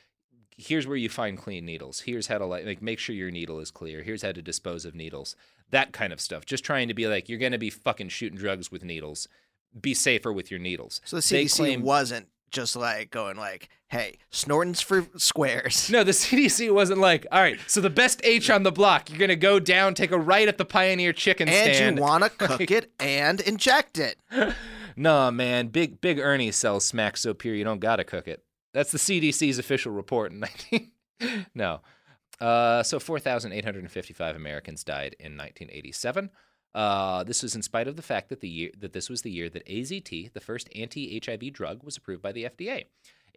here's 0.57 0.87
where 0.87 0.97
you 0.97 1.09
find 1.09 1.37
clean 1.37 1.65
needles. 1.65 2.01
Here's 2.01 2.27
how 2.27 2.37
to 2.37 2.45
like, 2.45 2.65
like 2.65 2.81
make 2.81 2.99
sure 2.99 3.15
your 3.15 3.31
needle 3.31 3.59
is 3.59 3.71
clear. 3.71 4.03
Here's 4.03 4.23
how 4.23 4.31
to 4.31 4.41
dispose 4.41 4.85
of 4.85 4.95
needles. 4.95 5.35
That 5.69 5.93
kind 5.93 6.11
of 6.11 6.19
stuff. 6.19 6.45
Just 6.45 6.63
trying 6.63 6.87
to 6.87 6.93
be 6.93 7.07
like 7.07 7.29
you're 7.29 7.39
going 7.39 7.51
to 7.51 7.57
be 7.57 7.69
fucking 7.69 8.09
shooting 8.09 8.37
drugs 8.37 8.71
with 8.71 8.83
needles. 8.83 9.27
Be 9.79 9.93
safer 9.93 10.33
with 10.33 10.49
your 10.51 10.59
needles." 10.59 11.01
so 11.05 11.17
the 11.17 11.21
CDC 11.21 11.55
claim- 11.57 11.81
wasn't 11.81 12.27
just 12.49 12.75
like 12.75 13.11
going 13.11 13.37
like, 13.37 13.69
"Hey, 13.89 14.17
snorting's 14.31 14.81
for 14.81 15.05
squares." 15.17 15.89
No, 15.89 16.03
the 16.03 16.13
CDC 16.13 16.73
wasn't 16.73 16.99
like, 16.99 17.25
"All 17.31 17.41
right, 17.41 17.59
so 17.67 17.81
the 17.81 17.89
best 17.89 18.21
H 18.23 18.49
on 18.49 18.63
the 18.63 18.71
block, 18.71 19.09
you're 19.09 19.19
going 19.19 19.29
to 19.29 19.35
go 19.35 19.59
down, 19.59 19.93
take 19.93 20.11
a 20.11 20.17
right 20.17 20.47
at 20.47 20.57
the 20.57 20.65
Pioneer 20.65 21.13
Chicken 21.13 21.49
and 21.49 21.75
stand." 21.75 21.97
you 21.97 22.01
want 22.01 22.23
to 22.23 22.29
cook 22.29 22.71
it 22.71 22.91
and 22.99 23.41
inject 23.41 23.99
it. 23.99 24.17
Nah, 24.99 25.29
man, 25.29 25.67
Big 25.67 26.01
Big 26.01 26.17
Ernie 26.17 26.51
sells 26.51 26.83
smack 26.83 27.17
so 27.17 27.35
pure 27.35 27.53
you 27.53 27.63
don't 27.63 27.79
gotta 27.79 28.03
cook 28.03 28.27
it. 28.27 28.43
That's 28.73 28.91
the 28.91 28.97
CDC's 28.97 29.59
official 29.59 29.91
report 29.91 30.31
in 30.31 30.39
19. 30.71 30.91
no, 31.53 31.81
uh, 32.41 32.81
so 32.81 32.99
4,855 32.99 34.35
Americans 34.35 34.83
died 34.83 35.15
in 35.19 35.37
1987. 35.37 36.31
Uh, 36.73 37.23
this 37.23 37.43
was 37.43 37.55
in 37.55 37.61
spite 37.61 37.87
of 37.87 37.95
the 37.95 38.01
fact 38.01 38.29
that 38.29 38.41
the 38.41 38.49
year 38.49 38.71
that 38.77 38.93
this 38.93 39.09
was 39.09 39.21
the 39.21 39.31
year 39.31 39.49
that 39.49 39.65
AZT, 39.67 40.33
the 40.33 40.39
first 40.41 40.67
anti-HIV 40.75 41.53
drug, 41.53 41.83
was 41.83 41.97
approved 41.97 42.23
by 42.23 42.31
the 42.31 42.43
FDA. 42.43 42.85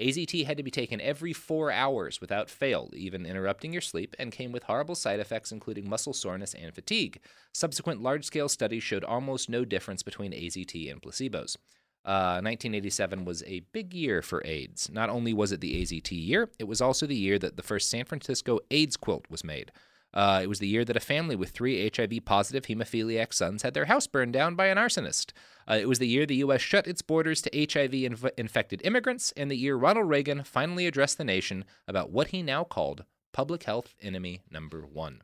AZT 0.00 0.46
had 0.46 0.56
to 0.56 0.62
be 0.62 0.70
taken 0.70 1.00
every 1.00 1.32
four 1.32 1.70
hours 1.70 2.20
without 2.20 2.48
fail, 2.48 2.90
even 2.94 3.26
interrupting 3.26 3.72
your 3.72 3.82
sleep, 3.82 4.16
and 4.18 4.32
came 4.32 4.50
with 4.50 4.64
horrible 4.64 4.94
side 4.94 5.20
effects, 5.20 5.52
including 5.52 5.88
muscle 5.88 6.12
soreness 6.12 6.54
and 6.54 6.74
fatigue. 6.74 7.20
Subsequent 7.52 8.02
large 8.02 8.24
scale 8.24 8.48
studies 8.48 8.82
showed 8.82 9.04
almost 9.04 9.48
no 9.50 9.64
difference 9.64 10.02
between 10.02 10.32
AZT 10.32 10.90
and 10.90 11.02
placebos. 11.02 11.56
Uh, 12.02 12.40
1987 12.40 13.26
was 13.26 13.42
a 13.42 13.60
big 13.72 13.92
year 13.92 14.22
for 14.22 14.42
AIDS. 14.46 14.90
Not 14.90 15.10
only 15.10 15.34
was 15.34 15.52
it 15.52 15.60
the 15.60 15.82
AZT 15.82 16.12
year, 16.12 16.48
it 16.58 16.64
was 16.64 16.80
also 16.80 17.06
the 17.06 17.14
year 17.14 17.38
that 17.38 17.56
the 17.56 17.62
first 17.62 17.90
San 17.90 18.06
Francisco 18.06 18.58
AIDS 18.70 18.96
quilt 18.96 19.26
was 19.28 19.44
made. 19.44 19.70
Uh, 20.12 20.40
it 20.42 20.48
was 20.48 20.58
the 20.58 20.66
year 20.68 20.84
that 20.84 20.96
a 20.96 21.00
family 21.00 21.36
with 21.36 21.50
three 21.50 21.88
HIV 21.94 22.24
positive 22.24 22.66
hemophiliac 22.66 23.32
sons 23.32 23.62
had 23.62 23.74
their 23.74 23.84
house 23.84 24.06
burned 24.06 24.32
down 24.32 24.56
by 24.56 24.66
an 24.66 24.76
arsonist. 24.78 25.32
Uh, 25.68 25.74
it 25.74 25.88
was 25.88 26.00
the 26.00 26.08
year 26.08 26.26
the 26.26 26.36
U.S. 26.36 26.60
shut 26.60 26.86
its 26.88 27.00
borders 27.02 27.40
to 27.42 27.66
HIV 27.72 27.94
inf- 27.94 28.24
infected 28.36 28.80
immigrants, 28.84 29.32
and 29.36 29.50
the 29.50 29.56
year 29.56 29.76
Ronald 29.76 30.08
Reagan 30.08 30.42
finally 30.42 30.86
addressed 30.86 31.16
the 31.18 31.24
nation 31.24 31.64
about 31.86 32.10
what 32.10 32.28
he 32.28 32.42
now 32.42 32.64
called 32.64 33.04
public 33.32 33.62
health 33.62 33.94
enemy 34.02 34.42
number 34.50 34.80
one. 34.84 35.22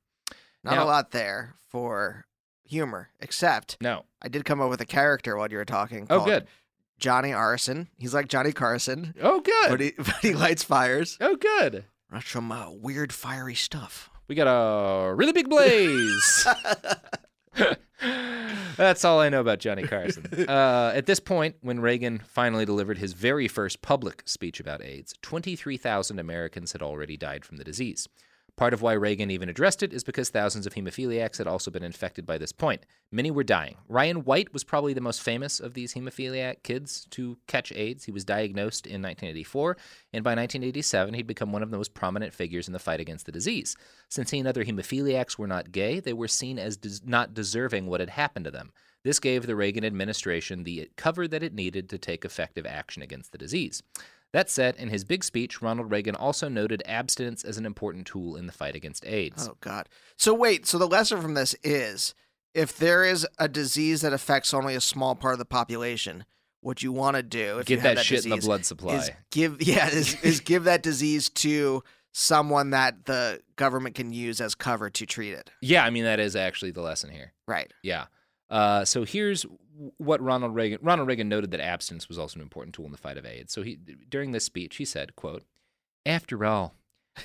Not 0.62 0.74
Now- 0.76 0.84
a 0.84 0.86
lot 0.86 1.10
there 1.10 1.54
for 1.68 2.26
humor, 2.64 3.10
except 3.20 3.76
No. 3.80 4.04
I 4.22 4.28
did 4.28 4.44
come 4.44 4.60
up 4.60 4.70
with 4.70 4.80
a 4.80 4.86
character 4.86 5.36
while 5.36 5.50
you 5.50 5.56
were 5.56 5.64
talking. 5.64 6.06
Oh, 6.10 6.24
good. 6.24 6.46
Johnny 6.98 7.32
Arson. 7.32 7.88
He's 7.98 8.14
like 8.14 8.28
Johnny 8.28 8.52
Carson, 8.52 9.14
Oh, 9.20 9.40
good. 9.40 9.68
but 9.68 9.80
he, 9.80 9.92
but 9.98 10.14
he 10.22 10.32
lights 10.32 10.62
fires. 10.62 11.18
oh, 11.20 11.34
good. 11.36 11.84
That's 12.10 12.28
some 12.30 12.52
uh, 12.52 12.70
weird 12.70 13.12
fiery 13.12 13.54
stuff. 13.56 14.10
We 14.28 14.34
got 14.34 14.48
a 14.48 15.14
really 15.14 15.32
big 15.32 15.48
blaze. 15.48 16.46
That's 18.76 19.04
all 19.04 19.20
I 19.20 19.28
know 19.28 19.40
about 19.40 19.58
Johnny 19.58 19.84
Carson. 19.84 20.26
Uh, 20.48 20.92
at 20.94 21.06
this 21.06 21.20
point, 21.20 21.56
when 21.62 21.80
Reagan 21.80 22.22
finally 22.26 22.66
delivered 22.66 22.98
his 22.98 23.14
very 23.14 23.48
first 23.48 23.80
public 23.80 24.22
speech 24.26 24.60
about 24.60 24.82
AIDS, 24.82 25.14
23,000 25.22 26.18
Americans 26.18 26.72
had 26.72 26.82
already 26.82 27.16
died 27.16 27.44
from 27.44 27.56
the 27.56 27.64
disease. 27.64 28.08
Part 28.56 28.72
of 28.72 28.80
why 28.80 28.94
Reagan 28.94 29.30
even 29.30 29.50
addressed 29.50 29.82
it 29.82 29.92
is 29.92 30.02
because 30.02 30.30
thousands 30.30 30.66
of 30.66 30.72
hemophiliacs 30.72 31.36
had 31.36 31.46
also 31.46 31.70
been 31.70 31.82
infected 31.82 32.24
by 32.24 32.38
this 32.38 32.52
point. 32.52 32.86
Many 33.12 33.30
were 33.30 33.44
dying. 33.44 33.76
Ryan 33.86 34.24
White 34.24 34.54
was 34.54 34.64
probably 34.64 34.94
the 34.94 35.02
most 35.02 35.20
famous 35.20 35.60
of 35.60 35.74
these 35.74 35.92
hemophiliac 35.92 36.62
kids 36.62 37.06
to 37.10 37.36
catch 37.46 37.70
AIDS. 37.72 38.04
He 38.04 38.12
was 38.12 38.24
diagnosed 38.24 38.86
in 38.86 39.02
1984, 39.02 39.76
and 40.14 40.24
by 40.24 40.30
1987, 40.30 41.12
he'd 41.12 41.26
become 41.26 41.52
one 41.52 41.62
of 41.62 41.70
the 41.70 41.76
most 41.76 41.92
prominent 41.92 42.32
figures 42.32 42.66
in 42.66 42.72
the 42.72 42.78
fight 42.78 42.98
against 42.98 43.26
the 43.26 43.32
disease. 43.32 43.76
Since 44.08 44.30
he 44.30 44.38
and 44.38 44.48
other 44.48 44.64
hemophiliacs 44.64 45.36
were 45.36 45.46
not 45.46 45.70
gay, 45.70 46.00
they 46.00 46.14
were 46.14 46.26
seen 46.26 46.58
as 46.58 46.78
des- 46.78 47.04
not 47.04 47.34
deserving 47.34 47.86
what 47.86 48.00
had 48.00 48.10
happened 48.10 48.46
to 48.46 48.50
them. 48.50 48.72
This 49.04 49.20
gave 49.20 49.46
the 49.46 49.54
Reagan 49.54 49.84
administration 49.84 50.64
the 50.64 50.90
cover 50.96 51.28
that 51.28 51.42
it 51.42 51.54
needed 51.54 51.90
to 51.90 51.98
take 51.98 52.24
effective 52.24 52.64
action 52.64 53.02
against 53.02 53.32
the 53.32 53.38
disease. 53.38 53.82
That 54.36 54.50
said, 54.50 54.76
in 54.76 54.90
his 54.90 55.02
big 55.02 55.24
speech, 55.24 55.62
Ronald 55.62 55.90
Reagan 55.90 56.14
also 56.14 56.50
noted 56.50 56.82
abstinence 56.84 57.42
as 57.42 57.56
an 57.56 57.64
important 57.64 58.06
tool 58.06 58.36
in 58.36 58.44
the 58.44 58.52
fight 58.52 58.76
against 58.76 59.06
AIDS. 59.06 59.48
Oh 59.48 59.56
God. 59.62 59.88
So 60.18 60.34
wait. 60.34 60.66
So 60.66 60.76
the 60.76 60.86
lesson 60.86 61.22
from 61.22 61.32
this 61.32 61.56
is, 61.64 62.14
if 62.52 62.76
there 62.76 63.02
is 63.02 63.26
a 63.38 63.48
disease 63.48 64.02
that 64.02 64.12
affects 64.12 64.52
only 64.52 64.74
a 64.74 64.80
small 64.82 65.14
part 65.14 65.32
of 65.32 65.38
the 65.38 65.46
population, 65.46 66.26
what 66.60 66.82
you 66.82 66.92
want 66.92 67.16
to 67.16 67.22
do 67.22 67.60
if 67.60 67.64
Get 67.64 67.76
you 67.76 67.80
have 67.80 67.96
that 67.96 68.04
shit 68.04 68.26
in 68.26 68.30
the 68.30 68.36
disease 68.36 68.46
blood 68.46 68.60
is 68.60 68.66
supply. 68.66 69.08
give 69.30 69.62
yeah 69.66 69.88
is, 69.88 70.22
is 70.22 70.40
give 70.40 70.64
that 70.64 70.82
disease 70.82 71.30
to 71.30 71.82
someone 72.12 72.70
that 72.70 73.06
the 73.06 73.40
government 73.56 73.94
can 73.94 74.12
use 74.12 74.42
as 74.42 74.54
cover 74.54 74.90
to 74.90 75.06
treat 75.06 75.32
it. 75.32 75.50
Yeah, 75.62 75.82
I 75.82 75.88
mean 75.88 76.04
that 76.04 76.20
is 76.20 76.36
actually 76.36 76.72
the 76.72 76.82
lesson 76.82 77.08
here. 77.08 77.32
Right. 77.48 77.72
Yeah. 77.82 78.04
Uh, 78.50 78.84
so 78.84 79.04
here's 79.04 79.46
what 79.98 80.20
Ronald 80.20 80.54
Reagan 80.54 80.78
Ronald 80.82 81.08
Reagan 81.08 81.28
noted 81.28 81.50
that 81.50 81.60
abstinence 81.60 82.08
was 82.08 82.18
also 82.18 82.36
an 82.38 82.42
important 82.42 82.74
tool 82.74 82.86
in 82.86 82.92
the 82.92 82.98
fight 82.98 83.16
of 83.18 83.26
AIDS. 83.26 83.52
So 83.52 83.62
he 83.62 83.76
during 84.08 84.32
this 84.32 84.44
speech 84.44 84.76
he 84.76 84.84
said, 84.84 85.16
"quote 85.16 85.44
After 86.04 86.44
all, 86.44 86.74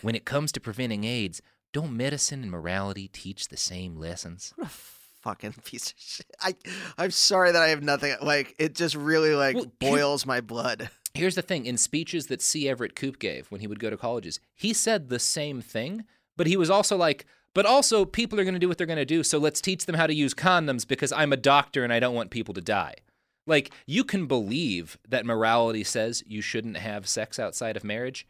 when 0.02 0.16
it 0.16 0.26
comes 0.26 0.52
to 0.54 0.60
preventing 0.60 1.04
AIDS, 1.04 1.41
don't 1.74 1.95
medicine 1.95 2.41
and 2.43 2.52
morality 2.52 3.08
teach 3.08 3.47
the 3.47 3.58
same 3.58 3.95
lessons?" 3.95 4.54
What 4.56 4.68
a 4.68 4.70
fucking 4.70 5.54
piece 5.66 5.91
of 5.91 5.95
shit. 5.97 6.26
I 6.39 6.56
I'm 6.97 7.12
sorry 7.12 7.52
that 7.52 7.62
I 7.62 7.70
have 7.70 7.84
nothing 7.84 8.16
like 8.22 8.56
it 8.60 8.76
just 8.76 8.95
really 8.95 9.36
like 9.36 9.56
Well, 9.56 9.66
here- 9.80 9.91
boils 9.91 10.26
my 10.26 10.41
blood. 10.41 10.89
Here's 11.14 11.36
the 11.36 11.41
thing: 11.41 11.66
in 11.66 11.78
speeches 11.78 12.28
that 12.28 12.41
C. 12.41 12.70
Everett 12.70 12.95
Koop 12.95 13.20
gave 13.20 13.52
when 13.52 13.62
he 13.62 13.68
would 13.68 13.80
go 13.80 13.89
to 13.89 13.97
colleges, 13.97 14.39
he 14.56 14.74
said 14.74 15.10
the 15.10 15.20
same 15.20 15.62
thing, 15.62 16.06
but 16.38 16.47
he 16.47 16.56
was 16.56 16.70
also 16.70 16.95
like, 16.95 17.26
"But 17.54 17.66
also, 17.66 18.06
people 18.06 18.39
are 18.39 18.43
going 18.43 18.54
to 18.54 18.60
do 18.60 18.68
what 18.68 18.78
they're 18.78 18.88
going 18.88 18.97
to 18.97 19.06
do, 19.06 19.24
so 19.24 19.38
let's 19.38 19.62
teach 19.62 19.86
them 19.86 19.95
how 19.95 20.08
to 20.08 20.14
use 20.14 20.34
condoms 20.34 20.88
because 20.88 21.12
I'm 21.12 21.34
a 21.34 21.38
doctor 21.38 21.84
and 21.84 21.91
I 21.91 21.99
don't 21.99 22.16
want 22.16 22.32
people 22.32 22.54
to 22.54 22.62
die." 22.62 22.95
Like, 23.47 23.72
you 23.86 24.04
can 24.04 24.28
believe 24.28 24.97
that 25.08 25.26
morality 25.26 25.84
says 25.84 26.24
you 26.28 26.41
shouldn't 26.41 26.78
have 26.78 27.10
sex 27.10 27.39
outside 27.39 27.76
of 27.76 27.84
marriage. 27.84 28.28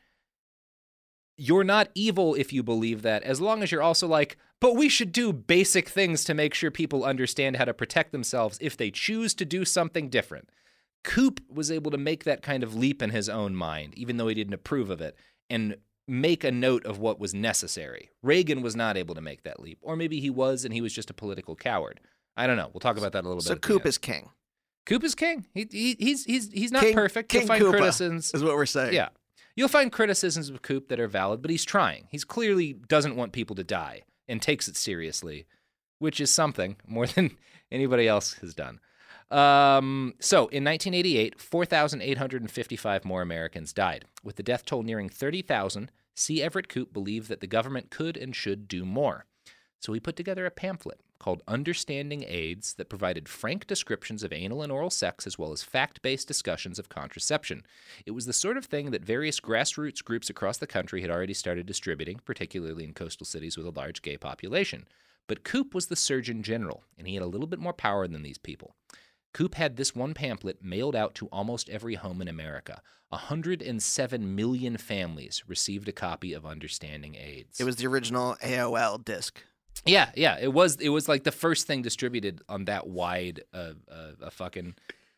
You're 1.38 1.64
not 1.64 1.90
evil 1.96 2.34
if 2.36 2.54
you 2.54 2.64
believe 2.64 3.02
that, 3.02 3.24
as 3.24 3.42
long 3.42 3.62
as 3.62 3.72
you're 3.72 3.82
also 3.82 4.08
like, 4.08 4.38
but 4.60 4.76
we 4.76 4.90
should 4.90 5.12
do 5.12 5.34
basic 5.34 5.90
things 5.90 6.24
to 6.26 6.34
make 6.34 6.54
sure 6.54 6.72
people 6.72 7.04
understand 7.04 7.58
how 7.58 7.66
to 7.66 7.74
protect 7.74 8.12
themselves 8.12 8.58
if 8.62 8.78
they 8.78 8.92
choose 8.92 9.34
to 9.36 9.46
do 9.46 9.66
something 9.66 10.08
different. 10.08 10.50
Koop 11.04 11.42
was 11.50 11.72
able 11.72 11.90
to 11.92 11.98
make 11.98 12.24
that 12.24 12.44
kind 12.44 12.64
of 12.64 12.76
leap 12.76 13.02
in 13.02 13.10
his 13.10 13.28
own 13.28 13.56
mind, 13.56 13.94
even 13.98 14.18
though 14.18 14.28
he 14.28 14.36
didn't 14.36 14.54
approve 14.54 14.90
of 14.90 15.02
it, 15.02 15.16
and 15.50 15.78
make 16.08 16.44
a 16.44 16.52
note 16.52 16.86
of 16.86 17.00
what 17.00 17.20
was 17.20 17.34
necessary. 17.34 18.10
Reagan 18.24 18.62
was 18.62 18.76
not 18.76 18.98
able 18.98 19.16
to 19.16 19.22
make 19.22 19.44
that 19.44 19.60
leap, 19.60 19.78
or 19.82 19.96
maybe 19.96 20.20
he 20.20 20.30
was, 20.30 20.66
and 20.66 20.74
he 20.74 20.82
was 20.82 20.94
just 20.94 21.10
a 21.10 21.14
political 21.14 21.56
coward. 21.56 22.00
I 22.36 22.48
don't 22.48 22.58
know. 22.58 22.70
We'll 22.74 22.80
talk 22.80 22.98
about 22.98 23.12
that 23.14 23.24
a 23.26 23.28
little 23.28 23.42
So 23.42 23.56
bit. 23.56 23.64
So 23.66 23.68
Koop 23.74 23.86
is 23.86 23.98
king. 23.98 24.30
Koop 24.86 25.04
is 25.04 25.16
king. 25.16 25.46
He, 25.54 25.68
he 25.72 25.96
he's 26.00 26.26
he's 26.26 26.52
he's 26.52 26.72
not 26.72 26.82
King- 26.84 26.94
perfect. 26.96 27.30
King 27.30 27.42
You'll 27.42 27.48
find 27.48 27.64
Koopa 27.64 27.72
criticisms. 27.72 28.34
is 28.34 28.44
what 28.44 28.56
we're 28.56 28.66
saying. 28.66 28.94
Yeah, 28.94 29.10
you'll 29.56 29.68
find 29.68 29.92
criticisms 29.92 30.50
of 30.50 30.62
Koop 30.64 30.88
that 30.90 31.00
are 31.00 31.08
valid, 31.08 31.42
but 31.42 31.52
he's 31.52 31.66
trying. 31.66 32.08
He's 32.10 32.24
clearly 32.26 32.74
doesn't 32.74 33.16
want 33.16 33.32
people 33.32 33.56
to 33.58 33.64
die 33.64 34.02
and 34.28 34.42
takes 34.42 34.68
it 34.68 34.76
seriously. 34.78 35.46
which 36.00 36.20
is 36.20 36.32
something 36.32 36.78
more 36.88 37.06
than 37.06 37.38
anybody 37.72 38.08
else 38.08 38.34
has 38.42 38.56
done. 38.56 38.80
Um, 39.32 40.16
so 40.20 40.40
in 40.50 40.64
1988, 40.66 41.40
4,855 41.40 43.06
more 43.06 43.22
Americans 43.22 43.72
died. 43.72 44.06
With 44.24 44.36
the 44.36 44.44
death 44.44 44.66
toll 44.66 44.84
nearing 44.84 45.10
30,000, 45.10 45.90
C. 46.14 46.44
Everett 46.44 46.68
Koop 46.68 46.92
believed 46.92 47.30
that 47.30 47.40
the 47.40 47.48
government 47.48 47.90
could 47.90 48.18
and 48.18 48.36
should 48.36 48.68
do 48.68 48.84
more. 48.84 49.26
So 49.80 49.94
he 49.94 50.00
put 50.00 50.16
together 50.16 50.46
a 50.46 50.52
pamphlet 50.52 51.00
called 51.18 51.44
Understanding 51.48 52.26
AIDS 52.28 52.74
that 52.74 52.90
provided 52.90 53.30
frank 53.30 53.68
descriptions 53.68 54.24
of 54.24 54.34
anal 54.34 54.64
and 54.64 54.72
oral 54.72 54.90
sex 54.90 55.26
as 55.26 55.40
well 55.40 55.52
as 55.52 55.64
fact 55.64 56.02
based 56.02 56.28
discussions 56.28 56.78
of 56.78 56.90
contraception. 56.90 57.64
It 58.06 58.12
was 58.12 58.26
the 58.26 58.34
sort 58.34 58.58
of 58.58 58.66
thing 58.66 58.92
that 58.92 59.06
various 59.06 59.40
grassroots 59.40 60.04
groups 60.04 60.30
across 60.30 60.58
the 60.58 60.68
country 60.68 61.02
had 61.02 61.12
already 61.12 61.34
started 61.34 61.66
distributing, 61.66 62.20
particularly 62.26 62.84
in 62.84 62.94
coastal 62.94 63.26
cities 63.26 63.56
with 63.56 63.66
a 63.66 63.72
large 63.72 64.02
gay 64.02 64.18
population. 64.18 64.88
But 65.28 65.44
Koop 65.44 65.74
was 65.74 65.88
the 65.88 65.96
Surgeon 65.96 66.44
General, 66.44 66.84
and 66.98 67.08
he 67.08 67.14
had 67.14 67.24
a 67.24 67.28
little 67.28 67.48
bit 67.48 67.60
more 67.60 67.74
power 67.74 68.08
than 68.08 68.24
these 68.24 68.40
people. 68.40 68.76
Koop 69.34 69.56
had 69.56 69.78
this 69.78 69.96
one 69.96 70.14
pamphlet 70.14 70.64
mailed 70.64 70.96
out 70.96 71.16
to 71.16 71.28
almost 71.28 71.70
every 71.70 71.96
home 71.96 72.22
in 72.22 72.28
America. 72.28 72.82
107 73.10 74.36
million 74.36 74.78
families 74.78 75.44
received 75.48 75.88
a 75.88 75.92
copy 75.92 76.34
of 76.34 76.46
Understanding 76.46 77.16
AIDS. 77.16 77.60
It 77.60 77.64
was 77.64 77.76
the 77.78 77.88
original 77.88 78.36
AOL 78.44 79.04
disc. 79.04 79.42
Yeah, 79.86 80.12
yeah, 80.16 80.38
it 80.40 80.54
was. 80.54 80.76
It 80.78 80.90
was 80.90 81.08
like 81.08 81.24
the 81.24 81.32
first 81.32 81.66
thing 81.68 81.82
distributed 81.82 82.42
on 82.50 82.66
that 82.66 82.88
wide, 82.88 83.42
uh, 83.54 83.74
uh, 83.90 84.12
a 84.22 84.32
fucking, 84.32 84.76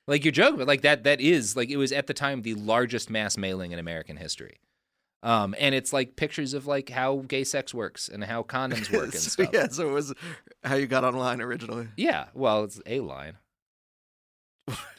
like 0.07 0.23
you're 0.23 0.31
joking, 0.31 0.57
but 0.57 0.67
like 0.67 0.81
that. 0.81 1.03
That 1.03 1.19
is 1.19 1.55
like 1.55 1.69
it 1.69 1.77
was 1.77 1.91
at 1.91 2.07
the 2.07 2.13
time 2.13 2.43
the 2.43 2.53
largest 2.53 3.09
mass 3.09 3.35
mailing 3.37 3.71
in 3.71 3.79
American 3.79 4.15
history. 4.17 4.59
Um, 5.23 5.55
and 5.57 5.73
it's 5.73 5.91
like 5.93 6.15
pictures 6.17 6.53
of 6.53 6.67
like 6.67 6.89
how 6.89 7.23
gay 7.27 7.43
sex 7.45 7.73
works 7.73 8.09
and 8.09 8.23
how 8.23 8.43
condoms 8.43 8.91
work 8.91 9.05
and 9.05 9.13
So, 9.21 9.29
stuff. 9.43 9.49
yeah, 9.53 9.67
so 9.69 9.89
it 9.89 9.93
was 9.93 10.13
how 10.63 10.75
you 10.75 10.85
got 10.85 11.03
online 11.03 11.41
originally. 11.41 11.87
Yeah, 11.97 12.25
well, 12.33 12.63
it's 12.65 12.79
a 12.85 12.99
line. 12.99 13.37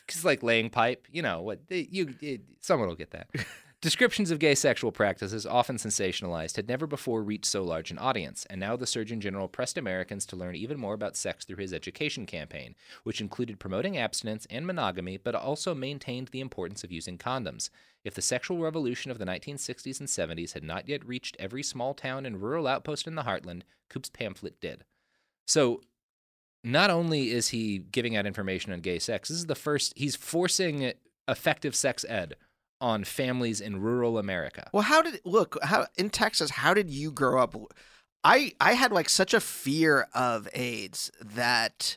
Because 0.07 0.24
like 0.24 0.42
laying 0.42 0.70
pipe, 0.70 1.07
you 1.11 1.22
know 1.22 1.40
what? 1.40 1.61
You 1.68 2.14
it, 2.20 2.42
someone 2.61 2.88
will 2.88 2.96
get 2.96 3.11
that. 3.12 3.28
Descriptions 3.84 4.30
of 4.30 4.38
gay 4.38 4.55
sexual 4.55 4.92
practices, 4.92 5.44
often 5.44 5.76
sensationalized, 5.76 6.57
had 6.57 6.66
never 6.66 6.86
before 6.86 7.22
reached 7.22 7.44
so 7.44 7.62
large 7.62 7.90
an 7.90 7.98
audience, 7.98 8.46
and 8.48 8.59
now 8.59 8.76
the 8.76 8.86
Surgeon 8.86 9.20
General 9.20 9.46
pressed 9.46 9.76
Americans 9.76 10.24
to 10.24 10.36
learn 10.36 10.57
even 10.57 10.80
more 10.80 10.94
about 10.94 11.18
sex 11.18 11.44
through 11.44 11.59
his 11.59 11.74
education 11.74 12.24
campaign, 12.24 12.74
which 13.02 13.20
included 13.20 13.61
promoting 13.61 13.98
abstinence 13.98 14.46
and 14.48 14.66
monogamy, 14.66 15.18
but 15.18 15.34
also 15.34 15.74
maintained 15.74 16.28
the 16.28 16.40
importance 16.40 16.82
of 16.82 16.92
using 16.92 17.18
condoms. 17.18 17.68
If 18.05 18.14
the 18.14 18.22
sexual 18.22 18.57
revolution 18.57 19.11
of 19.11 19.18
the 19.18 19.26
1960s 19.26 20.00
and 20.00 20.09
70s 20.09 20.55
had 20.55 20.64
not 20.64 20.88
yet 20.88 21.07
reached 21.07 21.36
every 21.38 21.62
small 21.62 21.92
town 21.92 22.24
and 22.24 22.40
rural 22.40 22.66
outpost 22.66 23.07
in 23.07 23.16
the 23.16 23.24
heartland, 23.24 23.64
Koop's 23.90 24.09
pamphlet 24.09 24.62
did. 24.62 24.84
So, 25.46 25.82
not 26.64 26.90
only 26.90 27.30
is 27.30 27.48
he 27.48 27.78
giving 27.78 28.16
out 28.16 28.26
information 28.26 28.72
on 28.72 28.80
gay 28.80 28.98
sex, 28.98 29.28
this 29.28 29.38
is 29.38 29.46
the 29.46 29.54
first, 29.54 29.92
he's 29.96 30.16
forcing 30.16 30.92
effective 31.28 31.74
sex 31.76 32.04
ed 32.08 32.34
on 32.80 33.04
families 33.04 33.60
in 33.60 33.80
rural 33.80 34.18
America. 34.18 34.68
Well, 34.72 34.82
how 34.82 35.00
did 35.02 35.20
look 35.24 35.56
how 35.62 35.86
in 35.96 36.10
Texas? 36.10 36.50
How 36.50 36.74
did 36.74 36.90
you 36.90 37.12
grow 37.12 37.40
up? 37.42 37.54
I 38.24 38.52
I 38.60 38.72
had 38.72 38.92
like 38.92 39.08
such 39.08 39.32
a 39.32 39.40
fear 39.40 40.08
of 40.12 40.48
AIDS 40.52 41.10
that 41.20 41.96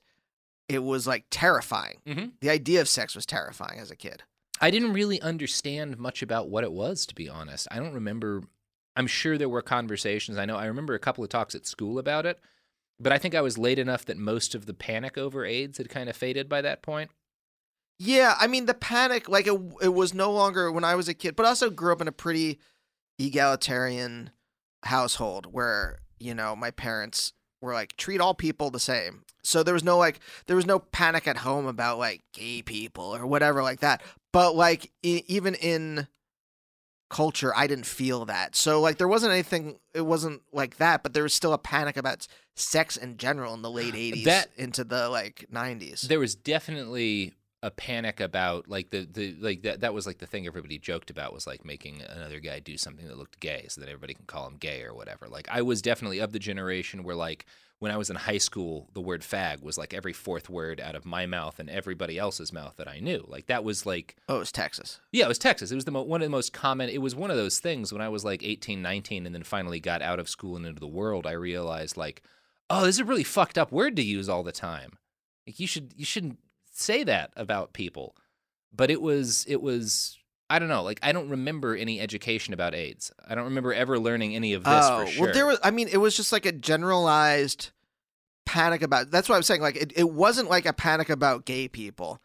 it 0.70 0.80
was 0.84 1.08
like 1.08 1.26
terrifying. 1.30 1.98
Mhm. 2.06 2.32
The 2.42 2.50
idea 2.50 2.80
of 2.82 2.88
sex 2.88 3.16
was 3.16 3.26
terrifying 3.26 3.80
as 3.80 3.90
a 3.92 3.96
kid. 3.96 4.24
I 4.62 4.72
didn't 4.72 4.94
really 4.94 5.22
understand 5.22 5.98
much 5.98 6.22
about 6.22 6.50
what 6.50 6.64
it 6.64 6.72
was, 6.72 7.06
to 7.08 7.16
be 7.16 7.30
honest. 7.30 7.68
I 7.72 7.78
don't 7.78 7.94
remember. 7.94 8.44
I'm 8.96 9.08
sure 9.08 9.38
there 9.38 9.50
were 9.50 9.62
conversations. 9.62 10.38
I 10.38 10.46
know 10.46 10.56
I 10.58 10.66
remember 10.66 10.94
a 10.94 11.00
couple 11.00 11.24
of 11.24 11.30
talks 11.30 11.54
at 11.54 11.68
school 11.68 12.00
about 12.00 12.26
it, 12.26 12.40
but 13.00 13.12
I 13.12 13.18
think 13.18 13.36
I 13.36 13.42
was 13.42 13.58
late 13.58 13.80
enough 13.80 14.06
that 14.06 14.18
most 14.18 14.56
of 14.56 14.66
the 14.66 14.74
panic 14.74 15.18
over 15.18 15.46
AIDS 15.46 15.78
had 15.78 15.90
kind 15.90 16.10
of 16.10 16.16
faded 16.16 16.50
by 16.50 16.62
that 16.62 16.82
point. 16.82 17.12
Yeah, 18.00 18.36
I 18.40 18.48
mean 18.48 18.66
the 18.66 18.74
panic, 18.74 19.28
like 19.28 19.48
it, 19.48 19.60
it 19.82 19.94
was 19.94 20.14
no 20.14 20.32
longer 20.32 20.72
when 20.72 20.84
I 20.84 20.96
was 20.96 21.08
a 21.08 21.14
kid, 21.14 21.36
but 21.36 21.46
also 21.46 21.70
grew 21.70 21.92
up 21.92 22.02
in 22.02 22.08
a 22.08 22.12
pretty 22.12 22.60
egalitarian 23.20 24.30
household 24.84 25.48
where 25.52 25.98
you 26.20 26.36
know 26.36 26.56
my 26.56 26.70
parents 26.70 27.34
were 27.62 27.74
like 27.74 27.98
treat 27.98 28.22
all 28.22 28.34
people 28.34 28.70
the 28.70 28.80
same. 28.80 29.24
So 29.44 29.64
there 29.64 29.74
was 29.74 29.84
no 29.84 29.98
like 29.98 30.20
there 30.46 30.56
was 30.56 30.66
no 30.66 30.80
panic 30.80 31.28
at 31.28 31.38
home 31.38 31.66
about 31.66 31.98
like 31.98 32.22
gay 32.34 32.62
people 32.62 33.16
or 33.16 33.26
whatever 33.26 33.64
like 33.64 33.80
that. 33.80 34.04
But 34.32 34.56
like 34.56 34.92
even 35.04 35.56
in 35.56 36.08
culture, 37.10 37.54
I 37.56 37.68
didn't 37.68 37.86
feel 37.86 38.26
that. 38.26 38.56
So 38.56 38.80
like 38.82 38.98
there 38.98 39.08
wasn't 39.08 39.32
anything. 39.34 39.80
It 39.94 40.02
wasn't 40.06 40.42
like 40.52 40.78
that, 40.78 41.04
but 41.04 41.14
there 41.14 41.24
was 41.24 41.34
still 41.34 41.54
a 41.54 41.58
panic 41.58 41.98
about 41.98 42.28
sex 42.56 42.98
in 42.98 43.18
general 43.18 43.54
in 43.54 43.62
the 43.62 43.72
late 43.72 43.94
'80s 43.96 44.24
That- 44.26 44.50
into 44.58 44.84
the 44.84 45.10
like 45.10 45.46
'90s. 45.52 46.02
There 46.02 46.20
was 46.20 46.36
definitely 46.36 47.34
a 47.64 47.72
panic 47.72 48.20
about 48.20 48.70
like 48.70 48.92
the, 48.92 49.08
the 49.12 49.36
like 49.40 49.64
that 49.64 49.82
that 49.82 49.94
was 49.94 50.06
like 50.06 50.20
the 50.20 50.28
thing 50.28 50.46
everybody 50.46 50.78
joked 50.78 51.10
about 51.10 51.34
was 51.34 51.48
like 51.48 51.66
making 51.66 52.02
another 52.08 52.40
guy 52.40 52.60
do 52.60 52.78
something 52.78 53.08
that 53.08 53.18
looked 53.18 53.40
gay 53.40 53.66
so 53.68 53.82
that 53.82 53.90
everybody 53.90 54.14
can 54.14 54.26
call 54.26 54.48
him 54.48 54.58
gay 54.58 54.84
or 54.84 54.94
whatever. 54.94 55.28
Like 55.28 55.48
I 55.50 55.64
was 55.64 55.82
definitely 55.82 56.20
of 56.20 56.32
the 56.34 56.40
generation 56.40 57.04
where 57.04 57.16
like 57.16 57.46
when 57.80 57.92
I 57.92 57.98
was 57.98 58.12
in 58.12 58.16
high 58.16 58.38
school 58.38 58.90
the 58.94 59.02
word 59.02 59.22
fag 59.22 59.64
was 59.64 59.76
like 59.76 59.92
every 59.92 60.14
fourth 60.14 60.52
word 60.52 60.80
out 60.80 60.96
of 60.96 61.04
my 61.04 61.26
mouth 61.26 61.58
and 61.60 61.68
everybody 61.68 62.20
else's 62.20 62.54
mouth 62.54 62.76
that 62.78 62.88
I 62.88 63.00
knew. 63.00 63.26
Like 63.28 63.48
that 63.48 63.64
was 63.64 63.88
like 63.88 64.16
oh, 64.30 64.36
it 64.36 64.40
was 64.40 64.52
Texas. 64.52 65.00
yeah, 65.12 65.26
it 65.26 65.30
was 65.30 65.40
Texas. 65.40 65.72
It 65.72 65.76
was 65.76 65.86
the 65.86 65.92
mo- 65.92 66.04
one 66.04 66.22
of 66.22 66.28
the 66.28 66.32
most 66.32 66.54
common. 66.54 66.90
It 66.90 67.02
was 67.02 67.16
one 67.16 67.32
of 67.32 67.38
those 67.38 67.60
things 67.60 67.92
when 67.92 68.04
I 68.04 68.10
was 68.10 68.24
like 68.24 68.44
18, 68.44 68.84
19, 68.84 69.26
and 69.26 69.34
then 69.34 69.44
finally 69.44 69.80
got 69.80 70.04
out 70.04 70.20
of 70.20 70.30
school 70.30 70.56
and 70.58 70.66
into 70.66 70.80
the 70.80 70.86
world. 70.86 71.26
I 71.26 71.32
realized 71.32 71.98
like, 71.98 72.22
oh, 72.70 72.86
this 72.86 72.98
is 72.98 73.00
a 73.00 73.06
really 73.06 73.24
fucked 73.24 73.58
up 73.58 73.72
word 73.72 73.96
to 73.96 74.04
use 74.04 74.30
all 74.30 74.44
the 74.44 74.52
time. 74.52 75.00
Like 75.48 75.60
you 75.60 75.66
should 75.66 75.94
you 75.98 76.06
shouldn't 76.06 76.38
say 76.80 77.04
that 77.04 77.32
about 77.36 77.74
people. 77.74 78.16
But 78.74 78.92
it 78.92 79.02
was 79.02 79.46
it 79.48 79.62
was 79.62 80.18
I 80.50 80.60
don't 80.60 80.70
know. 80.70 80.84
Like 80.84 81.00
I 81.04 81.12
don't 81.12 81.30
remember 81.30 81.76
any 81.76 82.00
education 82.00 82.54
about 82.54 82.74
AIDS. 82.74 83.12
I 83.28 83.36
don't 83.36 83.46
remember 83.46 83.74
ever 83.74 84.00
learning 84.00 84.36
any 84.36 84.54
of 84.54 84.64
this 84.64 84.86
oh, 84.86 85.06
for 85.06 85.12
sure. 85.12 85.26
well, 85.26 85.34
there 85.34 85.46
was. 85.46 85.60
I 85.64 85.72
mean, 85.72 85.90
it 85.92 85.98
was 85.98 86.16
just 86.16 86.32
like 86.32 86.46
a 86.46 86.52
generalized 86.52 87.72
panic 88.46 88.82
about. 88.82 89.12
That's 89.12 89.28
what 89.28 89.36
I'm 89.36 89.44
saying. 89.44 89.62
Like, 89.62 89.76
it, 89.76 89.94
it 89.96 90.10
wasn't 90.10 90.50
like 90.50 90.66
a 90.66 90.74
panic 90.74 91.10
about 91.10 91.46
gay 91.46 91.68
people. 91.68 92.22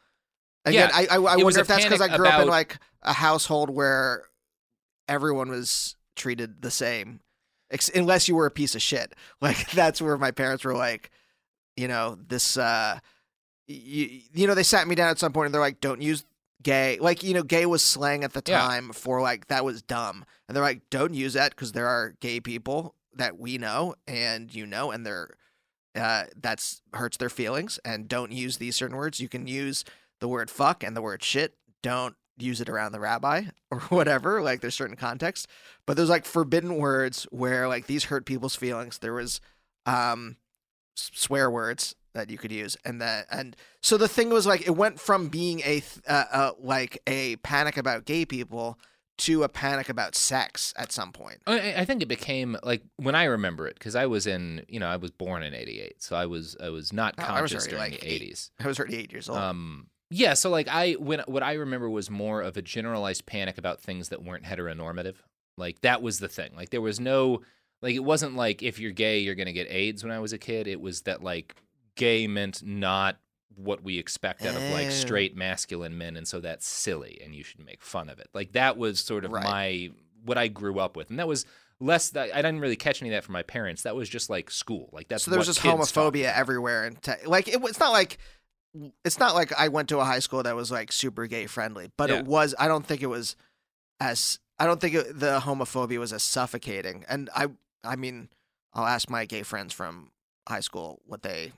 Again, 0.65 0.91
Yeah, 0.93 0.97
I 0.97 1.17
I, 1.17 1.17
I 1.17 1.37
wonder 1.37 1.61
if 1.61 1.67
that's 1.67 1.85
because 1.85 2.01
I 2.01 2.17
grew 2.17 2.27
up 2.29 2.41
in 2.41 2.49
like 2.49 2.79
a 3.03 3.13
household 3.13 3.71
where 3.71 4.25
everyone 5.09 5.49
was 5.49 5.97
treated 6.15 6.63
the 6.63 6.71
same, 6.71 7.21
ex- 7.73 7.91
unless 7.93 8.29
you 8.29 8.37
were 8.37 8.47
a 8.47 8.51
piece 8.51 8.75
of 8.75 8.83
shit. 8.83 9.15
Like 9.41 9.71
that's 9.73 10.01
where 10.01 10.17
my 10.17 10.31
parents 10.31 10.65
were 10.65 10.77
like, 10.77 11.11
you 11.77 11.89
know, 11.89 12.17
this. 12.29 12.57
uh 12.57 13.01
you, 13.67 14.21
you 14.33 14.47
know, 14.47 14.55
they 14.55 14.63
sat 14.63 14.87
me 14.89 14.95
down 14.95 15.09
at 15.11 15.19
some 15.19 15.33
point 15.33 15.47
and 15.47 15.55
they're 15.55 15.61
like, 15.61 15.81
"Don't 15.81 16.03
use 16.03 16.25
gay." 16.63 16.99
Like, 17.01 17.23
you 17.23 17.35
know, 17.35 17.43
gay 17.43 17.67
was 17.67 17.83
slang 17.83 18.25
at 18.25 18.33
the 18.33 18.43
Yeah. 18.47 18.59
time 18.61 18.93
for 18.93 19.21
like 19.21 19.47
that 19.49 19.65
was 19.65 19.83
dumb, 19.83 20.25
and 20.49 20.57
they're 20.57 20.63
like, 20.65 20.89
"Don't 20.91 21.15
use 21.15 21.35
that 21.35 21.51
because 21.51 21.73
there 21.73 21.87
are 21.89 22.15
gay 22.21 22.41
people 22.41 22.95
that 23.15 23.39
we 23.39 23.59
know 23.59 23.95
and 24.07 24.55
you 24.55 24.67
know, 24.67 24.91
and 24.91 25.05
they're 25.07 25.37
uh, 25.95 26.25
that's 26.41 26.81
hurts 26.95 27.19
their 27.19 27.29
feelings. 27.29 27.79
And 27.85 28.09
don't 28.09 28.33
use 28.33 28.57
these 28.57 28.77
certain 28.77 28.97
words. 28.97 29.21
You 29.21 29.29
can 29.29 29.47
use 29.47 29.85
the 30.21 30.29
word 30.29 30.51
fuck 30.51 30.83
and 30.83 30.97
the 30.97 31.03
word 31.03 31.23
shit. 31.23 31.55
Don't 31.83 32.17
use 32.39 32.63
it 32.63 32.69
around 32.71 32.93
the 32.93 33.01
rabbi 33.01 33.43
or 33.71 33.81
whatever. 33.91 34.41
Like 34.41 34.63
there's 34.63 34.75
certain 34.75 34.97
context, 34.97 35.47
but 35.87 35.97
there's 35.97 36.09
like 36.09 36.25
forbidden 36.25 36.77
words 36.77 37.25
where 37.31 37.69
like 37.69 37.87
these 37.87 38.05
hurt 38.05 38.25
people's 38.25 38.57
feelings. 38.57 38.99
There 38.99 39.13
was 39.13 39.41
um 39.85 40.37
swear 40.95 41.51
words 41.51 41.95
that 42.15 42.31
you 42.31 42.39
could 42.39 42.53
use 42.53 42.77
and 42.85 43.01
that 43.01 43.27
and 43.31 43.57
so 43.83 43.97
the 43.97 44.09
thing 44.09 44.31
was 44.31 44.47
like 44.47 44.67
it 44.67 44.77
went 44.77 45.01
from 45.01 45.29
being 45.29 45.61
a 45.61 45.81
th- 45.81 46.01
uh, 46.07 46.25
uh, 46.33 46.51
like 46.61 46.99
a 47.07 47.37
panic 47.37 47.77
about 47.77 48.05
gay 48.05 48.25
people 48.25 48.79
to 49.19 49.43
a 49.43 49.49
panic 49.49 49.89
about 49.89 50.15
sex 50.15 50.73
at 50.77 50.91
some 50.91 51.13
point 51.13 51.39
I, 51.47 51.75
I 51.79 51.85
think 51.85 52.03
it 52.03 52.07
became 52.09 52.57
like 52.63 52.83
when 52.97 53.15
I 53.15 53.25
remember 53.25 53.67
it 53.69 53.75
because 53.75 53.95
I 53.95 54.07
was 54.07 54.27
in 54.27 54.65
you 54.69 54.81
know 54.81 54.89
I 54.89 54.97
was 54.97 55.11
born 55.11 55.43
in 55.43 55.55
'88, 55.55 56.03
so 56.03 56.17
I 56.17 56.27
was 56.27 56.57
I 56.63 56.71
was 56.71 56.93
not 56.93 57.15
Oh, 57.19 57.23
was 57.23 57.29
conscious 57.29 57.55
already, 57.67 57.71
during 57.71 57.93
like, 57.93 58.01
the 58.01 58.13
eight. 58.13 58.23
'80s. 58.23 58.51
i 58.61 58.67
was 58.67 58.79
already 58.79 58.97
eight 58.97 59.13
years 59.13 59.29
old 59.29 59.39
Um, 59.39 59.87
yeah, 60.11 60.35
so 60.35 60.51
like 60.51 60.69
I 60.69 60.93
when 60.95 61.21
what 61.27 61.43
I 61.43 61.55
remember 61.55 61.89
was 61.89 62.11
more 62.11 62.43
of 62.43 62.57
a 62.57 62.63
generalized 62.63 63.25
panic 63.27 63.57
about 63.59 63.81
things 63.81 64.09
that 64.11 64.23
weren't 64.23 64.45
heteronormative. 64.45 65.17
Like 65.57 65.81
that 65.83 66.03
was 66.03 66.19
the 66.19 66.29
thing. 66.29 66.53
Like 66.57 66.71
there 66.71 66.81
was 66.83 66.99
no 67.01 67.43
like 67.83 67.95
it 67.95 68.05
wasn't 68.05 68.35
like 68.37 68.63
if 68.63 68.79
you're 68.79 68.93
gay 68.93 69.19
you're 69.21 69.35
gonna 69.35 69.53
get 69.53 69.71
AIDS. 69.71 70.03
When 70.03 70.13
I 70.13 70.19
was 70.21 70.33
a 70.33 70.39
kid, 70.39 70.67
it 70.67 70.81
was 70.81 71.03
that 71.03 71.23
like 71.23 71.55
gay 71.97 72.27
meant 72.27 72.63
not 72.63 73.19
what 73.55 73.83
we 73.83 73.99
expect 73.99 74.43
out 74.43 74.55
of 74.57 74.63
like 74.71 74.87
Oh. 74.87 74.91
straight 74.91 75.37
masculine 75.37 75.97
men, 75.99 76.17
and 76.17 76.27
so 76.27 76.41
that's 76.41 76.67
silly, 76.67 77.21
and 77.23 77.35
you 77.35 77.43
should 77.45 77.65
make 77.65 77.83
fun 77.83 78.09
of 78.09 78.19
it. 78.19 78.29
Like 78.33 78.53
that 78.53 78.77
was 78.77 79.01
sort 79.01 79.25
of 79.25 79.33
Right. 79.33 79.45
my 79.45 79.91
what 80.25 80.39
I 80.39 80.49
grew 80.49 80.79
up 80.79 80.97
with, 80.97 81.11
and 81.11 81.19
that 81.19 81.29
was 81.29 81.45
less 81.81 82.11
that 82.11 82.33
I 82.35 82.37
didn't 82.43 82.61
really 82.61 82.77
catch 82.77 83.03
any 83.03 83.11
of 83.11 83.15
that 83.15 83.25
from 83.25 83.33
my 83.33 83.43
parents. 83.43 83.83
That 83.83 83.97
was 83.97 84.09
just 84.09 84.31
like 84.31 84.51
school. 84.51 84.89
Like 84.93 85.09
that's 85.09 85.25
so 85.25 85.31
there 85.33 85.39
was 85.39 85.49
just 85.49 85.61
kids 85.61 85.91
taught 85.93 86.13
homophobia 86.15 86.33
everywhere 86.33 86.85
and 86.85 87.03
te- 87.03 87.27
like 87.27 87.49
it, 87.49 87.61
it's 87.65 87.81
not 87.81 87.91
like 87.93 88.19
it's 89.05 89.19
not 89.19 89.35
like 89.35 89.53
i 89.59 89.69
went 89.69 89.87
to 89.91 89.99
a 89.99 90.05
high 90.05 90.19
school 90.21 90.43
that 90.43 90.57
was 90.57 90.71
like 90.71 90.91
super 90.91 91.27
gay 91.27 91.45
friendly 91.47 91.91
but 91.99 92.09
Yeah. 92.09 92.21
it 92.21 92.25
was 92.25 92.55
i 92.59 92.67
don't 92.69 92.87
think 92.87 93.03
it 93.03 93.07
was 93.07 93.37
as 94.01 94.39
i 94.59 94.65
don't 94.65 94.81
think 94.81 94.95
it, 94.95 95.19
the 95.21 95.41
homophobia 95.41 95.99
was 95.99 96.11
as 96.11 96.23
suffocating 96.23 97.05
and 97.07 97.29
i 97.37 97.49
i 97.85 97.97
mean 97.97 98.31
i'll 98.73 98.87
ask 98.87 99.11
my 99.11 99.27
gay 99.27 99.43
friends 99.43 99.75
from 99.75 100.11
high 100.49 100.61
school 100.61 101.03
what 101.05 101.23
they 101.23 101.53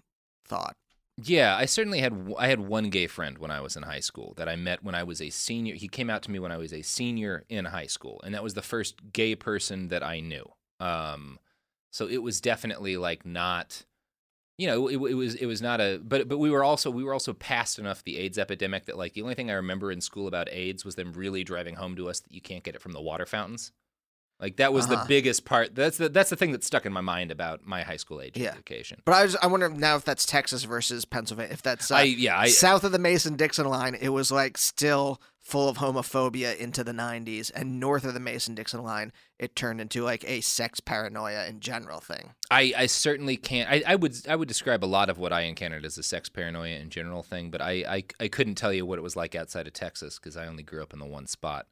thought. 0.46 0.76
Yeah, 1.16 1.56
I 1.56 1.66
certainly 1.66 2.00
had 2.00 2.34
I 2.38 2.48
had 2.48 2.60
one 2.60 2.90
gay 2.90 3.06
friend 3.06 3.38
when 3.38 3.52
I 3.52 3.60
was 3.60 3.76
in 3.76 3.84
high 3.84 4.00
school 4.00 4.34
that 4.36 4.48
I 4.48 4.56
met 4.56 4.82
when 4.82 4.96
I 4.96 5.04
was 5.04 5.20
a 5.20 5.30
senior. 5.30 5.76
He 5.76 5.86
came 5.86 6.10
out 6.10 6.22
to 6.24 6.30
me 6.30 6.40
when 6.40 6.50
I 6.50 6.56
was 6.56 6.72
a 6.72 6.82
senior 6.82 7.44
in 7.48 7.66
high 7.66 7.86
school, 7.86 8.20
and 8.24 8.34
that 8.34 8.42
was 8.42 8.54
the 8.54 8.62
first 8.62 9.12
gay 9.12 9.36
person 9.36 9.88
that 9.88 10.02
I 10.02 10.18
knew. 10.18 10.44
Um, 10.80 11.38
so 11.92 12.08
it 12.08 12.20
was 12.20 12.40
definitely 12.40 12.96
like 12.96 13.24
not, 13.24 13.84
you 14.58 14.66
know, 14.66 14.88
it, 14.88 14.96
it 14.96 15.14
was 15.14 15.36
it 15.36 15.46
was 15.46 15.62
not 15.62 15.80
a. 15.80 16.00
But 16.02 16.26
but 16.26 16.38
we 16.38 16.50
were 16.50 16.64
also 16.64 16.90
we 16.90 17.04
were 17.04 17.12
also 17.12 17.32
past 17.32 17.78
enough 17.78 18.02
the 18.02 18.18
AIDS 18.18 18.36
epidemic 18.36 18.86
that 18.86 18.98
like 18.98 19.12
the 19.12 19.22
only 19.22 19.34
thing 19.34 19.50
I 19.50 19.54
remember 19.54 19.92
in 19.92 20.00
school 20.00 20.26
about 20.26 20.48
AIDS 20.50 20.84
was 20.84 20.96
them 20.96 21.12
really 21.12 21.44
driving 21.44 21.76
home 21.76 21.94
to 21.94 22.08
us 22.08 22.18
that 22.20 22.32
you 22.32 22.40
can't 22.40 22.64
get 22.64 22.74
it 22.74 22.82
from 22.82 22.92
the 22.92 23.00
water 23.00 23.24
fountains. 23.24 23.70
Like 24.44 24.56
that 24.56 24.74
was 24.74 24.84
Uh-huh. 24.84 25.00
the 25.02 25.08
biggest 25.08 25.46
part. 25.46 25.74
That's 25.74 25.96
the 25.96 26.10
that's 26.10 26.28
the 26.28 26.36
thing 26.36 26.52
that 26.52 26.62
stuck 26.62 26.84
in 26.84 26.92
my 26.92 27.00
mind 27.00 27.30
about 27.30 27.64
my 27.64 27.82
high 27.82 27.96
school 27.96 28.20
age 28.20 28.36
Yeah. 28.36 28.50
education. 28.50 29.00
But 29.06 29.12
I 29.14 29.22
was 29.22 29.36
I 29.36 29.46
wonder 29.46 29.70
now 29.70 29.96
if 29.96 30.04
that's 30.04 30.26
Texas 30.26 30.64
versus 30.64 31.06
Pennsylvania. 31.06 31.50
If 31.54 31.62
that's 31.62 31.90
uh, 31.90 31.94
I 31.96 32.02
yeah 32.02 32.38
I 32.38 32.48
south 32.48 32.84
of 32.84 32.92
the 32.92 32.98
Mason 32.98 33.36
Dixon 33.36 33.66
line, 33.66 33.94
it 33.94 34.10
was 34.10 34.30
like 34.30 34.58
still 34.58 35.18
full 35.40 35.68
of 35.70 35.78
homophobia 35.78 36.56
into 36.58 36.82
the 36.84 36.92
90s, 36.92 37.50
and 37.54 37.78
north 37.80 38.04
of 38.04 38.12
the 38.14 38.20
Mason 38.20 38.54
Dixon 38.54 38.82
line, 38.82 39.12
it 39.38 39.54
turned 39.56 39.78
into 39.80 40.02
like 40.02 40.24
a 40.28 40.40
sex 40.42 40.80
paranoia 40.80 41.46
in 41.46 41.60
general 41.60 42.00
thing. 42.00 42.32
I, 42.50 42.72
I 42.76 42.86
certainly 42.86 43.36
can't. 43.38 43.70
I, 43.70 43.82
I 43.86 43.94
would 43.96 44.14
I 44.28 44.36
would 44.36 44.48
describe 44.48 44.84
a 44.84 44.86
lot 44.86 45.08
of 45.08 45.16
what 45.16 45.32
I 45.32 45.42
encountered 45.42 45.86
as 45.86 45.96
a 45.96 46.02
sex 46.02 46.28
paranoia 46.28 46.76
in 46.76 46.90
general 46.90 47.22
thing, 47.22 47.50
but 47.50 47.62
I, 47.62 47.72
I, 47.88 48.04
I 48.20 48.28
couldn't 48.28 48.56
tell 48.56 48.74
you 48.74 48.84
what 48.84 48.98
it 48.98 49.02
was 49.02 49.16
like 49.16 49.34
outside 49.34 49.66
of 49.66 49.72
Texas 49.72 50.18
because 50.18 50.36
I 50.36 50.46
only 50.46 50.62
grew 50.62 50.82
up 50.82 50.92
in 50.92 50.98
the 50.98 51.06
one 51.06 51.26
spot. 51.26 51.66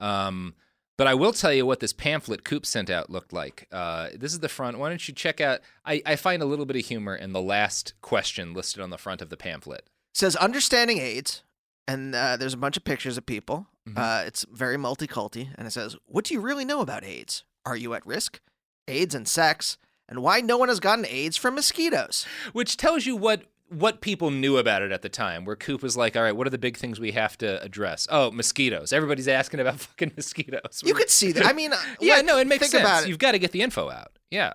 Um, 0.00 0.54
but 0.96 1.06
I 1.06 1.14
will 1.14 1.32
tell 1.32 1.52
you 1.52 1.66
what 1.66 1.80
this 1.80 1.92
pamphlet 1.92 2.44
Koop 2.44 2.64
sent 2.66 2.90
out 2.90 3.10
looked 3.10 3.32
like. 3.32 3.66
Uh, 3.72 4.08
this 4.14 4.32
is 4.32 4.40
the 4.40 4.48
front. 4.48 4.78
Why 4.78 4.88
don't 4.88 5.06
you 5.08 5.14
check 5.14 5.40
out? 5.40 5.60
I, 5.84 6.02
I 6.06 6.16
find 6.16 6.42
a 6.42 6.46
little 6.46 6.66
bit 6.66 6.76
of 6.76 6.84
humor 6.84 7.14
in 7.16 7.32
the 7.32 7.42
last 7.42 7.94
question 8.00 8.54
listed 8.54 8.80
on 8.82 8.90
the 8.90 8.98
front 8.98 9.20
of 9.22 9.28
the 9.30 9.36
pamphlet. 9.36 9.80
It 10.12 10.18
says 10.18 10.36
understanding 10.36 10.98
AIDS, 10.98 11.42
and 11.88 12.14
uh, 12.14 12.36
there's 12.36 12.54
a 12.54 12.58
bunch 12.58 12.76
of 12.76 12.84
pictures 12.84 13.16
of 13.18 13.26
people. 13.26 13.66
Mhm. 13.88 13.98
Uh, 13.98 14.24
it's 14.26 14.46
very 14.50 14.76
multiculti, 14.76 15.48
and 15.56 15.66
it 15.66 15.72
says, 15.72 15.96
"What 16.06 16.24
do 16.24 16.34
you 16.34 16.40
really 16.40 16.64
know 16.64 16.80
about 16.80 17.04
AIDS? 17.04 17.44
Are 17.66 17.76
you 17.76 17.94
at 17.94 18.06
risk? 18.06 18.40
AIDS 18.86 19.14
and 19.14 19.26
sex, 19.26 19.76
and 20.08 20.20
why 20.22 20.40
no 20.40 20.56
one 20.58 20.68
has 20.68 20.80
gotten 20.80 21.04
AIDS 21.06 21.36
from 21.36 21.54
mosquitoes." 21.54 22.26
which 22.52 22.76
tells 22.76 23.04
you 23.06 23.16
what 23.16 23.42
what 23.68 24.00
people 24.00 24.30
knew 24.30 24.58
about 24.58 24.82
it 24.82 24.92
at 24.92 25.02
the 25.02 25.08
time. 25.08 25.44
Where 25.44 25.56
Koop 25.56 25.82
was 25.82 25.96
like, 25.96 26.16
"All 26.16 26.22
right, 26.22 26.36
what 26.36 26.46
are 26.46 26.50
the 26.50 26.58
big 26.58 26.76
things 26.76 27.00
we 27.00 27.12
have 27.12 27.36
to 27.38 27.60
address? 27.62 28.06
Oh, 28.10 28.30
mosquitoes. 28.30 28.92
Everybody's 28.92 29.28
asking 29.28 29.60
about 29.60 29.80
fucking 29.80 30.12
mosquitoes. 30.16 30.82
You 30.84 30.94
could 30.94 31.10
see 31.10 31.32
that. 31.32 31.46
I 31.46 31.52
mean, 31.52 31.72
yeah, 32.00 32.16
like, 32.16 32.26
no, 32.26 32.38
it 32.38 32.46
makes 32.46 32.70
sense. 32.70 32.80
about 32.82 33.02
it. 33.04 33.08
You've 33.08 33.18
got 33.18 33.32
to 33.32 33.38
get 33.38 33.52
the 33.52 33.62
info 33.62 33.90
out. 33.90 34.12
Yeah, 34.30 34.52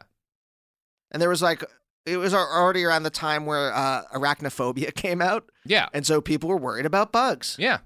And 1.12 1.22
there 1.22 1.30
was 1.30 1.42
like, 1.42 1.64
it 2.06 2.18
was 2.18 2.34
already 2.34 2.84
around 2.84 3.04
the 3.04 3.10
time 3.10 3.46
where 3.46 3.74
uh, 3.74 4.04
arachnophobia 4.14 4.94
came 4.96 5.22
out, 5.22 5.50
yeah, 5.66 5.88
and 5.94 6.06
so 6.06 6.22
people 6.22 6.50
were 6.50 6.58
worried 6.58 6.86
about 6.86 7.12
bugs. 7.12 7.56
yeah, 7.60 7.80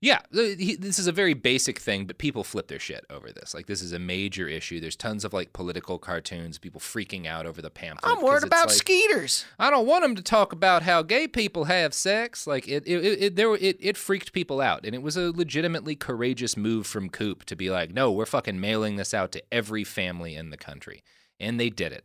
yeah. 0.00 0.20
He- 0.32 0.76
This 0.76 0.98
is 0.98 1.06
a 1.06 1.12
very 1.12 1.34
basic 1.34 1.78
thing, 1.78 2.06
but 2.06 2.18
people 2.18 2.42
flip 2.42 2.68
their 2.68 2.78
shit 2.78 3.04
over 3.10 3.30
this. 3.32 3.54
Like, 3.54 3.66
this 3.66 3.82
is 3.82 3.92
a 3.92 3.98
major 3.98 4.48
issue. 4.48 4.80
There's 4.80 4.96
tons 4.96 5.24
of 5.24 5.32
like 5.32 5.52
political 5.52 5.98
cartoons, 5.98 6.58
people 6.58 6.80
freaking 6.80 7.26
out 7.26 7.46
over 7.46 7.60
the 7.60 7.70
pamphlet. 7.70 8.16
I'm 8.16 8.24
worried 8.24 8.44
about 8.44 8.68
like, 8.68 8.76
skeeters. 8.76 9.44
I 9.58 9.70
don't 9.70 9.86
want 9.86 10.02
them 10.02 10.14
to 10.16 10.22
talk 10.22 10.52
about 10.52 10.82
how 10.82 11.02
gay 11.02 11.28
people 11.28 11.64
have 11.64 11.92
sex. 11.92 12.46
Like 12.46 12.66
it, 12.66 12.84
it, 12.86 13.04
it, 13.04 13.22
it 13.22 13.36
there, 13.36 13.54
it, 13.54 13.76
it 13.80 13.96
freaked 13.96 14.32
people 14.32 14.60
out, 14.60 14.84
and 14.86 14.94
it 14.94 15.02
was 15.02 15.16
a 15.16 15.30
legitimately 15.30 15.96
courageous 15.96 16.56
move 16.56 16.86
from 16.86 17.10
Koop 17.10 17.44
to 17.44 17.54
be 17.56 17.70
like, 17.70 17.92
no, 17.92 18.10
we're 18.10 18.26
fucking 18.26 18.60
mailing 18.60 18.96
this 18.96 19.12
out 19.12 19.32
to 19.32 19.42
every 19.52 19.84
family 19.84 20.34
in 20.34 20.50
the 20.50 20.56
country, 20.56 21.02
and 21.38 21.60
they 21.60 21.70
did 21.70 21.92
it. 21.92 22.04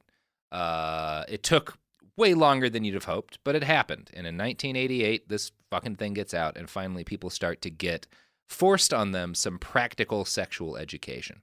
Uh, 0.51 1.23
it 1.27 1.43
took 1.43 1.77
way 2.18 2.34
longer 2.34 2.70
than 2.70 2.84
you'd 2.84 2.93
have 2.93 3.05
hoped, 3.05 3.39
but 3.43 3.55
it 3.55 3.63
happened. 3.63 4.09
And 4.13 4.26
in 4.26 4.38
1988, 4.38 5.28
this 5.28 5.51
fucking 5.70 5.95
thing 5.95 6.13
gets 6.13 6.34
out, 6.34 6.57
and 6.57 6.70
finally 6.70 7.03
people 7.03 7.30
start 7.30 7.61
to 7.63 7.70
get 7.70 8.07
forced 8.47 8.93
on 8.93 9.11
them 9.11 9.34
some 9.34 9.59
practical 9.59 10.26
sexual 10.26 10.78
education. 10.78 11.41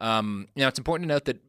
Um, 0.00 0.48
now, 0.56 0.68
it's 0.68 0.78
important 0.78 1.08
to 1.08 1.14
note 1.14 1.24
that 1.26 1.42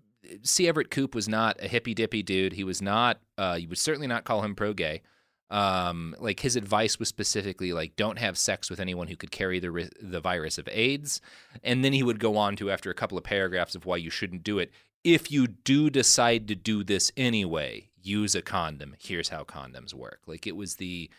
C. 0.43 0.67
Everett 0.67 0.91
Koop 0.91 1.15
was 1.15 1.27
not 1.27 1.61
a 1.61 1.67
hippy 1.67 1.93
dippy 1.93 2.23
dude. 2.23 2.53
He 2.53 2.63
was 2.63 2.81
not. 2.81 3.19
Uh, 3.37 3.57
you 3.59 3.69
would 3.69 3.77
certainly 3.77 4.07
not 4.07 4.25
call 4.25 4.41
him 4.41 4.55
pro 4.55 4.73
gay. 4.73 5.01
Um, 5.49 6.13
like 6.19 6.41
his 6.41 6.57
advice 6.57 6.99
was 6.99 7.07
specifically 7.07 7.71
like, 7.71 7.95
don't 7.95 8.19
have 8.19 8.37
sex 8.37 8.69
with 8.69 8.81
anyone 8.81 9.07
who 9.07 9.15
could 9.15 9.31
carry 9.31 9.59
the 9.59 9.71
ri- 9.71 9.89
the 10.01 10.19
virus 10.19 10.57
of 10.57 10.67
AIDS. 10.69 11.21
And 11.63 11.85
then 11.85 11.93
he 11.93 12.03
would 12.03 12.19
go 12.19 12.35
on 12.35 12.57
to 12.57 12.69
after 12.69 12.89
a 12.89 12.95
couple 12.95 13.17
of 13.17 13.23
paragraphs 13.23 13.75
of 13.75 13.85
why 13.85 13.97
you 13.97 14.09
shouldn't 14.09 14.43
do 14.43 14.59
it. 14.59 14.71
If 15.03 15.31
you 15.31 15.47
do 15.47 15.89
decide 15.89 16.49
to 16.49 16.55
do 16.55 16.83
this 16.83 17.13
anyway, 17.15 17.89
use 18.07 18.33
a 18.35 18.41
condom. 18.41 18.95
Here's 18.99 19.29
how 19.29 19.43
condoms 19.43 19.93
work. 19.93 20.21
Like 20.25 20.47
it 20.47 20.55
was 20.55 20.75
the 20.75 21.09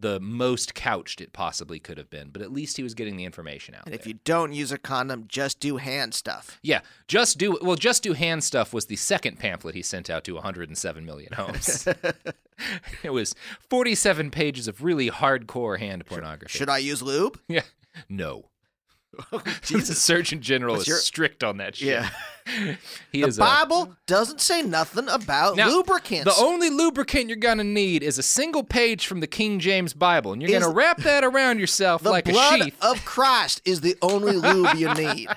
the 0.00 0.20
most 0.20 0.76
couched 0.76 1.20
it 1.20 1.32
possibly 1.32 1.80
could 1.80 1.98
have 1.98 2.08
been, 2.08 2.28
but 2.30 2.40
at 2.40 2.52
least 2.52 2.76
he 2.76 2.84
was 2.84 2.94
getting 2.94 3.16
the 3.16 3.24
information 3.24 3.74
out 3.74 3.84
And 3.84 3.92
if 3.96 4.02
there. 4.04 4.10
you 4.12 4.18
don't 4.22 4.52
use 4.52 4.70
a 4.70 4.78
condom, 4.78 5.24
just 5.26 5.58
do 5.58 5.76
hand 5.78 6.14
stuff. 6.14 6.60
Yeah, 6.62 6.82
just 7.08 7.36
do 7.36 7.58
well. 7.60 7.74
Just 7.74 8.04
do 8.04 8.12
hand 8.12 8.44
stuff 8.44 8.72
was 8.72 8.86
the 8.86 8.94
second 8.94 9.40
pamphlet 9.40 9.74
he 9.74 9.82
sent 9.82 10.08
out 10.08 10.22
to 10.24 10.34
107 10.34 11.04
million 11.04 11.32
homes. 11.32 11.88
it 13.02 13.10
was 13.10 13.34
47 13.70 14.30
pages 14.30 14.68
of 14.68 14.84
really 14.84 15.10
hardcore 15.10 15.78
hand 15.80 16.06
pornography. 16.06 16.56
Should 16.56 16.68
I 16.70 16.78
use 16.78 17.02
lube? 17.02 17.40
Yeah, 17.48 17.62
no. 18.08 18.50
the 19.30 19.80
Surgeon 19.82 20.40
General 20.40 20.74
What's 20.74 20.82
is 20.82 20.88
your- 20.88 20.96
strict 20.98 21.42
on 21.42 21.56
that 21.58 21.76
shit. 21.76 21.88
Yeah. 21.88 22.08
he 23.12 23.20
the 23.22 23.28
is 23.28 23.38
a- 23.38 23.40
Bible 23.40 23.96
doesn't 24.06 24.40
say 24.40 24.62
nothing 24.62 25.08
about 25.08 25.56
Now, 25.56 25.68
lubricants. 25.68 26.24
The 26.24 26.42
only 26.42 26.70
lubricant 26.70 27.28
you're 27.28 27.36
gonna 27.36 27.64
need 27.64 28.02
is 28.02 28.18
a 28.18 28.22
single 28.22 28.62
page 28.64 29.06
from 29.06 29.20
the 29.20 29.26
King 29.26 29.58
James 29.60 29.92
Bible, 29.94 30.32
and 30.32 30.40
you're 30.42 30.50
Is- 30.50 30.62
gonna 30.62 30.74
wrap 30.74 30.98
that 30.98 31.24
around 31.24 31.58
yourself 31.58 32.02
the 32.02 32.10
like 32.10 32.28
a 32.28 32.32
blood 32.32 32.60
sheath. 32.62 32.76
of 32.82 33.04
Christ 33.04 33.60
is 33.64 33.80
the 33.80 33.96
only 34.02 34.36
lube 34.36 34.74
you 34.76 34.92
need. 34.94 35.28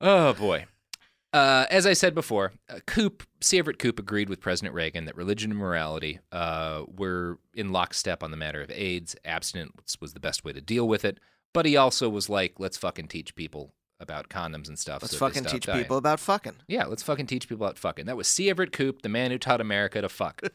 Oh 0.00 0.32
boy. 0.34 0.66
Uh, 1.32 1.64
as 1.70 1.86
I 1.86 1.94
said 1.94 2.14
before, 2.14 2.52
uh, 2.68 2.80
Koop, 2.86 3.22
C. 3.40 3.58
Everett 3.58 3.78
Koop 3.78 3.98
agreed 3.98 4.28
with 4.28 4.40
President 4.40 4.74
Reagan 4.74 5.06
that 5.06 5.16
religion 5.16 5.50
and 5.50 5.58
morality 5.58 6.20
uh, 6.30 6.82
were 6.94 7.38
in 7.54 7.72
lockstep 7.72 8.22
on 8.22 8.30
the 8.30 8.36
matter 8.36 8.60
of 8.60 8.70
AIDS. 8.70 9.16
Abstinence 9.24 9.96
was 10.00 10.12
the 10.12 10.20
best 10.20 10.44
way 10.44 10.52
to 10.52 10.60
deal 10.60 10.86
with 10.86 11.04
it. 11.04 11.18
But 11.54 11.66
he 11.66 11.76
also 11.76 12.08
was 12.08 12.28
like, 12.28 12.54
let's 12.58 12.76
fucking 12.76 13.08
teach 13.08 13.34
people 13.34 13.72
about 14.00 14.28
condoms 14.28 14.68
and 14.68 14.78
stuff. 14.78 15.00
Let's 15.00 15.12
so 15.12 15.18
fucking 15.18 15.44
teach 15.44 15.66
dying. 15.66 15.82
people 15.82 15.96
about 15.96 16.20
fucking. 16.20 16.54
Yeah, 16.66 16.84
let's 16.86 17.02
fucking 17.02 17.26
teach 17.26 17.48
people 17.48 17.64
about 17.64 17.78
fucking. 17.78 18.06
That 18.06 18.16
was 18.16 18.26
C. 18.26 18.50
Everett 18.50 18.72
Koop, 18.72 19.02
the 19.02 19.08
man 19.08 19.30
who 19.30 19.38
taught 19.38 19.60
America 19.60 20.00
to 20.00 20.08
fuck. 20.08 20.42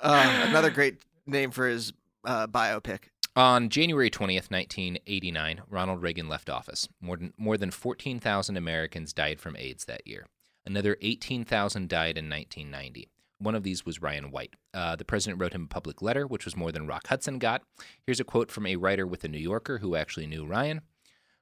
Uh, 0.00 0.46
another 0.48 0.70
great 0.70 0.96
name 1.26 1.50
for 1.50 1.68
his 1.68 1.92
uh, 2.24 2.46
biopic. 2.46 3.00
On 3.38 3.68
January 3.68 4.10
20th, 4.10 4.50
1989, 4.50 5.62
Ronald 5.70 6.02
Reagan 6.02 6.28
left 6.28 6.50
office. 6.50 6.88
More 7.00 7.16
than, 7.16 7.32
more 7.38 7.56
than 7.56 7.70
14,000 7.70 8.56
Americans 8.56 9.12
died 9.12 9.38
from 9.38 9.54
AIDS 9.54 9.84
that 9.84 10.04
year. 10.08 10.26
Another 10.66 10.96
18,000 11.00 11.88
died 11.88 12.18
in 12.18 12.28
1990. 12.28 13.08
One 13.38 13.54
of 13.54 13.62
these 13.62 13.86
was 13.86 14.02
Ryan 14.02 14.32
White. 14.32 14.56
Uh, 14.74 14.96
the 14.96 15.04
president 15.04 15.40
wrote 15.40 15.52
him 15.52 15.62
a 15.62 15.72
public 15.72 16.02
letter, 16.02 16.26
which 16.26 16.44
was 16.44 16.56
more 16.56 16.72
than 16.72 16.88
Rock 16.88 17.06
Hudson 17.06 17.38
got. 17.38 17.62
Here's 18.04 18.18
a 18.18 18.24
quote 18.24 18.50
from 18.50 18.66
a 18.66 18.74
writer 18.74 19.06
with 19.06 19.20
the 19.20 19.28
New 19.28 19.38
Yorker 19.38 19.78
who 19.78 19.94
actually 19.94 20.26
knew 20.26 20.44
Ryan. 20.44 20.80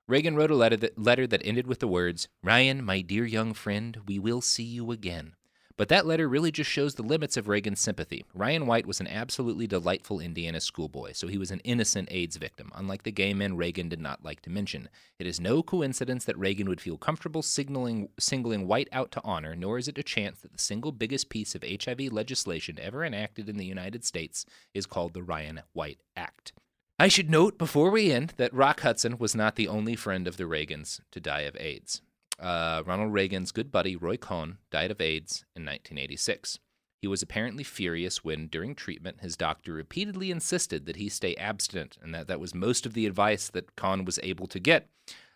Reagan 0.06 0.36
wrote 0.36 0.50
a 0.50 0.54
letter 0.54 0.76
that, 0.76 0.98
letter 0.98 1.26
that 1.26 1.40
ended 1.46 1.66
with 1.66 1.78
the 1.78 1.88
words, 1.88 2.28
Ryan, 2.42 2.84
my 2.84 3.00
dear 3.00 3.24
young 3.24 3.54
friend, 3.54 4.00
we 4.06 4.18
will 4.18 4.42
see 4.42 4.64
you 4.64 4.90
again. 4.90 5.32
But 5.76 5.88
that 5.88 6.06
letter 6.06 6.26
really 6.26 6.50
just 6.50 6.70
shows 6.70 6.94
the 6.94 7.02
limits 7.02 7.36
of 7.36 7.48
Reagan's 7.48 7.80
sympathy. 7.80 8.24
Ryan 8.32 8.66
White 8.66 8.86
was 8.86 8.98
an 9.00 9.06
absolutely 9.06 9.66
delightful 9.66 10.20
Indiana 10.20 10.58
schoolboy, 10.58 11.12
so 11.12 11.28
he 11.28 11.36
was 11.36 11.50
an 11.50 11.60
innocent 11.64 12.08
AIDS 12.10 12.38
victim, 12.38 12.72
unlike 12.74 13.02
the 13.02 13.12
gay 13.12 13.34
men 13.34 13.58
Reagan 13.58 13.90
did 13.90 14.00
not 14.00 14.24
like 14.24 14.40
to 14.42 14.50
mention. 14.50 14.88
It 15.18 15.26
is 15.26 15.38
no 15.38 15.62
coincidence 15.62 16.24
that 16.24 16.38
Reagan 16.38 16.66
would 16.70 16.80
feel 16.80 16.96
comfortable 16.96 17.42
signaling, 17.42 18.08
singling 18.18 18.66
White 18.66 18.88
out 18.90 19.10
to 19.12 19.20
honor, 19.22 19.54
nor 19.54 19.76
is 19.76 19.86
it 19.86 19.98
a 19.98 20.02
chance 20.02 20.40
that 20.40 20.52
the 20.52 20.58
single 20.58 20.92
biggest 20.92 21.28
piece 21.28 21.54
of 21.54 21.62
HIV 21.62 22.10
legislation 22.10 22.78
ever 22.80 23.04
enacted 23.04 23.46
in 23.46 23.58
the 23.58 23.66
United 23.66 24.02
States 24.02 24.46
is 24.72 24.86
called 24.86 25.12
the 25.12 25.22
Ryan 25.22 25.60
White 25.74 26.00
Act. 26.16 26.54
I 26.98 27.08
should 27.08 27.28
note 27.28 27.58
before 27.58 27.90
we 27.90 28.10
end 28.10 28.32
that 28.38 28.54
Rock 28.54 28.80
Hudson 28.80 29.18
was 29.18 29.34
not 29.34 29.56
the 29.56 29.68
only 29.68 29.94
friend 29.94 30.26
of 30.26 30.38
the 30.38 30.44
Reagans 30.44 31.02
to 31.10 31.20
die 31.20 31.42
of 31.42 31.54
AIDS. 31.60 32.00
Uh, 32.38 32.82
Ronald 32.84 33.12
Reagan's 33.12 33.52
good 33.52 33.72
buddy 33.72 33.96
Roy 33.96 34.16
Cohn 34.16 34.58
died 34.70 34.90
of 34.90 35.00
AIDS 35.00 35.44
in 35.54 35.62
1986. 35.62 36.58
He 37.00 37.08
was 37.08 37.22
apparently 37.22 37.62
furious 37.62 38.24
when, 38.24 38.48
during 38.48 38.74
treatment, 38.74 39.20
his 39.20 39.36
doctor 39.36 39.72
repeatedly 39.72 40.30
insisted 40.30 40.86
that 40.86 40.96
he 40.96 41.08
stay 41.08 41.34
abstinent, 41.36 41.98
and 42.02 42.14
that 42.14 42.26
that 42.26 42.40
was 42.40 42.54
most 42.54 42.86
of 42.86 42.94
the 42.94 43.06
advice 43.06 43.48
that 43.50 43.76
Cohn 43.76 44.04
was 44.04 44.18
able 44.22 44.46
to 44.48 44.58
get. 44.58 44.88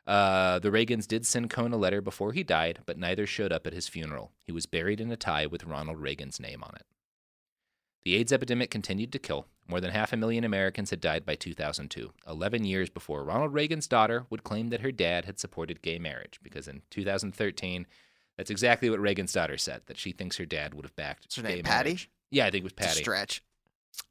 Uh, 0.06 0.58
the 0.58 0.70
Reagans 0.70 1.06
did 1.06 1.26
send 1.26 1.50
Cohn 1.50 1.72
a 1.72 1.76
letter 1.76 2.00
before 2.00 2.32
he 2.32 2.42
died, 2.42 2.80
but 2.86 2.98
neither 2.98 3.26
showed 3.26 3.52
up 3.52 3.66
at 3.66 3.72
his 3.72 3.88
funeral. 3.88 4.32
He 4.46 4.52
was 4.52 4.66
buried 4.66 5.00
in 5.00 5.12
a 5.12 5.16
tie 5.16 5.46
with 5.46 5.64
Ronald 5.64 5.98
Reagan's 5.98 6.40
name 6.40 6.64
on 6.64 6.74
it. 6.74 6.86
The 8.04 8.16
AIDS 8.16 8.32
epidemic 8.32 8.70
continued 8.70 9.12
to 9.12 9.18
kill. 9.18 9.46
More 9.68 9.80
than 9.80 9.90
half 9.92 10.12
a 10.12 10.16
million 10.16 10.42
Americans 10.42 10.90
had 10.90 11.00
died 11.00 11.24
by 11.24 11.36
2002, 11.36 12.10
11 12.26 12.64
years 12.64 12.90
before 12.90 13.22
Ronald 13.22 13.52
Reagan's 13.54 13.86
daughter 13.86 14.26
would 14.30 14.42
claim 14.42 14.70
that 14.70 14.80
her 14.80 14.90
dad 14.90 15.26
had 15.26 15.38
supported 15.38 15.82
gay 15.82 15.98
marriage, 15.98 16.40
because 16.42 16.66
in 16.66 16.82
2013, 16.90 17.86
that's 18.36 18.50
exactly 18.50 18.90
what 18.90 18.98
Reagan's 19.00 19.32
daughter 19.32 19.56
said, 19.58 19.82
that 19.86 19.98
she 19.98 20.12
thinks 20.12 20.38
her 20.38 20.46
dad 20.46 20.74
would 20.74 20.84
have 20.84 20.96
backed 20.96 21.24
What's 21.24 21.36
her 21.36 21.42
gay 21.42 21.56
name, 21.56 21.64
Patty? 21.64 21.90
marriage. 21.90 22.10
Yeah, 22.30 22.46
I 22.46 22.50
think 22.50 22.62
it 22.62 22.64
was 22.64 22.72
Patty. 22.72 23.00
stretch. 23.00 23.42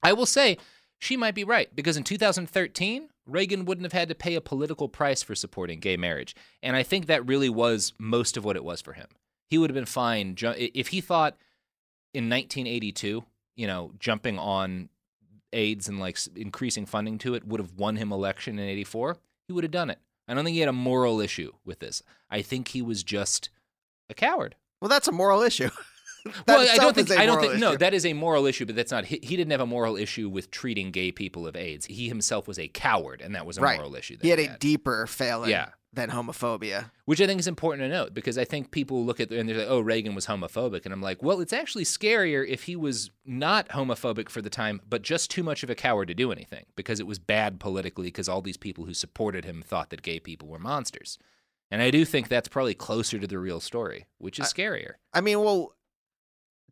I 0.03 0.13
will 0.13 0.25
say 0.25 0.57
she 0.99 1.17
might 1.17 1.35
be 1.35 1.43
right 1.43 1.73
because 1.75 1.97
in 1.97 2.03
2013, 2.03 3.09
Reagan 3.25 3.65
wouldn't 3.65 3.85
have 3.85 3.93
had 3.93 4.09
to 4.09 4.15
pay 4.15 4.35
a 4.35 4.41
political 4.41 4.87
price 4.87 5.23
for 5.23 5.35
supporting 5.35 5.79
gay 5.79 5.97
marriage. 5.97 6.35
And 6.63 6.75
I 6.75 6.83
think 6.83 7.05
that 7.07 7.25
really 7.27 7.49
was 7.49 7.93
most 7.97 8.37
of 8.37 8.45
what 8.45 8.55
it 8.55 8.63
was 8.63 8.81
for 8.81 8.93
him. 8.93 9.07
He 9.49 9.57
would 9.57 9.69
have 9.69 9.75
been 9.75 9.85
fine 9.85 10.35
if 10.39 10.89
he 10.89 11.01
thought 11.01 11.35
in 12.13 12.29
1982, 12.29 13.23
you 13.59 13.67
know, 13.67 13.91
jumping 13.99 14.39
on 14.39 14.87
AIDS 15.51 15.89
and 15.89 15.99
like 15.99 16.17
increasing 16.37 16.85
funding 16.85 17.17
to 17.17 17.35
it 17.35 17.45
would 17.45 17.59
have 17.59 17.73
won 17.73 17.97
him 17.97 18.13
election 18.13 18.57
in 18.57 18.69
84, 18.69 19.17
he 19.47 19.53
would 19.53 19.65
have 19.65 19.71
done 19.71 19.89
it. 19.89 19.99
I 20.29 20.33
don't 20.33 20.45
think 20.45 20.53
he 20.53 20.61
had 20.61 20.69
a 20.69 20.73
moral 20.73 21.19
issue 21.19 21.51
with 21.65 21.79
this. 21.79 22.01
I 22.31 22.41
think 22.41 22.69
he 22.69 22.81
was 22.81 23.03
just 23.03 23.49
a 24.09 24.13
coward. 24.13 24.55
Well, 24.79 24.87
that's 24.87 25.09
a 25.09 25.11
moral 25.11 25.41
issue. 25.41 25.69
Well, 26.45 26.59
I 26.69 26.75
don't 26.75 26.93
think 26.93 27.11
I 27.11 27.25
don't 27.25 27.39
think 27.39 27.59
no, 27.59 27.77
that 27.77 27.93
is 27.93 28.05
a 28.05 28.11
moral 28.11 28.45
issue, 28.45 28.65
but 28.65 28.75
that's 28.75 28.91
not 28.91 29.05
he, 29.05 29.19
he 29.23 29.37
didn't 29.37 29.51
have 29.51 29.61
a 29.61 29.65
moral 29.65 29.95
issue 29.95 30.27
with 30.27 30.51
treating 30.51 30.91
gay 30.91 31.13
people 31.13 31.47
of 31.47 31.55
AIDS. 31.55 31.85
He 31.85 32.09
himself 32.09 32.45
was 32.45 32.59
a 32.59 32.67
coward, 32.67 33.21
and 33.21 33.35
that 33.35 33.45
was 33.45 33.57
a 33.57 33.61
right. 33.61 33.77
moral 33.77 33.95
issue. 33.95 34.17
That 34.17 34.23
He 34.23 34.29
had 34.29 34.39
a 34.39 34.57
deeper 34.57 35.07
failing 35.07 35.49
Yeah. 35.49 35.69
Than 35.91 36.11
homophobia. 36.11 36.91
which 37.05 37.19
I 37.19 37.25
think 37.25 37.39
is 37.39 37.47
important 37.47 37.83
to 37.83 37.89
note 37.89 38.13
because 38.13 38.37
I 38.37 38.45
think 38.45 38.69
people 38.69 39.03
look 39.03 39.19
at 39.19 39.31
and 39.31 39.49
they're 39.49 39.57
like, 39.57 39.67
"Oh, 39.67 39.79
Reagan 39.79 40.13
was 40.13 40.27
homophobic," 40.27 40.85
and 40.85 40.93
I'm 40.93 41.01
like, 41.01 41.23
"Well, 41.23 41.41
it's 41.41 41.53
actually 41.53 41.83
scarier 41.85 42.47
if 42.47 42.63
he 42.63 42.75
was 42.75 43.09
not 43.25 43.69
homophobic 43.69 44.29
for 44.29 44.41
the 44.41 44.51
time, 44.51 44.81
but 44.87 45.01
just 45.01 45.31
too 45.31 45.41
much 45.41 45.63
of 45.63 45.69
a 45.69 45.75
coward 45.75 46.07
to 46.09 46.13
do 46.13 46.31
anything 46.31 46.65
because 46.75 46.99
it 46.99 47.07
was 47.07 47.17
bad 47.17 47.59
politically 47.59 48.07
because 48.07 48.29
all 48.29 48.41
these 48.41 48.57
people 48.57 48.85
who 48.85 48.93
supported 48.93 49.45
him 49.45 49.63
thought 49.63 49.89
that 49.89 50.03
gay 50.03 50.19
people 50.19 50.47
were 50.47 50.59
monsters." 50.59 51.17
And 51.71 51.81
I 51.81 51.91
do 51.91 52.05
think 52.05 52.27
that's 52.27 52.47
probably 52.47 52.73
closer 52.73 53.19
to 53.19 53.27
the 53.27 53.39
real 53.39 53.59
story, 53.59 54.05
which 54.17 54.39
is 54.39 54.45
scarier. 54.45 54.93
I 55.13 55.21
mean, 55.21 55.39
well, 55.41 55.75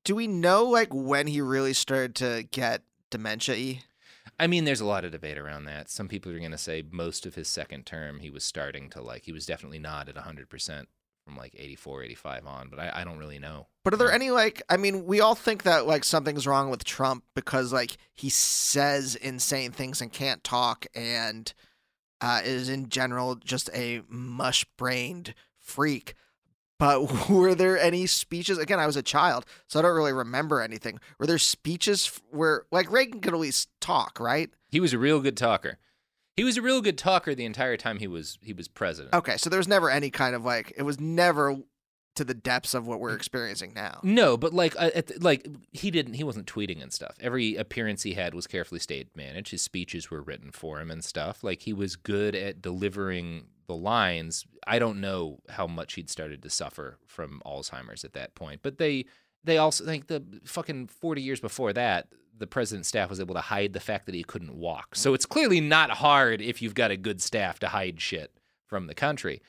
do 0.04 0.16
we 0.16 0.28
know 0.28 0.66
like 0.66 0.94
when 0.94 1.28
he 1.28 1.42
really 1.42 1.74
started 1.74 2.16
to 2.16 2.48
get 2.52 2.84
dementia? 3.10 3.80
I 4.40 4.48
mean, 4.48 4.66
there's 4.66 4.82
a 4.82 4.86
lot 4.86 5.06
of 5.06 5.12
debate 5.12 5.38
around 5.38 5.66
that. 5.66 5.90
Some 5.90 6.08
people 6.08 6.32
are 6.32 6.40
going 6.40 6.52
to 6.52 6.58
say 6.58 6.84
most 6.90 7.26
of 7.26 7.36
his 7.36 7.48
second 7.48 7.86
term, 7.86 8.20
he 8.20 8.30
was 8.30 8.44
starting 8.44 8.90
to 8.92 9.02
like, 9.02 9.24
he 9.24 9.32
was 9.32 9.46
definitely 9.46 9.80
not 9.80 10.10
at 10.10 10.16
100% 10.16 10.86
from 11.28 11.38
like 11.38 11.54
84, 11.58 12.04
85 12.04 12.48
on, 12.48 12.70
but 12.70 12.80
I, 12.80 13.02
I 13.02 13.04
don't 13.04 13.18
really 13.18 13.40
know. 13.40 13.68
But 13.84 13.94
are 13.94 13.98
there 13.98 14.12
any 14.12 14.32
like 14.32 14.62
I 14.70 14.78
mean, 14.78 15.06
we 15.06 15.22
all 15.22 15.36
think 15.36 15.64
that 15.64 15.86
like 15.86 16.04
something's 16.04 16.48
wrong 16.48 16.70
with 16.70 16.84
Trump 16.84 17.24
because 17.36 17.74
like 17.74 17.98
he 18.14 18.30
says 18.30 19.16
insane 19.16 19.72
things 19.72 20.02
and 20.02 20.12
can't 20.12 20.44
talk 20.44 20.86
and 20.96 21.54
uh, 22.22 22.42
is 22.44 22.70
in 22.70 22.90
general 22.90 23.36
just 23.36 23.70
a 23.74 24.02
mush-brained 24.10 25.34
freak. 25.60 26.16
But 26.80 27.30
were 27.30 27.56
there 27.56 27.80
any 27.80 28.06
speeches? 28.06 28.58
Again, 28.58 28.80
I 28.80 28.86
was 28.86 28.98
a 28.98 29.04
child, 29.04 29.46
so 29.68 29.80
I 29.80 29.82
don't 29.82 29.96
really 29.96 30.14
remember 30.14 30.62
anything. 30.62 31.00
Were 31.20 31.28
there 31.28 31.38
speeches 31.38 32.20
where 32.32 32.66
like 32.72 32.92
Reagan 32.92 33.22
could 33.22 33.34
at 33.34 33.40
least 33.40 33.70
talk, 33.80 34.20
right? 34.20 34.50
He 34.70 34.80
was 34.80 34.94
a 34.94 35.00
real 35.00 35.20
good 35.20 35.38
talker. 35.38 35.78
He 36.36 36.44
was 36.44 36.58
a 36.58 36.62
real 36.62 36.82
good 36.82 37.00
talker 37.00 37.34
the 37.34 37.46
entire 37.46 37.78
time 37.78 37.98
he 37.98 38.08
was 38.08 38.38
he 38.42 38.54
was 38.54 38.68
president. 38.68 39.16
Okay, 39.16 39.38
so 39.38 39.50
there 39.50 39.58
was 39.58 39.68
never 39.68 39.90
any 39.90 40.12
kind 40.12 40.36
of 40.36 40.46
like 40.46 40.74
it 40.78 40.84
was 40.84 41.00
never 41.00 41.58
to 42.18 42.24
the 42.24 42.34
depths 42.34 42.74
of 42.74 42.86
what 42.86 43.00
we're 43.00 43.16
experiencing 43.16 43.74
now. 43.76 44.00
No, 44.04 44.38
but 44.38 44.54
like, 44.54 44.76
uh, 44.76 44.90
at 44.94 45.08
the, 45.08 45.20
like 45.20 45.48
he 45.72 45.90
didn't. 45.92 46.16
He 46.16 46.24
wasn't 46.24 46.48
tweeting 46.48 46.82
and 46.82 46.92
stuff. 46.92 47.16
Every 47.22 47.56
appearance 47.56 48.04
he 48.04 48.14
had 48.14 48.34
was 48.34 48.48
carefully 48.48 48.80
stage 48.80 49.08
managed. 49.16 49.52
His 49.52 49.62
speeches 49.62 50.12
were 50.12 50.22
written 50.22 50.52
for 50.52 50.82
him 50.82 50.92
and 50.92 51.04
stuff. 51.04 51.44
Like 51.44 51.62
he 51.62 51.74
was 51.74 51.96
good 51.96 52.36
at 52.36 52.62
delivering 52.62 53.46
the 53.68 53.76
lines. 53.76 54.46
I 54.66 54.80
don't 54.80 55.00
know 55.02 55.40
how 55.50 55.68
much 55.68 55.94
he'd 55.94 56.10
started 56.10 56.42
to 56.44 56.50
suffer 56.50 56.98
from 57.06 57.42
Alzheimer's 57.46 58.04
at 58.04 58.14
that 58.14 58.36
point, 58.36 58.62
but 58.64 58.78
they 58.78 59.06
they 59.44 59.58
also 59.58 59.86
think 59.86 60.08
the 60.08 60.24
fucking 60.46 60.88
forty 60.88 61.22
years 61.22 61.40
before 61.40 61.74
that, 61.74 62.08
the 62.38 62.48
president's 62.48 62.90
staff 62.90 63.10
was 63.10 63.20
able 63.20 63.36
to 63.36 63.42
hide 63.42 63.74
the 63.74 63.80
fact 63.80 64.06
that 64.08 64.16
he 64.16 64.24
couldn't 64.24 64.56
walk. 64.56 64.96
So 64.96 65.14
it's 65.14 65.26
clearly 65.26 65.62
not 65.62 65.90
hard 65.92 66.42
if 66.42 66.62
you've 66.62 66.76
got 66.76 66.92
a 66.92 66.98
good 66.98 67.22
staff 67.22 67.60
to 67.60 67.68
hide 67.68 68.02
shit 68.02 68.32
from 68.66 68.88
the 68.88 68.96
country, 68.96 69.42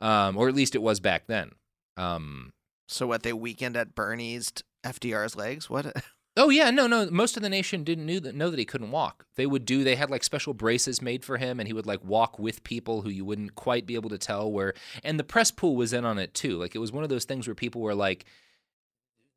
um, 0.00 0.36
or 0.36 0.48
at 0.48 0.54
least 0.54 0.74
it 0.74 0.82
was 0.82 1.00
back 1.00 1.26
then. 1.26 1.52
Um, 1.96 2.52
So 2.88 3.06
what 3.06 3.22
they 3.22 3.32
weakened 3.32 3.76
at 3.76 3.94
Bernie's 3.94 4.52
FDR's 4.84 5.36
legs? 5.36 5.68
What? 5.70 5.86
Oh 6.38 6.50
yeah, 6.50 6.70
no, 6.70 6.86
no. 6.86 7.10
Most 7.10 7.36
of 7.36 7.42
the 7.42 7.48
nation 7.48 7.82
didn't 7.82 8.06
knew 8.06 8.20
that, 8.20 8.32
know 8.32 8.48
that 8.48 8.60
he 8.60 8.64
couldn't 8.64 8.92
walk. 8.92 9.26
They 9.34 9.44
would 9.44 9.64
do. 9.64 9.82
They 9.82 9.96
had 9.96 10.08
like 10.08 10.22
special 10.22 10.54
braces 10.54 11.02
made 11.02 11.24
for 11.24 11.36
him, 11.36 11.58
and 11.58 11.66
he 11.66 11.72
would 11.72 11.84
like 11.84 12.02
walk 12.04 12.38
with 12.38 12.62
people 12.62 13.02
who 13.02 13.10
you 13.10 13.24
wouldn't 13.24 13.56
quite 13.56 13.86
be 13.86 13.96
able 13.96 14.08
to 14.10 14.18
tell 14.18 14.50
where. 14.50 14.74
And 15.02 15.18
the 15.18 15.24
press 15.24 15.50
pool 15.50 15.74
was 15.74 15.92
in 15.92 16.04
on 16.04 16.16
it 16.18 16.34
too. 16.34 16.56
Like 16.56 16.76
it 16.76 16.78
was 16.78 16.92
one 16.92 17.02
of 17.02 17.10
those 17.10 17.24
things 17.24 17.48
where 17.48 17.56
people 17.56 17.80
were 17.80 17.94
like, 17.94 18.24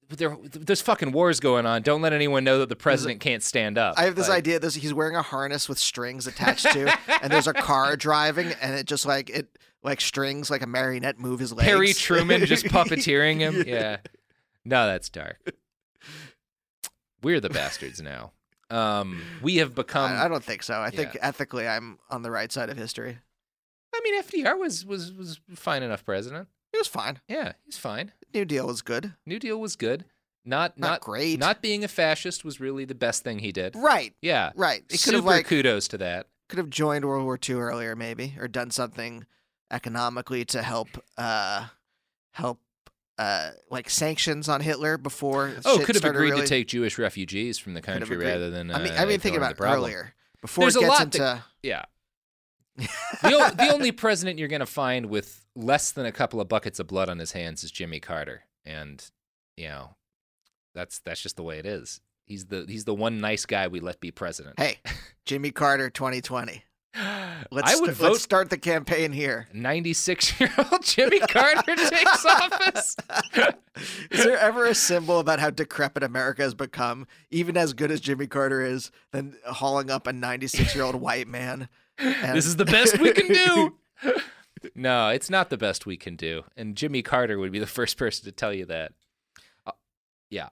"There, 0.10 0.38
there's 0.44 0.82
fucking 0.82 1.12
wars 1.12 1.40
going 1.40 1.66
on. 1.66 1.82
Don't 1.82 2.04
let 2.04 2.14
anyone 2.14 2.44
know 2.44 2.60
that 2.60 2.70
the 2.70 2.76
president 2.76 3.20
can't 3.20 3.42
stand 3.42 3.80
up." 3.80 3.96
I 3.98 4.04
have 4.04 4.16
this 4.16 4.30
idea. 4.30 4.60
This 4.60 4.76
he's 4.76 4.94
wearing 4.94 5.16
a 5.16 5.24
harness 5.24 5.68
with 5.68 5.80
strings 5.80 6.28
attached 6.28 6.72
to, 6.72 6.96
and 7.24 7.34
there's 7.34 7.48
a 7.48 7.54
car 7.54 7.96
driving, 7.98 8.54
and 8.62 8.76
it 8.76 8.86
just 8.86 9.08
like 9.08 9.32
it 9.32 9.58
like 9.82 10.02
strings 10.02 10.52
like 10.52 10.62
a 10.62 10.68
marionette 10.68 11.18
move 11.18 11.40
his 11.40 11.52
legs. 11.52 11.68
Harry 11.68 11.94
Truman 11.94 12.46
just 12.46 12.66
puppeteering 12.68 13.40
him. 13.40 13.64
Yeah. 13.66 13.98
No, 14.64 14.86
that's 14.86 15.10
dark. 15.10 15.56
We're 17.24 17.40
the 17.40 17.50
bastards 17.50 18.02
now. 18.02 18.32
Um, 18.70 19.22
we 19.42 19.58
have 19.58 19.76
become. 19.76 20.12
I, 20.12 20.26
I 20.26 20.28
don't 20.28 20.44
think 20.44 20.64
so. 20.64 20.80
I 20.80 20.90
think 20.90 21.14
Yeah. 21.16 21.28
ethically, 21.28 21.68
I'm 21.68 22.00
on 22.10 22.22
the 22.22 22.32
right 22.32 22.52
side 22.52 22.70
of 22.70 22.78
history. 22.78 23.18
I 23.94 24.00
mean, 24.04 24.22
FDR 24.22 24.58
was 24.58 24.86
was 24.86 25.12
was 25.14 25.40
fine 25.56 25.84
enough 25.84 26.06
president. 26.06 26.48
He 26.72 26.78
was 26.78 26.88
fine. 26.88 27.20
Yeah, 27.28 27.54
he's 27.66 27.78
fine. 27.78 28.14
New 28.34 28.46
Deal 28.46 28.66
was 28.68 28.82
good. 28.82 29.14
New 29.26 29.40
Deal 29.40 29.60
was 29.60 29.76
good. 29.76 30.06
Not 30.46 30.78
Not 30.80 30.88
not, 30.88 31.02
great. 31.02 31.38
Not 31.38 31.62
being 31.62 31.84
a 31.84 31.88
fascist 31.90 32.46
was 32.46 32.60
really 32.62 32.86
the 32.86 32.96
best 32.96 33.24
thing 33.24 33.40
he 33.40 33.52
did. 33.52 33.76
Right. 33.76 34.14
Yeah. 34.22 34.52
Right. 34.56 34.84
It 34.90 35.00
Super 35.02 35.18
have 35.18 35.26
like 35.26 35.46
kudos 35.48 35.90
to 35.90 35.98
that. 36.00 36.28
could 36.48 36.58
have 36.58 36.70
joined 36.70 37.04
World 37.06 37.26
War 37.26 37.38
II 37.48 37.56
earlier, 37.56 37.96
maybe, 37.96 38.36
or 38.40 38.48
done 38.48 38.72
something 38.72 39.26
economically 39.70 40.46
to 40.46 40.62
help 40.62 40.88
uh 41.18 41.68
help 42.32 42.60
uh 43.22 43.52
like 43.70 43.90
sanctions 43.90 44.50
on 44.50 44.62
Hitler 44.62 44.98
before. 44.98 45.54
Oh, 45.66 45.80
could 45.86 45.96
have 45.96 46.06
agreed 46.06 46.32
really- 46.32 46.42
to 46.42 46.48
take 46.48 46.68
Jewish 46.68 46.98
refugees 46.98 47.60
from 47.60 47.74
the 47.74 47.82
country 47.82 48.18
rather 48.18 48.50
than. 48.50 48.72
Uh, 48.72 48.78
I 48.78 48.84
mean, 48.84 48.94
I 48.98 49.06
mean, 49.06 49.20
think 49.20 49.38
about 49.38 49.56
earlier 49.60 50.14
before 50.42 50.64
There's 50.64 50.76
it 50.76 50.80
a 50.80 50.82
gets 50.82 50.90
lot 50.90 51.02
into. 51.04 51.18
that- 51.20 51.44
Yeah. 51.62 51.84
the, 52.78 53.34
o- 53.34 53.52
the 53.52 53.70
only 53.74 53.92
president 53.92 54.40
you're 54.40 54.48
going 54.48 54.62
to 54.62 54.66
find 54.66 55.08
with 55.08 55.46
less 55.56 55.92
than 55.92 56.06
a 56.06 56.12
couple 56.12 56.40
of 56.40 56.48
buckets 56.48 56.80
of 56.80 56.88
blood 56.88 57.10
on 57.10 57.20
his 57.20 57.34
hands 57.34 57.64
is 57.64 57.70
Jimmy 57.70 58.00
Carter, 58.00 58.44
and 58.66 59.06
you 59.58 59.68
know, 59.68 59.96
that's 60.74 61.00
that's 61.00 61.22
just 61.22 61.36
the 61.36 61.44
way 61.44 61.60
it 61.60 61.66
is. 61.66 62.00
He's 62.26 62.46
the 62.46 62.66
he's 62.68 62.86
the 62.86 62.96
one 62.96 63.20
nice 63.20 63.46
guy 63.46 63.68
we 63.68 63.82
let 63.82 64.00
be 64.00 64.10
president. 64.10 64.58
Hey, 64.58 64.78
Jimmy 65.26 65.52
Carter, 65.52 65.90
2020. 65.90 66.64
Let's 66.94 67.74
I 67.74 67.80
would 67.80 67.92
vote 67.92 68.12
Let's 68.12 68.22
start 68.22 68.50
the 68.50 68.58
campaign 68.58 69.12
here. 69.12 69.48
96 69.54 70.40
year 70.40 70.52
old 70.58 70.82
Jimmy 70.84 71.20
Carter 71.20 71.76
takes 71.76 72.26
office. 72.26 72.98
Is 74.12 74.26
there 74.26 74.38
ever 74.38 74.66
a 74.66 74.76
symbol 74.76 75.20
about 75.20 75.40
how 75.40 75.50
decrepit 75.50 76.04
America 76.04 76.42
has 76.42 76.54
become, 76.54 77.08
even 77.30 77.56
as 77.56 77.74
good 77.74 77.92
as 77.92 78.02
Jimmy 78.02 78.28
Carter 78.28 78.62
is, 78.62 78.92
than 79.12 79.38
hauling 79.46 79.90
up 79.90 80.06
a 80.06 80.14
96 80.14 80.76
year 80.76 80.84
old 80.84 80.96
white 80.96 81.28
man? 81.28 81.70
And- 81.98 82.36
this 82.38 82.46
is 82.46 82.58
the 82.58 82.66
best 82.66 83.00
we 83.00 83.14
can 83.14 83.28
do. 83.28 83.76
no, 84.76 85.10
it's 85.10 85.30
not 85.30 85.50
the 85.50 85.58
best 85.58 85.86
we 85.86 85.98
can 85.98 86.16
do. 86.16 86.44
And 86.58 86.76
Jimmy 86.76 87.02
Carter 87.02 87.40
would 87.40 87.52
be 87.52 87.60
the 87.60 87.68
first 87.68 87.98
person 87.98 88.26
to 88.26 88.32
tell 88.32 88.54
you 88.54 88.66
that. 88.66 88.92
Uh, 89.66 89.72
yeah. 90.30 90.50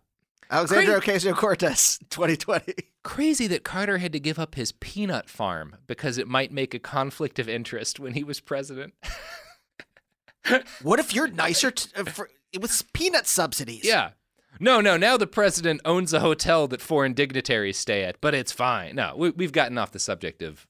Alexandria 0.51 0.99
Ocasio 0.99 1.35
Cortez, 1.35 1.99
2020. 2.09 2.73
Crazy 3.03 3.47
that 3.47 3.63
Carter 3.63 3.99
had 3.99 4.11
to 4.13 4.19
give 4.19 4.39
up 4.39 4.55
his 4.55 4.71
peanut 4.71 5.29
farm 5.29 5.75
because 5.87 6.17
it 6.17 6.27
might 6.27 6.51
make 6.51 6.73
a 6.73 6.79
conflict 6.79 7.39
of 7.39 7.47
interest 7.47 7.99
when 7.99 8.13
he 8.13 8.23
was 8.23 8.39
president. 8.39 8.93
What 10.81 10.99
if 10.99 11.13
you're 11.13 11.27
nicer 11.27 11.69
t- 11.69 11.91
uh, 11.95 12.05
for, 12.05 12.29
with 12.59 12.91
peanut 12.93 13.27
subsidies? 13.27 13.83
Yeah. 13.83 14.11
No, 14.59 14.81
no. 14.81 14.97
Now 14.97 15.15
the 15.17 15.27
president 15.27 15.81
owns 15.85 16.11
a 16.11 16.21
hotel 16.21 16.67
that 16.69 16.81
foreign 16.81 17.13
dignitaries 17.13 17.77
stay 17.77 18.03
at, 18.03 18.19
but 18.19 18.33
it's 18.33 18.51
fine. 18.51 18.95
No, 18.95 19.13
we, 19.15 19.29
we've 19.31 19.51
gotten 19.51 19.77
off 19.77 19.91
the 19.91 19.99
subject 19.99 20.41
of 20.41 20.65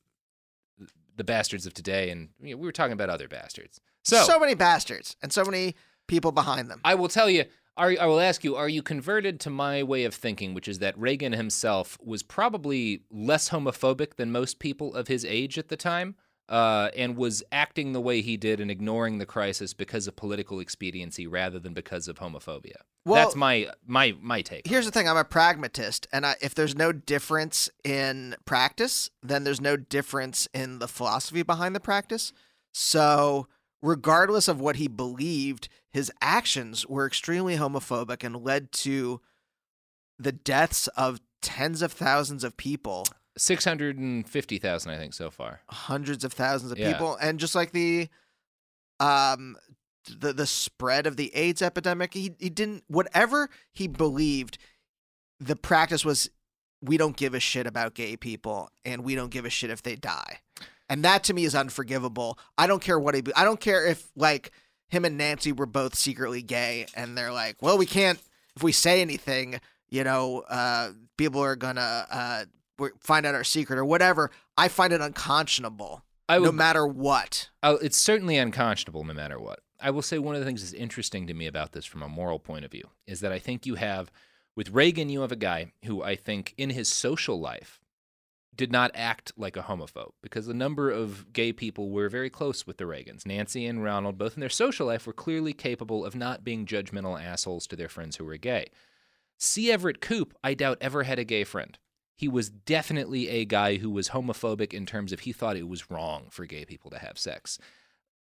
the 1.15 1.23
bastards 1.23 1.65
of 1.65 1.73
today, 1.73 2.09
and 2.09 2.29
you 2.41 2.51
know, 2.55 2.57
we 2.57 2.65
were 2.65 2.71
talking 2.71 2.93
about 2.93 3.09
other 3.09 3.27
bastards. 3.27 3.79
So, 4.03 4.23
so 4.23 4.39
many 4.39 4.53
bastards 4.53 5.15
and 5.21 5.31
so 5.31 5.45
many 5.45 5.75
people 6.07 6.31
behind 6.31 6.69
them. 6.69 6.81
I 6.83 6.95
will 6.95 7.09
tell 7.09 7.29
you. 7.29 7.45
Are, 7.79 7.95
I 7.99 8.05
will 8.05 8.19
ask 8.19 8.43
you: 8.43 8.55
Are 8.55 8.69
you 8.69 8.83
converted 8.83 9.39
to 9.41 9.49
my 9.49 9.81
way 9.81 10.03
of 10.03 10.13
thinking, 10.13 10.53
which 10.53 10.67
is 10.67 10.79
that 10.79 10.97
Reagan 10.97 11.33
himself 11.33 11.97
was 12.03 12.21
probably 12.21 13.03
less 13.09 13.49
homophobic 13.49 14.15
than 14.17 14.31
most 14.31 14.59
people 14.59 14.93
of 14.93 15.07
his 15.07 15.25
age 15.25 15.57
at 15.57 15.69
the 15.69 15.77
time? 15.77 16.15
uh, 16.49 16.89
and 16.97 17.15
was 17.15 17.43
acting 17.51 17.93
the 17.93 18.01
way 18.01 18.21
he 18.21 18.35
did 18.35 18.59
and 18.59 18.71
ignoring 18.71 19.19
the 19.19 19.25
crisis 19.25 19.73
because 19.73 20.07
of 20.07 20.15
political 20.15 20.59
expediency 20.59 21.27
rather 21.27 21.59
than 21.59 21.73
because 21.73 22.07
of 22.07 22.17
homophobia. 22.17 22.73
Well- 23.05 23.23
That's 23.23 23.35
my 23.35 23.69
my 23.85 24.15
my 24.19 24.41
take. 24.41 24.67
Here's 24.67 24.85
the 24.85 24.91
thing: 24.91 25.07
I'm 25.07 25.15
a 25.15 25.23
pragmatist, 25.23 26.07
and 26.11 26.25
I, 26.25 26.35
if 26.41 26.55
there's 26.55 26.75
no 26.75 26.91
difference 26.91 27.69
in 27.83 28.35
practice, 28.45 29.09
then 29.21 29.43
there's 29.43 29.61
no 29.61 29.77
difference 29.77 30.47
in 30.53 30.79
the 30.79 30.87
philosophy 30.87 31.43
behind 31.43 31.75
the 31.75 31.79
practice. 31.79 32.33
So, 32.71 33.47
regardless 33.81 34.47
of 34.47 34.59
what 34.59 34.75
he 34.77 34.87
believed, 34.87 35.69
his 35.91 36.11
actions 36.21 36.85
were 36.87 37.05
extremely 37.07 37.57
homophobic 37.57 38.23
and 38.23 38.43
led 38.43 38.71
to 38.73 39.21
the 40.17 40.31
deaths 40.31 40.87
of 40.89 41.19
tens 41.41 41.81
of 41.81 41.91
thousands 41.93 42.43
of 42.43 42.57
people, 42.57 43.05
Six 43.37 43.63
hundred 43.63 43.97
and 43.97 44.27
fifty 44.27 44.57
thousand, 44.57 44.91
I 44.91 44.97
think, 44.97 45.13
so 45.13 45.29
far. 45.31 45.61
hundreds 45.69 46.25
of 46.25 46.33
thousands 46.33 46.73
of 46.73 46.77
Yeah. 46.77 46.91
people, 46.91 47.15
and 47.21 47.39
just 47.39 47.55
like 47.55 47.71
the 47.71 48.09
um 48.99 49.55
the 50.09 50.33
the 50.33 50.47
spread 50.47 51.07
of 51.07 51.15
the 51.15 51.33
AIDS 51.33 51.61
epidemic, 51.61 52.13
he 52.13 52.35
he 52.39 52.49
didn't 52.49 52.83
whatever 52.87 53.49
he 53.71 53.87
believed, 53.87 54.57
the 55.39 55.55
practice 55.55 56.03
was 56.03 56.29
we 56.81 56.97
don't 56.97 57.15
give 57.15 57.33
a 57.33 57.39
shit 57.39 57.65
about 57.67 57.93
gay 57.93 58.17
people 58.17 58.71
and 58.83 59.03
we 59.05 59.15
don't 59.15 59.31
give 59.31 59.45
a 59.45 59.49
shit 59.49 59.69
if 59.69 59.83
they 59.83 59.95
die. 59.95 60.39
And 60.89 61.05
that 61.05 61.23
to 61.25 61.33
me 61.33 61.45
is 61.45 61.55
unforgivable. 61.55 62.39
I 62.57 62.67
don't 62.67 62.81
care 62.81 62.99
what 62.99 63.15
he 63.15 63.23
I 63.35 63.43
don't 63.43 63.59
care 63.59 63.85
if 63.85 64.09
like 64.15 64.51
him 64.89 65.05
and 65.05 65.17
Nancy 65.17 65.51
were 65.51 65.67
both 65.67 65.95
secretly 65.95 66.41
gay 66.41 66.87
and 66.95 67.17
they're 67.17 67.31
like, 67.31 67.57
"Well, 67.61 67.77
we 67.77 67.85
can't 67.85 68.19
if 68.55 68.63
we 68.63 68.71
say 68.71 69.01
anything, 69.01 69.59
you 69.89 70.03
know, 70.03 70.39
uh 70.49 70.91
people 71.17 71.41
are 71.41 71.55
going 71.55 71.75
to 71.75 72.07
uh 72.09 72.43
find 72.99 73.25
out 73.25 73.35
our 73.35 73.43
secret 73.43 73.77
or 73.77 73.85
whatever." 73.85 74.31
I 74.57 74.67
find 74.67 74.91
it 74.91 75.01
unconscionable. 75.01 76.03
I 76.27 76.39
no 76.39 76.51
matter 76.51 76.85
what. 76.85 77.49
Oh, 77.63 77.75
it's 77.75 77.97
certainly 77.97 78.37
unconscionable 78.37 79.03
no 79.03 79.13
matter 79.13 79.39
what. 79.39 79.59
I 79.81 79.91
will 79.91 80.01
say 80.01 80.19
one 80.19 80.35
of 80.35 80.41
the 80.41 80.45
things 80.45 80.61
that's 80.61 80.73
interesting 80.73 81.27
to 81.27 81.33
me 81.33 81.47
about 81.47 81.71
this 81.71 81.85
from 81.85 82.03
a 82.03 82.09
moral 82.09 82.39
point 82.39 82.65
of 82.65 82.71
view 82.71 82.89
is 83.07 83.21
that 83.21 83.31
I 83.31 83.39
think 83.39 83.65
you 83.65 83.75
have, 83.75 84.11
with 84.55 84.71
Reagan, 84.71 85.09
you 85.09 85.21
have 85.21 85.31
a 85.31 85.37
guy 85.37 85.71
who 85.85 86.03
I 86.03 86.15
think 86.15 86.53
in 86.57 86.71
his 86.71 86.89
social 86.89 87.39
life 87.39 87.79
did 88.59 88.73
not 88.73 88.91
act 88.93 89.31
like 89.37 89.55
a 89.55 89.61
homophobe 89.61 90.11
because 90.21 90.49
a 90.49 90.53
number 90.53 90.91
of 90.91 91.31
gay 91.31 91.53
people 91.53 91.91
were 91.91 92.09
very 92.09 92.29
close 92.29 92.67
with 92.67 92.75
the 92.75 92.83
Reagans. 92.83 93.25
Nancy 93.25 93.65
and 93.65 93.81
Ronald, 93.81 94.17
both 94.17 94.33
in 94.33 94.41
their 94.41 94.49
social 94.49 94.87
life, 94.87 95.07
were 95.07 95.13
clearly 95.13 95.53
capable 95.53 96.03
of 96.03 96.13
not 96.13 96.43
being 96.43 96.65
judgmental 96.65 97.17
assholes 97.17 97.65
to 97.67 97.77
their 97.77 97.87
friends 97.87 98.17
who 98.17 98.25
were 98.25 98.35
gay. 98.35 98.69
C. 99.37 99.71
Everett 99.71 100.01
Koop, 100.01 100.33
I 100.43 100.55
doubt, 100.55 100.77
ever 100.81 101.03
had 101.03 101.19
a 101.19 101.23
gay 101.23 101.45
friend. 101.45 101.79
He 102.17 102.27
was 102.27 102.49
definitely 102.49 103.29
a 103.29 103.45
guy 103.45 103.77
who 103.77 103.89
was 103.89 104.09
homophobic 104.09 104.73
in 104.73 104.85
terms 104.85 105.13
of 105.13 105.21
he 105.21 105.31
thought 105.31 105.55
it 105.55 105.69
was 105.69 105.89
wrong 105.89 106.27
for 106.29 106.45
gay 106.45 106.65
people 106.65 106.91
to 106.91 106.99
have 106.99 107.17
sex. 107.17 107.59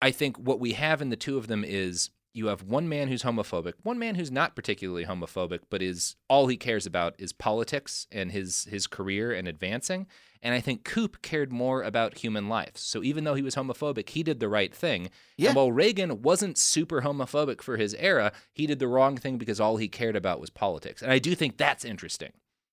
I 0.01 0.11
think 0.11 0.39
what 0.39 0.59
we 0.59 0.73
have 0.73 1.03
in 1.03 1.11
the 1.11 1.17
two 1.17 1.37
of 1.37 1.49
them 1.49 1.65
is 1.67 2.09
you 2.35 2.49
have 2.49 2.65
one 2.65 2.89
man 2.89 3.09
who's 3.09 3.23
homophobic, 3.23 3.75
one 3.85 3.99
man 3.99 4.17
who's 4.17 4.31
not 4.31 4.57
particularly 4.57 5.07
homophobic, 5.07 5.61
but 5.71 5.81
is 5.81 6.17
all 6.29 6.49
he 6.49 6.57
cares 6.57 6.85
about 6.85 7.15
is 7.17 7.33
politics 7.33 8.07
and 8.11 8.33
his 8.33 8.65
his 8.65 8.87
career 8.87 9.33
and 9.33 9.47
advancing. 9.47 10.07
And 10.43 10.53
I 10.53 10.61
think 10.61 10.85
Koop 10.85 11.23
cared 11.23 11.53
more 11.53 11.83
about 11.83 12.19
human 12.19 12.51
life. 12.51 12.77
So 12.77 13.03
even 13.03 13.25
though 13.25 13.35
he 13.35 13.41
was 13.41 13.55
homophobic, 13.55 14.11
he 14.11 14.23
did 14.23 14.41
the 14.41 14.49
right 14.49 14.75
thing. 14.75 15.09
Yeah. 15.39 15.51
And 15.51 15.57
while 15.57 15.73
Reagan 15.73 16.21
wasn't 16.21 16.59
super 16.59 17.01
homophobic 17.01 17.63
for 17.63 17.79
his 17.79 17.95
era, 17.95 18.31
he 18.53 18.67
did 18.67 18.79
the 18.79 18.89
wrong 18.89 19.17
thing 19.17 19.39
because 19.39 19.59
all 19.59 19.79
he 19.79 19.89
cared 19.89 20.17
about 20.17 20.41
was 20.41 20.51
politics. 20.51 21.01
And 21.01 21.11
I 21.11 21.19
do 21.19 21.35
think 21.35 21.57
that's 21.57 21.85
interesting 21.85 22.33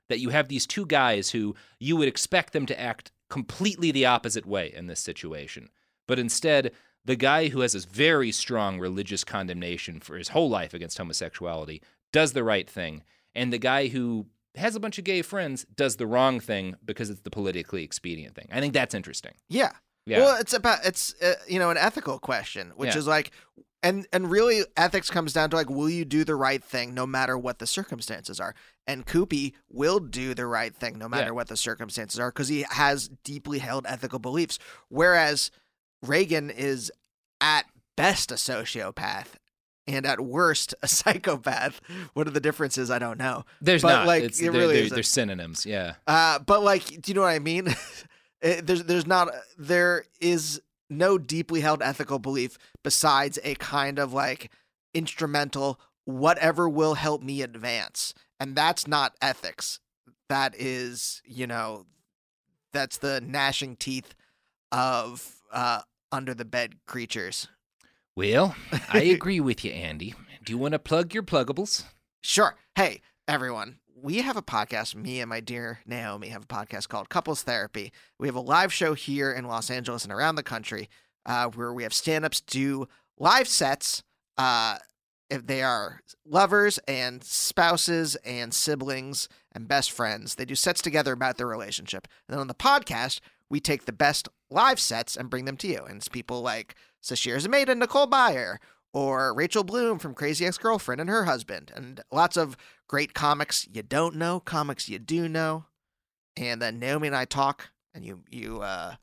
that 0.10 0.20
you 0.20 0.30
have 0.30 0.50
these 0.50 0.68
two 0.68 0.86
guys 0.86 1.30
who 1.30 1.56
you 1.80 1.96
would 1.96 2.10
expect 2.10 2.52
them 2.52 2.66
to 2.66 2.78
act 2.78 3.12
completely 3.30 3.92
the 3.92 4.06
opposite 4.06 4.46
way 4.46 4.74
in 4.74 4.88
this 4.88 5.00
situation. 5.00 5.70
But 6.08 6.20
instead, 6.20 6.72
the 7.06 7.16
guy 7.16 7.48
who 7.50 7.62
has 7.62 7.74
this 7.74 7.86
very 7.86 8.32
strong 8.32 8.80
religious 8.80 9.24
condemnation 9.24 10.00
for 10.00 10.18
his 10.18 10.30
whole 10.30 10.50
life 10.50 10.74
against 10.74 10.98
homosexuality 10.98 11.82
does 12.14 12.34
the 12.34 12.44
right 12.44 12.70
thing. 12.70 13.04
And 13.34 13.52
the 13.52 13.58
guy 13.58 13.88
who 13.88 14.28
has 14.56 14.76
a 14.76 14.80
bunch 14.80 14.98
of 14.98 15.04
gay 15.06 15.22
friends 15.22 15.66
does 15.76 15.96
the 15.96 16.06
wrong 16.06 16.40
thing 16.40 16.76
because 16.84 17.10
it's 17.10 17.22
the 17.22 17.30
politically 17.32 17.84
expedient 17.84 18.36
thing. 18.36 18.48
I 18.52 18.60
think 18.60 18.74
that's 18.74 18.94
interesting. 18.94 19.34
Yeah. 19.48 19.72
Yeah. 20.06 20.20
Well, 20.20 20.40
it's 20.42 20.54
about 20.54 20.80
it's 20.86 21.16
uh, 21.22 21.36
you 21.48 21.60
know 21.60 21.70
an 21.70 21.78
ethical 21.78 22.20
question, 22.20 22.72
which 22.76 22.94
Yeah. 22.94 22.98
is 22.98 23.08
like, 23.08 23.32
and 23.84 24.08
and 24.12 24.30
really 24.30 24.64
ethics 24.76 25.10
comes 25.10 25.32
down 25.32 25.52
to 25.52 25.56
like, 25.56 25.70
will 25.70 25.90
you 25.90 26.06
do 26.06 26.24
the 26.24 26.36
right 26.36 26.64
thing 26.64 26.94
no 26.94 27.06
matter 27.08 27.38
what 27.38 27.60
the 27.60 27.68
circumstances 27.68 28.40
are? 28.40 28.54
And 28.88 29.06
Koopy 29.06 29.54
will 29.70 30.00
do 30.00 30.34
the 30.34 30.48
right 30.48 30.76
thing 30.76 30.98
no 30.98 31.08
matter 31.08 31.28
Yeah. 31.28 31.32
what 31.32 31.48
the 31.50 31.56
circumstances 31.56 32.20
are 32.20 32.32
because 32.32 32.48
he 32.50 32.66
has 32.72 33.10
deeply 33.24 33.60
held 33.60 33.86
ethical 33.88 34.20
beliefs. 34.20 34.58
Whereas 34.90 35.52
Reagan 36.02 36.50
is 36.50 36.92
at 37.40 37.66
best 37.96 38.32
a 38.32 38.36
sociopath. 38.36 39.28
And 39.88 40.06
at 40.06 40.20
worst, 40.22 40.76
a 40.84 40.88
psychopath. 41.00 41.82
What 42.14 42.28
are 42.28 42.32
the 42.32 42.40
differences? 42.40 42.92
I 42.92 43.00
don't 43.00 43.18
know. 43.18 43.46
There's 43.62 43.82
but 43.82 43.90
not. 43.90 44.08
like 44.08 44.24
It's- 44.24 44.40
it 44.40 44.44
they're, 44.44 44.52
really 44.52 44.82
they're, 44.82 44.90
they're 44.90 45.04
synonyms. 45.04 45.66
Yeah. 45.66 45.96
Uh, 46.08 46.40
but 46.40 46.64
like, 46.64 46.86
do 46.86 47.02
you 47.08 47.14
know 47.16 47.22
what 47.22 47.28
I 47.30 47.40
mean? 47.40 47.74
It- 48.44 48.66
there's 48.66 48.84
there's 48.86 49.06
not 49.06 49.30
there 49.58 50.06
is 50.20 50.60
no 50.90 51.20
deeply 51.20 51.62
held 51.62 51.84
ethical 51.84 52.18
belief 52.18 52.58
besides 52.84 53.38
a 53.44 53.54
kind 53.56 54.00
of 54.00 54.14
like 54.14 54.50
instrumental 54.96 55.80
whatever 56.06 56.68
will 56.68 56.96
help 56.96 57.22
me 57.22 57.44
advance, 57.44 58.16
and 58.40 58.56
that's 58.56 58.88
not 58.88 59.16
ethics. 59.22 59.80
That 60.28 60.56
is, 60.58 61.22
you 61.24 61.46
know, 61.46 61.86
that's 62.74 62.98
the 62.98 63.22
gnashing 63.22 63.76
teeth 63.76 64.16
of 64.72 65.36
uh, 65.52 65.82
under 66.12 66.34
the 66.34 66.46
bed 66.46 66.76
creatures. 66.86 67.48
Well, 68.16 68.56
I 68.90 69.02
agree 69.04 69.40
with 69.40 69.64
you, 69.64 69.72
Andy. 69.72 70.14
Do 70.44 70.52
you 70.52 70.58
want 70.58 70.74
to 70.74 70.80
plug 70.80 71.14
your 71.14 71.24
pluggables? 71.24 71.86
Sure. 72.22 72.56
Hey, 72.76 73.02
everyone. 73.28 73.78
We 73.96 74.18
have 74.18 74.36
a 74.36 74.42
podcast. 74.42 74.96
Me 74.96 75.22
and 75.22 75.30
my 75.30 75.40
dear 75.40 75.80
Naomi 75.86 76.30
have 76.30 76.44
a 76.44 76.48
podcast 76.48 76.90
called 76.90 77.10
Couples 77.10 77.44
Therapy. 77.44 77.92
We 78.20 78.28
have 78.28 78.36
a 78.36 78.42
live 78.42 78.74
show 78.74 78.96
here 78.96 79.32
in 79.32 79.46
Los 79.46 79.70
Angeles 79.70 80.04
and 80.04 80.12
around 80.12 80.36
the 80.36 80.44
country 80.44 80.90
uh, 81.26 81.48
where 81.50 81.72
we 81.74 81.84
have 81.84 81.94
stand 81.94 82.26
ups 82.26 82.42
do 82.42 82.88
live 83.20 83.48
sets. 83.48 84.04
Uh, 84.38 84.78
if 85.30 85.46
they 85.48 85.62
are 85.62 86.02
lovers 86.26 86.78
and 86.88 87.24
spouses 87.24 88.16
and 88.26 88.54
siblings 88.54 89.30
and 89.54 89.68
best 89.68 89.92
friends, 89.92 90.36
they 90.36 90.46
do 90.46 90.56
sets 90.56 90.82
together 90.82 91.14
about 91.14 91.38
their 91.38 91.48
relationship. 91.48 92.08
And 92.28 92.34
then 92.34 92.42
on 92.42 92.48
the 92.48 92.54
podcast, 92.54 93.20
we 93.52 93.60
take 93.60 93.86
the 93.86 93.92
best 93.92 94.30
live 94.50 94.80
sets 94.80 95.16
and 95.16 95.30
bring 95.30 95.46
them 95.46 95.58
to 95.58 95.68
you. 95.68 95.84
And 95.84 95.98
it's 95.98 96.08
people 96.08 96.42
like 96.42 96.74
Sasheer 97.04 97.38
Zamata 97.38 97.70
and 97.70 97.80
Nicole 97.82 98.08
Byer, 98.08 98.58
or 98.94 99.34
Rachel 99.34 99.64
Bloom 99.64 100.00
from 100.00 100.14
Crazy 100.14 100.46
Ex 100.46 100.58
Girlfriend 100.58 101.02
and 101.02 101.10
her 101.10 101.26
husband, 101.26 101.72
and 101.76 102.02
lots 102.12 102.38
of 102.38 102.58
great 102.88 103.14
comics 103.14 103.68
you 103.72 103.84
don't 103.84 104.16
know, 104.16 104.40
comics 104.40 104.90
you 104.90 105.00
do 105.00 105.28
know. 105.28 105.66
And 106.38 106.62
then 106.62 106.80
Naomi 106.80 107.08
and 107.08 107.16
I 107.16 107.26
talk, 107.26 107.70
and 107.94 108.06
you, 108.06 108.24
you, 108.30 108.62
uh, 108.62 108.96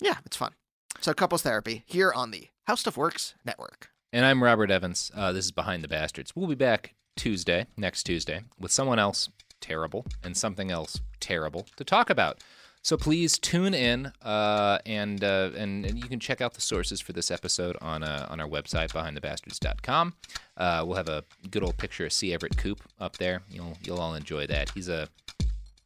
yeah, 0.00 0.16
it's 0.26 0.36
fun. 0.36 0.52
So, 1.00 1.14
couples 1.14 1.42
therapy 1.42 1.84
here 1.86 2.12
on 2.12 2.32
the 2.32 2.48
How 2.64 2.74
Stuff 2.74 2.96
Works 2.96 3.34
Network. 3.44 3.90
And 4.12 4.26
I'm 4.26 4.42
Robert 4.42 4.70
Evans. 4.70 5.12
Uh, 5.14 5.32
this 5.32 5.44
is 5.44 5.52
Behind 5.52 5.84
the 5.84 5.88
Bastards. 5.88 6.34
We'll 6.34 6.48
be 6.48 6.56
back 6.56 6.94
Tuesday, 7.16 7.66
next 7.76 8.02
Tuesday, 8.04 8.42
with 8.58 8.72
someone 8.72 8.98
else 8.98 9.28
terrible 9.60 10.06
and 10.24 10.36
something 10.36 10.70
else 10.70 11.00
terrible 11.20 11.66
to 11.76 11.84
talk 11.84 12.10
about. 12.10 12.42
So 12.82 12.96
please 12.96 13.38
tune 13.38 13.74
in, 13.74 14.12
uh, 14.22 14.78
and, 14.86 15.22
uh, 15.22 15.50
and 15.56 15.84
and 15.84 15.98
you 15.98 16.08
can 16.08 16.20
check 16.20 16.40
out 16.40 16.54
the 16.54 16.60
sources 16.60 17.00
for 17.00 17.12
this 17.12 17.30
episode 17.30 17.76
on 17.80 18.02
uh, 18.02 18.26
on 18.30 18.40
our 18.40 18.48
website, 18.48 18.92
behindthebastards.com. 18.92 20.14
Uh, 20.56 20.84
we'll 20.86 20.96
have 20.96 21.08
a 21.08 21.24
good 21.50 21.62
old 21.62 21.76
picture 21.76 22.06
of 22.06 22.12
C. 22.12 22.32
Everett 22.32 22.56
Koop 22.56 22.80
up 23.00 23.16
there. 23.18 23.42
You'll 23.50 23.76
you'll 23.82 23.98
all 23.98 24.14
enjoy 24.14 24.46
that. 24.46 24.70
He's 24.70 24.88
a 24.88 25.08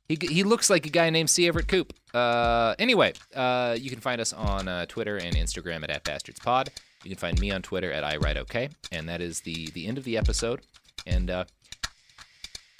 he, 0.09 0.18
he 0.20 0.43
looks 0.43 0.68
like 0.68 0.86
a 0.86 0.90
guy 0.90 1.11
named 1.11 1.30
C. 1.30 1.49
Everett 1.49 1.68
Koop. 1.68 1.93
Uh, 2.12 2.74
anyway, 2.78 3.14
uh, 3.34 3.76
you 3.80 3.90
can 3.90 4.01
find 4.01 4.20
us 4.20 4.32
on 4.32 4.68
uh, 4.68 4.86
Twitter 4.86 5.16
and 5.16 5.34
Instagram 5.34 5.82
at, 5.84 5.90
at 5.90 6.05
BastardsPod. 6.05 6.68
You 7.03 7.11
can 7.11 7.18
find 7.18 7.40
me 7.40 7.51
on 7.51 7.62
Twitter 7.62 7.90
at 7.90 8.05
iWriteOK. 8.05 8.70
And 8.93 9.09
that 9.09 9.20
is 9.20 9.40
the, 9.40 9.70
the 9.70 9.86
end 9.86 9.99
of 9.99 10.05
the 10.05 10.18
episode. 10.18 10.61
And, 11.07 11.30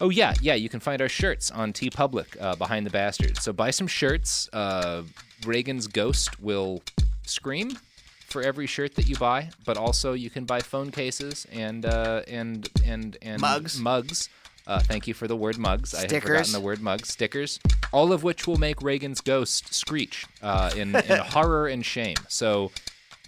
oh, 0.03 0.11
yeah, 0.11 0.35
yeah, 0.43 0.55
you 0.55 0.69
can 0.69 0.81
find 0.81 1.01
our 1.01 1.09
shirts 1.09 1.51
on 1.51 1.73
TeePublic 1.73 2.37
uh, 2.41 2.57
behind 2.57 2.85
the 2.85 2.91
Bastards. 2.91 3.43
So 3.43 3.53
buy 3.53 3.71
some 3.71 3.87
shirts. 3.87 4.49
Uh, 4.53 5.05
Reagan's 5.47 5.87
Ghost 5.87 6.41
will 6.41 6.83
scream 7.25 7.79
for 8.27 8.43
every 8.43 8.67
shirt 8.67 8.97
that 8.97 9.09
you 9.09 9.17
buy, 9.17 9.51
but 9.65 9.77
also 9.77 10.13
you 10.13 10.29
can 10.29 10.45
buy 10.45 10.61
phone 10.61 10.91
cases 10.91 11.47
and 11.53 11.87
uh, 11.87 12.23
and 12.27 12.69
and 12.85 13.17
and 13.23 13.41
Mugs. 13.41 13.79
Mugs. 13.79 14.29
Uh, 14.67 14.79
thank 14.81 15.09
you 15.09 15.15
for 15.15 15.27
the 15.27 15.37
word 15.37 15.59
mugs. 15.59 15.95
I 15.95 16.03
have 16.03 16.23
forgotten 16.23 16.53
the 16.53 16.61
word 16.61 16.81
mugs. 16.81 17.09
Stickers. 17.09 17.59
All 17.93 18.13
of 18.13 18.23
which 18.23 18.47
will 18.47 18.59
make 18.59 18.81
Reagan's 18.81 19.21
ghost 19.21 19.75
screech 19.75 20.25
uh, 20.41 20.71
in, 20.77 20.95
in 20.95 21.19
horror 21.19 21.67
and 21.67 21.85
shame. 21.85 22.17
So 22.29 22.71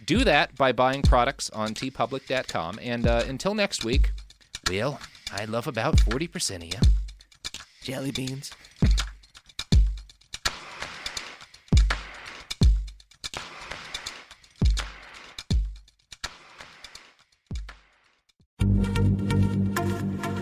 do 0.06 0.22
that 0.24 0.54
by 0.56 0.70
buying 0.72 1.02
products 1.02 1.50
on 1.50 1.74
teepublic.com. 1.74 2.78
And 2.80 3.06
uh, 3.06 3.24
until 3.26 3.54
next 3.54 3.84
week, 3.84 4.12
well, 4.70 5.00
I 5.32 5.44
love 5.46 5.66
about 5.66 5.96
40% 5.96 6.56
of 6.56 6.64
you. 6.64 6.80
Jelly 7.82 8.10
beans. 8.10 8.50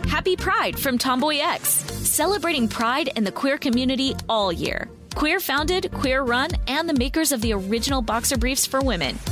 Happy 0.09 0.37
Pride 0.37 0.79
from 0.79 0.99
Tomboy 0.99 1.39
X, 1.39 1.69
celebrating 1.69 2.69
pride 2.69 3.11
and 3.17 3.27
the 3.27 3.33
queer 3.33 3.59
community 3.59 4.15
all 4.29 4.53
year. 4.53 4.89
Queer 5.15 5.41
founded, 5.41 5.91
queer 5.93 6.23
run, 6.23 6.51
and 6.69 6.89
the 6.89 6.95
makers 6.95 7.33
of 7.33 7.41
the 7.41 7.53
original 7.53 8.03
boxer 8.03 8.39
briefs 8.39 8.65
for 8.65 8.81
women– 8.81 9.19